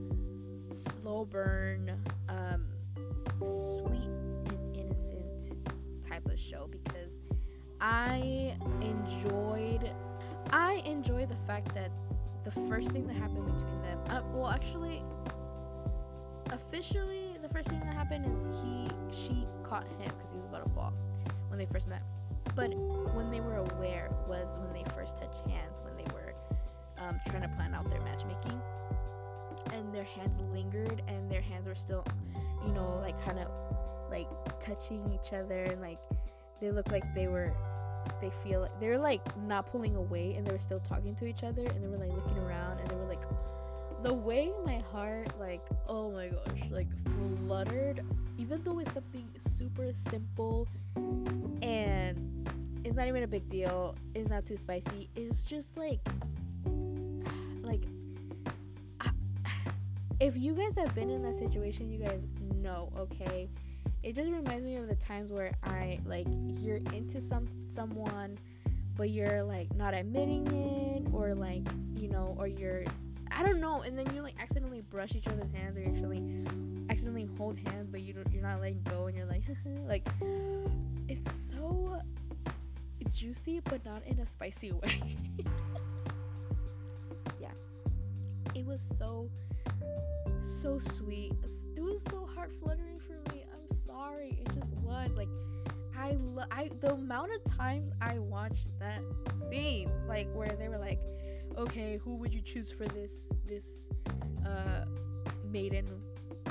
[0.73, 2.01] slow burn.
[2.29, 2.66] Um,
[3.45, 4.09] sweet
[4.47, 5.53] and innocent
[6.07, 7.19] type of show because
[7.83, 9.91] I enjoyed
[10.53, 11.91] I enjoy the fact that
[12.45, 15.03] the first thing that happened between them uh, well actually
[16.53, 20.65] officially the first thing that happened is he she caught him because he was about
[20.65, 20.93] to fall
[21.49, 22.03] when they first met.
[22.55, 22.73] But
[23.15, 26.35] when they were aware was when they first touched hands when they were
[26.99, 28.61] um, trying to plan out their matchmaking.
[29.73, 32.05] And their hands lingered and their hands were still
[32.65, 33.49] you know, like kind of
[34.09, 34.29] like
[34.61, 35.99] touching each other and like
[36.61, 37.53] they looked like they were
[38.20, 41.43] they feel they were like not pulling away and they were still talking to each
[41.43, 43.23] other and they were like looking around and they were like
[44.03, 46.89] the way my heart like oh my gosh like
[47.47, 48.05] fluttered
[48.39, 50.66] even though it's something super simple
[51.62, 52.49] and
[52.85, 56.01] it's not even a big deal it's not too spicy it's just like
[57.62, 57.85] like
[60.20, 62.27] if you guys have been in that situation you guys
[62.62, 63.49] know, okay?
[64.03, 66.27] It just reminds me of the times where I like
[66.61, 68.39] you're into some someone
[68.97, 72.85] but you're like not admitting it or like, you know, or you're
[73.31, 76.23] I don't know, and then you like accidentally brush each other's hands or you actually
[76.91, 79.43] accidentally hold hands but you you're not letting go and you're like
[79.87, 80.07] like
[81.09, 82.01] it's so
[83.15, 85.16] juicy but not in a spicy way.
[87.41, 87.53] yeah.
[88.55, 89.29] It was so
[90.43, 91.33] so sweet.
[91.77, 92.91] It was so heart fluttering
[93.93, 94.39] sorry.
[94.40, 95.28] It just was like
[95.97, 99.02] I lo- I the amount of times I watched that
[99.32, 100.98] scene like where they were like,
[101.56, 103.66] "Okay, who would you choose for this this
[104.47, 104.85] uh
[105.51, 105.86] maiden?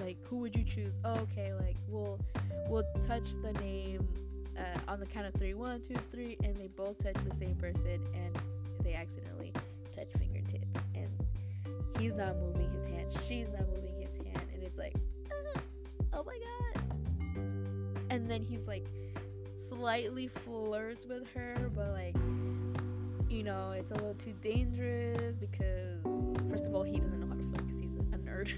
[0.02, 0.94] Like who would you choose?
[1.04, 2.20] Oh, okay, like we'll
[2.68, 4.08] we'll touch the name
[4.58, 5.54] uh, on the count of three.
[5.54, 8.38] One, two, three, and they both touch the same person and
[8.84, 9.54] they accidentally
[9.96, 10.66] touch fingertips
[10.96, 11.10] and
[12.00, 14.96] he's not moving his hand, she's not moving his hand, and it's like,
[15.30, 15.60] ah,
[16.14, 16.71] oh my god.
[18.12, 18.86] And then he's like
[19.70, 22.16] slightly flirts with her, but like,
[23.30, 26.04] you know, it's a little too dangerous because,
[26.50, 28.52] first of all, he doesn't know how to flirt because he's a nerd.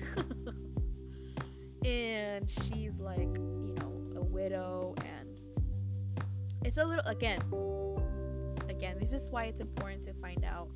[1.86, 5.40] and she's like, you know, a widow, and
[6.66, 7.40] it's a little, again,
[8.70, 10.68] again, this is why it's important to find out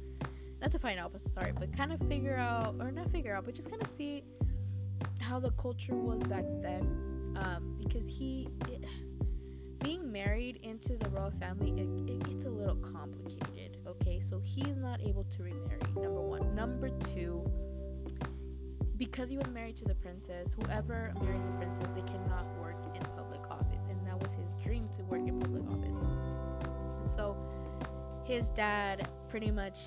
[0.62, 3.45] not to find out, but sorry, but kind of figure out, or not figure out,
[3.45, 4.24] but just kind of see
[5.20, 7.16] how the culture was back then.
[7.38, 8.84] Um, because he, it,
[9.84, 13.77] being married into the royal family, it, it gets a little complicated.
[13.88, 15.80] Okay, so he's not able to remarry.
[15.95, 16.55] Number one.
[16.55, 17.49] Number two.
[18.97, 23.01] Because he was married to the princess, whoever marries the princess, they cannot work in
[23.15, 27.14] public office, and that was his dream to work in public office.
[27.14, 27.38] So,
[28.26, 29.77] his dad pretty much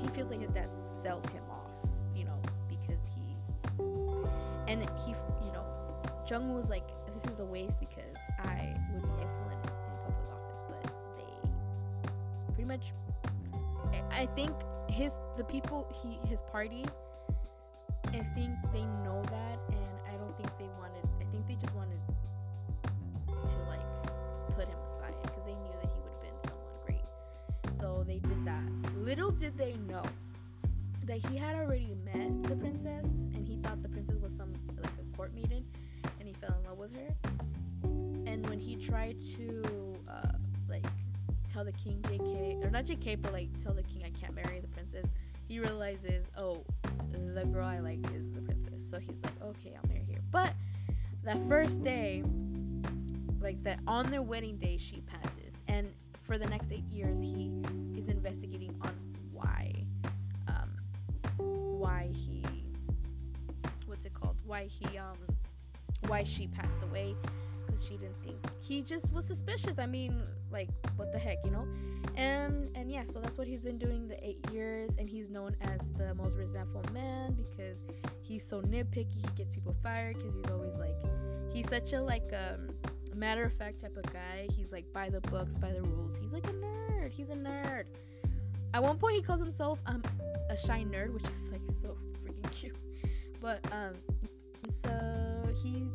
[0.00, 0.68] he feels like his dad
[1.02, 1.70] sells him off,
[2.16, 3.36] you know, because he
[4.66, 5.10] and he,
[5.44, 5.59] you know,
[6.30, 10.62] Jung was like, this is a waste because I would be excellent in public office,
[10.68, 12.92] but they pretty much,
[14.12, 14.52] I think
[14.88, 16.84] his the people he his party,
[18.12, 21.04] I think they know that, and I don't think they wanted.
[21.20, 21.98] I think they just wanted
[23.26, 23.82] to like
[24.54, 27.76] put him aside because they knew that he would have been someone great.
[27.76, 28.62] So they did that.
[28.96, 30.04] Little did they know
[31.06, 34.92] that he had already met the princess, and he thought the princess was some like
[35.00, 35.64] a court maiden,
[36.40, 37.14] fell in love with her.
[38.26, 39.62] And when he tried to
[40.08, 40.32] uh,
[40.68, 40.86] like
[41.52, 44.60] tell the king JK or not JK, but like tell the king I can't marry
[44.60, 45.06] the princess,
[45.46, 46.64] he realizes, oh,
[47.12, 48.88] the girl I like is the princess.
[48.88, 50.20] So he's like, okay, I'll marry her.
[50.30, 50.54] But
[51.24, 52.22] that first day,
[53.40, 55.92] like that on their wedding day, she passes, and
[56.22, 57.50] for the next eight years, he
[57.96, 58.94] is investigating on
[59.32, 59.72] why,
[60.46, 60.70] um,
[61.38, 62.44] why he,
[63.86, 64.36] what's it called?
[64.46, 65.16] Why he, um,
[66.10, 67.14] why she passed away,
[67.64, 68.36] because she didn't think
[68.70, 69.78] he just was suspicious.
[69.78, 70.22] I mean,
[70.52, 71.66] like, what the heck, you know?
[72.16, 75.56] And and yeah, so that's what he's been doing the eight years, and he's known
[75.60, 77.78] as the most resentful man because
[78.22, 79.16] he's so nitpicky.
[79.16, 80.94] He gets people fired because he's always like,
[81.52, 82.68] he's such a like um
[83.14, 84.46] matter of fact type of guy.
[84.56, 86.16] He's like by the books, by the rules.
[86.16, 87.10] He's like a nerd.
[87.10, 87.84] He's a nerd.
[88.72, 90.02] At one point, he calls himself um
[90.48, 92.76] a shy nerd, which is like so freaking cute.
[93.40, 93.94] But um,
[94.84, 95.88] so he,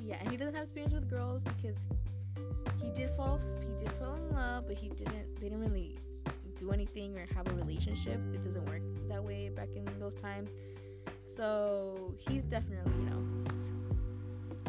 [0.00, 1.76] yeah, and he doesn't have experience with girls because
[2.80, 5.40] he did fall, he did fall in love, but he didn't.
[5.40, 5.96] They didn't really
[6.58, 8.20] do anything or have a relationship.
[8.32, 10.52] It doesn't work that way back in those times.
[11.26, 13.22] So he's definitely, you know,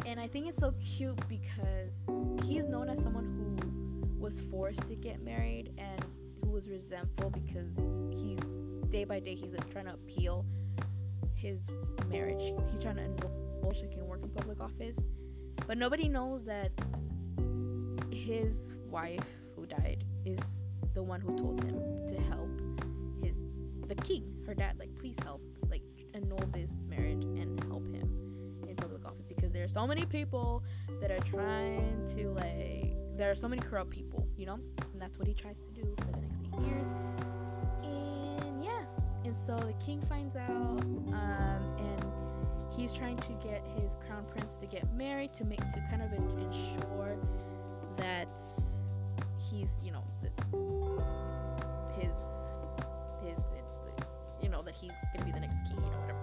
[0.06, 2.08] and I think it's so cute because
[2.46, 6.04] he's known as someone who was forced to get married and
[6.42, 7.78] who was resentful because
[8.10, 8.38] he's
[8.90, 10.44] day by day he's trying to appeal
[11.34, 11.68] his
[12.08, 12.52] marriage.
[12.70, 13.04] He's trying to
[13.72, 14.98] so he can work in public office,
[15.66, 16.72] but nobody knows that
[18.10, 19.24] his wife
[19.54, 20.38] who died is
[20.94, 22.50] the one who told him to help
[23.22, 23.36] his
[23.88, 25.82] the king, her dad, like please help, like
[26.14, 28.08] annul this marriage and help him
[28.68, 30.62] in public office because there are so many people
[31.00, 34.58] that are trying to like there are so many corrupt people, you know,
[34.92, 36.88] and that's what he tries to do for the next eight years.
[37.82, 38.84] And yeah,
[39.24, 42.04] and so the king finds out, um, and
[42.76, 46.12] he's trying to get his crown prince to get married to make to kind of
[46.12, 47.16] ensure
[47.96, 48.28] that
[49.50, 50.04] he's, you know,
[51.98, 52.16] his
[53.22, 53.44] his
[54.42, 56.18] you know that he's gonna be the next king, you know, whatever.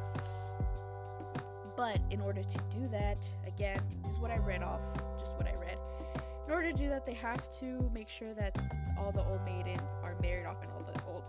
[1.78, 4.82] But in order to do that, again, this is what I read off,
[5.18, 5.78] just what I read.
[6.46, 8.58] In order to do that, they have to make sure that
[8.98, 11.24] all the old maidens are married off and all the old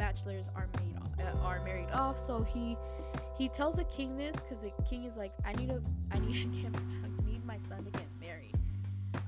[0.00, 2.18] bachelors are made off, uh, are married off.
[2.18, 2.76] So he
[3.40, 6.52] he tells the king this because the king is like, I need to I need
[6.52, 8.54] to get I need my son to get married.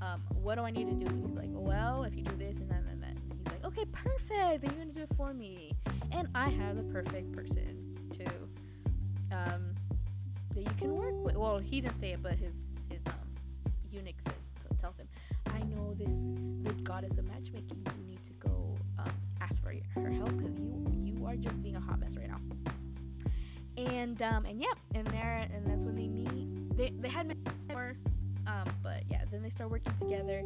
[0.03, 1.27] Um, what do I need to do?
[1.27, 3.19] He's like, well, if you do this and then and then.
[3.39, 4.61] He's like, okay, perfect.
[4.61, 5.73] Then you're gonna do it for me,
[6.11, 9.75] and I have the perfect person to um
[10.55, 11.37] that you can work with.
[11.37, 13.15] Well, he didn't say it, but his his um
[13.91, 14.35] eunuch said,
[14.79, 15.09] tells him,
[15.47, 16.27] I know this
[16.61, 17.83] the goddess of matchmaking.
[17.97, 19.11] You need to go um,
[19.41, 22.72] ask for her help because you you are just being a hot mess right now.
[23.77, 26.77] And um and yeah, and there and that's when they meet.
[26.77, 27.97] They they had met before,
[28.47, 30.43] um, but yeah, then they start working together.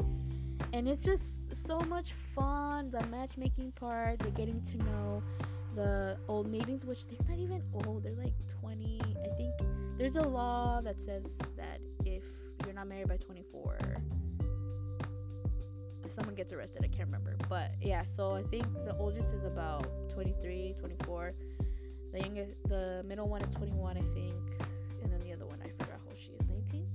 [0.73, 2.90] And it's just so much fun.
[2.90, 5.23] The matchmaking part, the getting to know
[5.74, 8.03] the old maidens, which they're not even old.
[8.03, 9.01] They're like 20.
[9.01, 9.55] I think
[9.98, 12.24] there's a law that says that if
[12.65, 13.78] you're not married by 24,
[16.09, 16.82] someone gets arrested.
[16.85, 17.36] I can't remember.
[17.48, 21.32] But yeah, so I think the oldest is about 23, 24.
[22.17, 24.33] The youngest, the middle one is 21, I think.
[25.03, 26.49] And then the other one, I forgot how she is.
[26.49, 26.89] 19?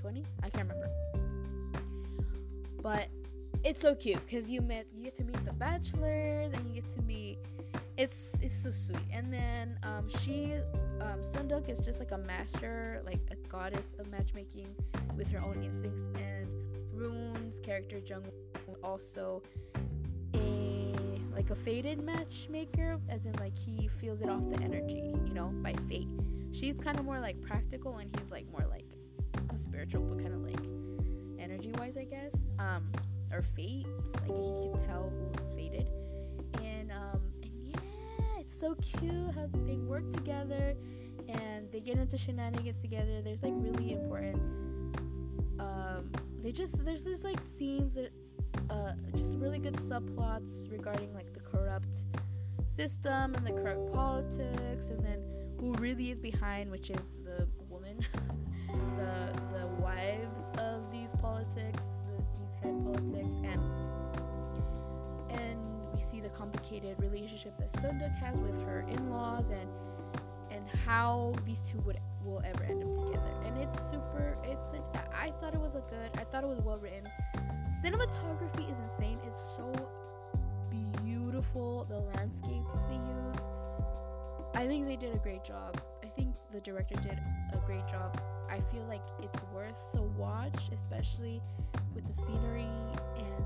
[0.00, 0.24] 20?
[0.42, 0.90] I can't remember.
[2.82, 3.06] But
[3.62, 6.88] it's so cute because you met you get to meet the bachelors and you get
[6.88, 7.36] to meet
[7.98, 10.54] it's it's so sweet and then um she
[11.02, 14.74] um Sunduk is just like a master like a goddess of matchmaking
[15.14, 16.48] with her own instincts and
[16.94, 18.24] Rowoon's character Jung
[18.82, 19.42] also
[21.32, 25.48] like a fated matchmaker, as in like he feels it off the energy, you know,
[25.62, 26.08] by fate.
[26.52, 28.86] She's kind of more like practical, and he's like more like
[29.54, 30.60] a spiritual, but kind of like
[31.38, 32.52] energy wise, I guess.
[32.58, 32.90] Um,
[33.32, 33.86] or fate.
[34.14, 35.88] Like he could tell who was fated,
[36.62, 40.74] and um, and yeah, it's so cute how they work together,
[41.28, 43.22] and they get into shenanigans together.
[43.22, 44.42] There's like really important.
[45.58, 46.10] Um,
[46.42, 48.10] they just there's this like scenes that
[48.70, 51.98] uh, just really good subplots regarding like the corrupt
[52.66, 55.20] system and the corrupt politics, and then
[55.58, 57.98] who really is behind, which is the woman,
[58.96, 61.84] the the wives of these politics,
[62.38, 63.60] these head politics, and
[65.30, 65.58] and
[65.92, 69.68] we see the complicated relationship that Sunduk has with her in-laws, and
[70.50, 73.32] and how these two would will ever end up together.
[73.44, 74.36] And it's super.
[74.44, 74.72] It's
[75.12, 76.10] I thought it was a good.
[76.18, 77.08] I thought it was well written
[77.70, 79.18] cinematography is insane.
[79.26, 79.72] It's so
[81.04, 81.86] beautiful.
[81.88, 83.46] The landscapes they use.
[84.54, 85.80] I think they did a great job.
[86.02, 87.18] I think the director did
[87.52, 88.20] a great job.
[88.48, 91.40] I feel like it's worth the watch, especially
[91.94, 92.68] with the scenery
[93.16, 93.44] and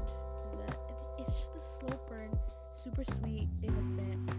[0.52, 0.74] the.
[0.90, 2.30] It's, it's just a slow burn,
[2.74, 4.30] super sweet, innocent.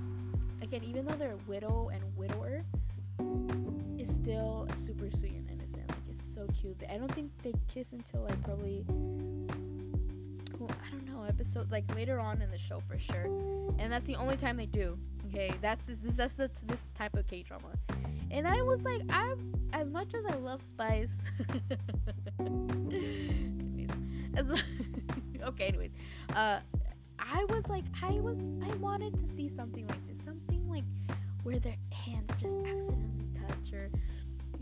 [0.61, 2.63] Again, even though they're widow and widower,
[3.99, 5.54] is still super sweet and it's
[6.35, 6.83] so cute.
[6.89, 8.83] I don't think they kiss until like probably
[10.69, 13.25] I don't know, episode like later on in the show for sure.
[13.79, 14.97] And that's the only time they do.
[15.27, 17.67] Okay, that's this, this that's the, this type of K drama.
[18.31, 21.21] And I was like, I'm as much as I love Spice.
[22.39, 23.89] anyways,
[24.35, 24.49] as
[25.43, 25.91] okay, anyways,
[26.35, 26.59] uh,
[27.17, 30.83] I was like, I was, I wanted to see something like this, something like
[31.43, 33.89] where their hands just accidentally touch, or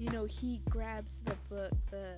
[0.03, 2.15] you know, he grabs the book, the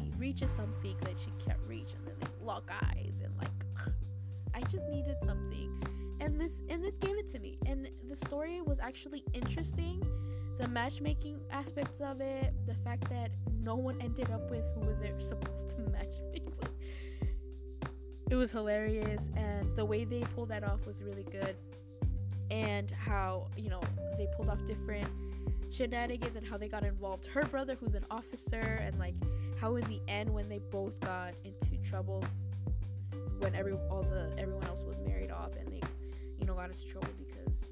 [0.00, 3.52] he reaches something that she can't reach, and then they lock eyes, and like,
[4.54, 5.70] I just needed something,
[6.20, 10.02] and this and this gave it to me, and the story was actually interesting.
[10.58, 13.30] The matchmaking aspects of it, the fact that
[13.62, 16.70] no one ended up with who they were supposed to matchmake with,
[18.30, 21.54] it was hilarious, and the way they pulled that off was really good,
[22.50, 23.80] and how you know
[24.16, 25.08] they pulled off different
[25.70, 27.26] shenanigans and how they got involved.
[27.26, 29.14] Her brother, who's an officer, and like
[29.60, 32.24] how in the end when they both got into trouble
[33.38, 35.80] when every all the everyone else was married off and they
[36.38, 37.66] you know got into trouble because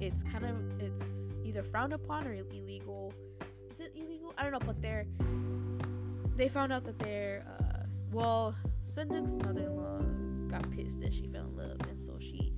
[0.00, 3.12] it's kind of it's either frowned upon or illegal.
[3.70, 4.34] Is it illegal?
[4.38, 5.06] I don't know, but they're
[6.36, 8.54] they found out that they're uh, well
[8.94, 12.52] Sunduk's mother-in-law got pissed that she fell in love and so she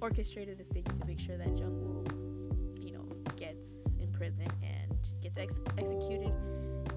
[0.00, 2.21] orchestrated this thing to make sure that Jungwoo
[4.22, 6.32] prison and gets ex- executed,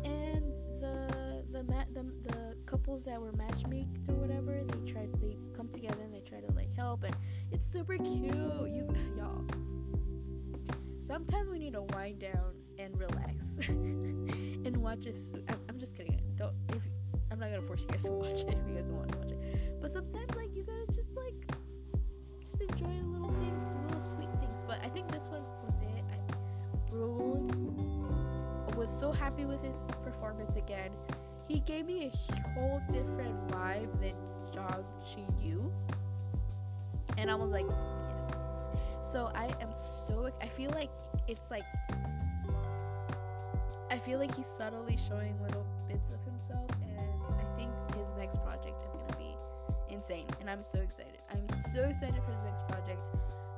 [0.04, 5.36] and the the, ma- the the couples that were matchmaked or whatever, they try they
[5.58, 7.16] come together and they try to like help, and
[7.52, 8.36] it's super cute.
[8.36, 8.88] You
[9.18, 9.44] y'all.
[11.00, 15.14] Sometimes we need to wind down and relax and watch a.
[15.50, 16.22] I'm, I'm just kidding.
[16.36, 16.84] Don't if
[17.32, 19.18] I'm not gonna force you guys to watch it if you guys don't want to
[19.18, 19.82] watch it.
[19.82, 21.58] But sometimes like you gotta just like
[22.40, 24.64] just enjoy little things, little sweet things.
[24.68, 25.76] But I think this one was
[28.86, 30.92] was so happy with his performance again.
[31.48, 34.14] He gave me a whole different vibe than
[35.06, 35.72] Shi Yu.
[37.18, 39.12] And I was like, yes.
[39.12, 40.90] So I am so I feel like
[41.28, 41.64] it's like
[43.90, 48.44] I feel like he's subtly showing little bits of himself and I think his next
[48.44, 49.36] project is gonna be
[49.94, 51.20] insane and I'm so excited.
[51.32, 53.10] I'm so excited for his next project.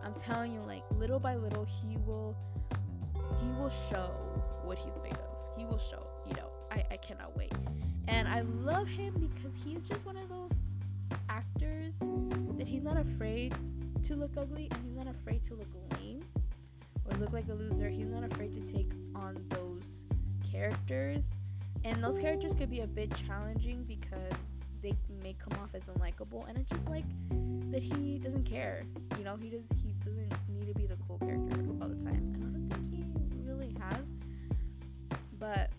[0.03, 2.35] I'm telling you, like little by little he will
[3.41, 4.11] he will show
[4.63, 5.57] what he's made of.
[5.57, 6.49] He will show, you know.
[6.71, 7.53] I, I cannot wait.
[8.07, 10.51] And I love him because he's just one of those
[11.29, 11.95] actors
[12.57, 13.53] that he's not afraid
[14.03, 15.67] to look ugly and he's not afraid to look
[15.97, 16.23] lame
[17.05, 17.89] or look like a loser.
[17.89, 20.01] He's not afraid to take on those
[20.51, 21.27] characters.
[21.83, 24.33] And those characters could be a bit challenging because
[24.81, 24.93] they
[25.23, 27.05] may come off as unlikable and it's just like
[27.71, 28.83] that he doesn't care.
[29.17, 32.46] You know, he does he doesn't need to be the cool character all the time.
[33.91, 34.11] Has.
[35.39, 35.71] But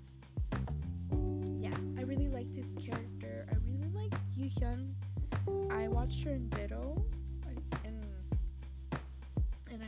[1.59, 3.47] yeah, I really like this character.
[3.51, 4.93] I really like Yu Hyun.
[5.71, 7.05] I watched her in Ditto,
[7.85, 7.95] and
[9.71, 9.83] and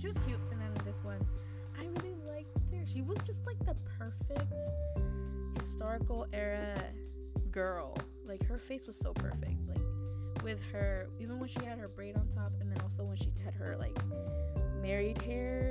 [0.00, 0.40] she was cute.
[0.50, 1.24] And then this one,
[1.78, 2.84] I really liked her.
[2.86, 4.52] She was just like the perfect
[5.58, 6.82] historical era
[7.50, 7.96] girl.
[8.26, 9.58] Like her face was so perfect.
[9.68, 13.16] Like with her, even when she had her braid on top, and then also when
[13.16, 13.96] she had her like
[14.82, 15.61] married hair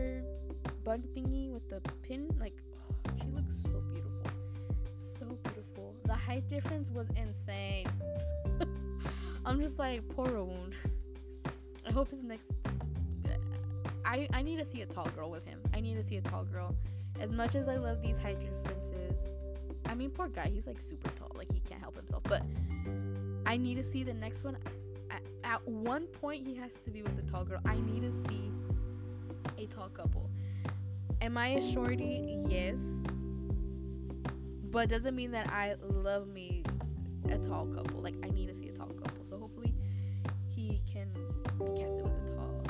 [0.84, 2.30] bun thingy with the pin.
[2.40, 2.56] Like,
[2.90, 4.32] oh, she looks so beautiful.
[4.96, 5.96] So beautiful.
[6.06, 7.88] The height difference was insane.
[9.46, 10.74] I'm just like, poor Rowoon.
[11.88, 12.52] I hope his next.
[14.06, 15.60] I I need to see a tall girl with him.
[15.74, 16.76] I need to see a tall girl.
[17.20, 19.18] As much as I love these height differences,
[19.86, 20.50] I mean, poor guy.
[20.54, 21.32] He's like super tall.
[21.36, 22.24] Like he can't help himself.
[22.24, 22.44] But
[23.46, 24.58] I need to see the next one.
[25.44, 27.60] At one point, he has to be with a tall girl.
[27.66, 28.52] I need to see
[29.58, 30.30] a tall couple.
[31.22, 32.40] Am I a shorty?
[32.48, 32.80] Yes.
[34.72, 36.64] But doesn't mean that I love me
[37.30, 38.02] a tall couple.
[38.02, 39.24] Like I need to see a tall couple.
[39.24, 39.76] So hopefully
[40.48, 41.10] he can
[41.60, 42.66] be casted with a tall,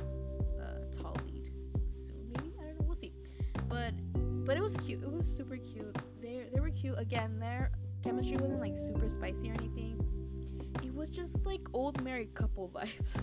[0.60, 1.50] uh, tall lead
[1.88, 2.34] soon.
[2.36, 2.86] Maybe I don't know.
[2.86, 3.14] We'll see.
[3.70, 3.94] But
[4.46, 5.02] but it was cute.
[5.02, 5.96] It was super cute.
[6.22, 7.00] They they were cute.
[7.00, 7.72] Again, their
[8.04, 9.98] chemistry wasn't like super spicy or anything.
[10.84, 13.22] It was just like old married couple vibes.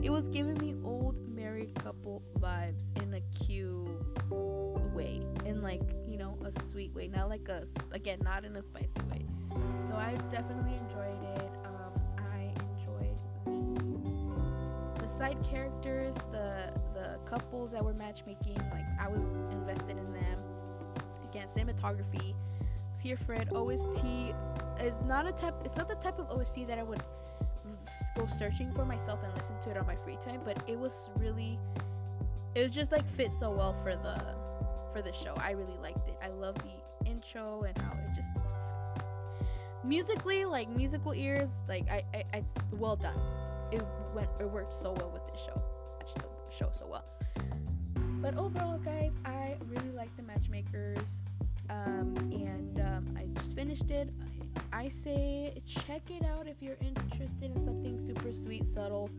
[0.00, 3.88] It was giving me old married couple vibes in a cute
[4.94, 8.62] way, in like you know a sweet way, not like a again not in a
[8.62, 9.26] spicy way.
[9.86, 11.50] So I definitely enjoyed it.
[11.64, 13.18] Um, I enjoyed
[14.96, 18.56] the the side characters, the the couples that were matchmaking.
[18.70, 20.38] Like I was invested in them.
[21.28, 22.34] Again, cinematography
[23.02, 23.48] here it.
[23.52, 24.04] OST
[24.80, 25.54] is not a type.
[25.64, 27.02] It's not the type of OST that I would
[28.16, 30.40] go searching for myself and listen to it on my free time.
[30.44, 31.58] But it was really,
[32.54, 34.22] it was just like fit so well for the
[34.92, 35.34] for the show.
[35.36, 36.16] I really liked it.
[36.22, 38.28] I love the intro and how it just
[39.84, 43.18] musically like musical ears like I, I I well done.
[43.70, 43.82] It
[44.14, 45.62] went it worked so well with this show.
[45.98, 46.24] Watched the
[46.56, 47.04] show so well.
[48.20, 51.16] But overall, guys, I really like the matchmakers.
[51.68, 54.10] Um, and um, I just finished it.
[54.72, 59.10] I say check it out if you're interested in something super sweet, subtle,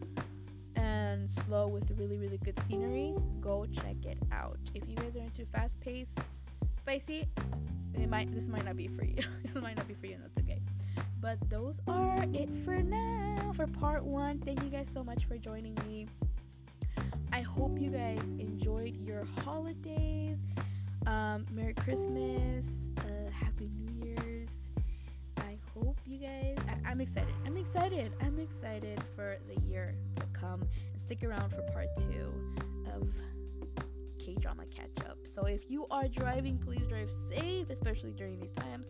[0.75, 3.15] and slow with really, really good scenery.
[3.39, 4.57] Go check it out.
[4.73, 6.19] If you guys are into fast paced,
[6.77, 7.27] spicy,
[7.93, 9.23] it might this might not be for you.
[9.43, 10.61] this might not be for you, and that's okay.
[11.19, 14.39] But those are it for now for part one.
[14.39, 16.07] Thank you guys so much for joining me.
[17.31, 20.43] I hope you guys enjoyed your holidays.
[21.07, 23.82] Um, Merry Christmas, uh, Happy New
[25.83, 26.57] hope you guys.
[26.67, 27.33] I- I'm excited.
[27.45, 28.13] I'm excited.
[28.21, 30.61] I'm excited for the year to come.
[30.91, 32.33] And stick around for part two
[32.93, 33.07] of
[34.19, 35.17] K drama catch up.
[35.25, 38.89] So if you are driving, please drive safe, especially during these times.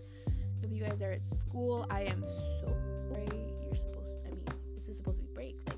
[0.62, 2.68] If you guys are at school, I am so
[3.12, 3.28] sorry.
[3.64, 4.14] You're supposed.
[4.26, 4.46] I mean,
[4.78, 5.58] this is supposed to be break.
[5.68, 5.78] Like,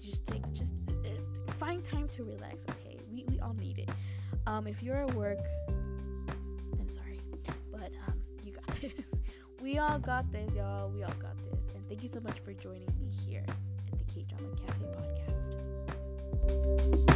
[0.00, 2.64] just take, just uh, find time to relax.
[2.70, 3.88] Okay, we we all need it.
[4.46, 5.38] Um, if you're at work,
[5.68, 7.20] I'm sorry,
[7.72, 9.13] but um, you got this.
[9.64, 10.90] We all got this, y'all.
[10.90, 11.70] We all got this.
[11.74, 14.84] And thank you so much for joining me here at the K Drama Cafe
[16.44, 17.13] podcast.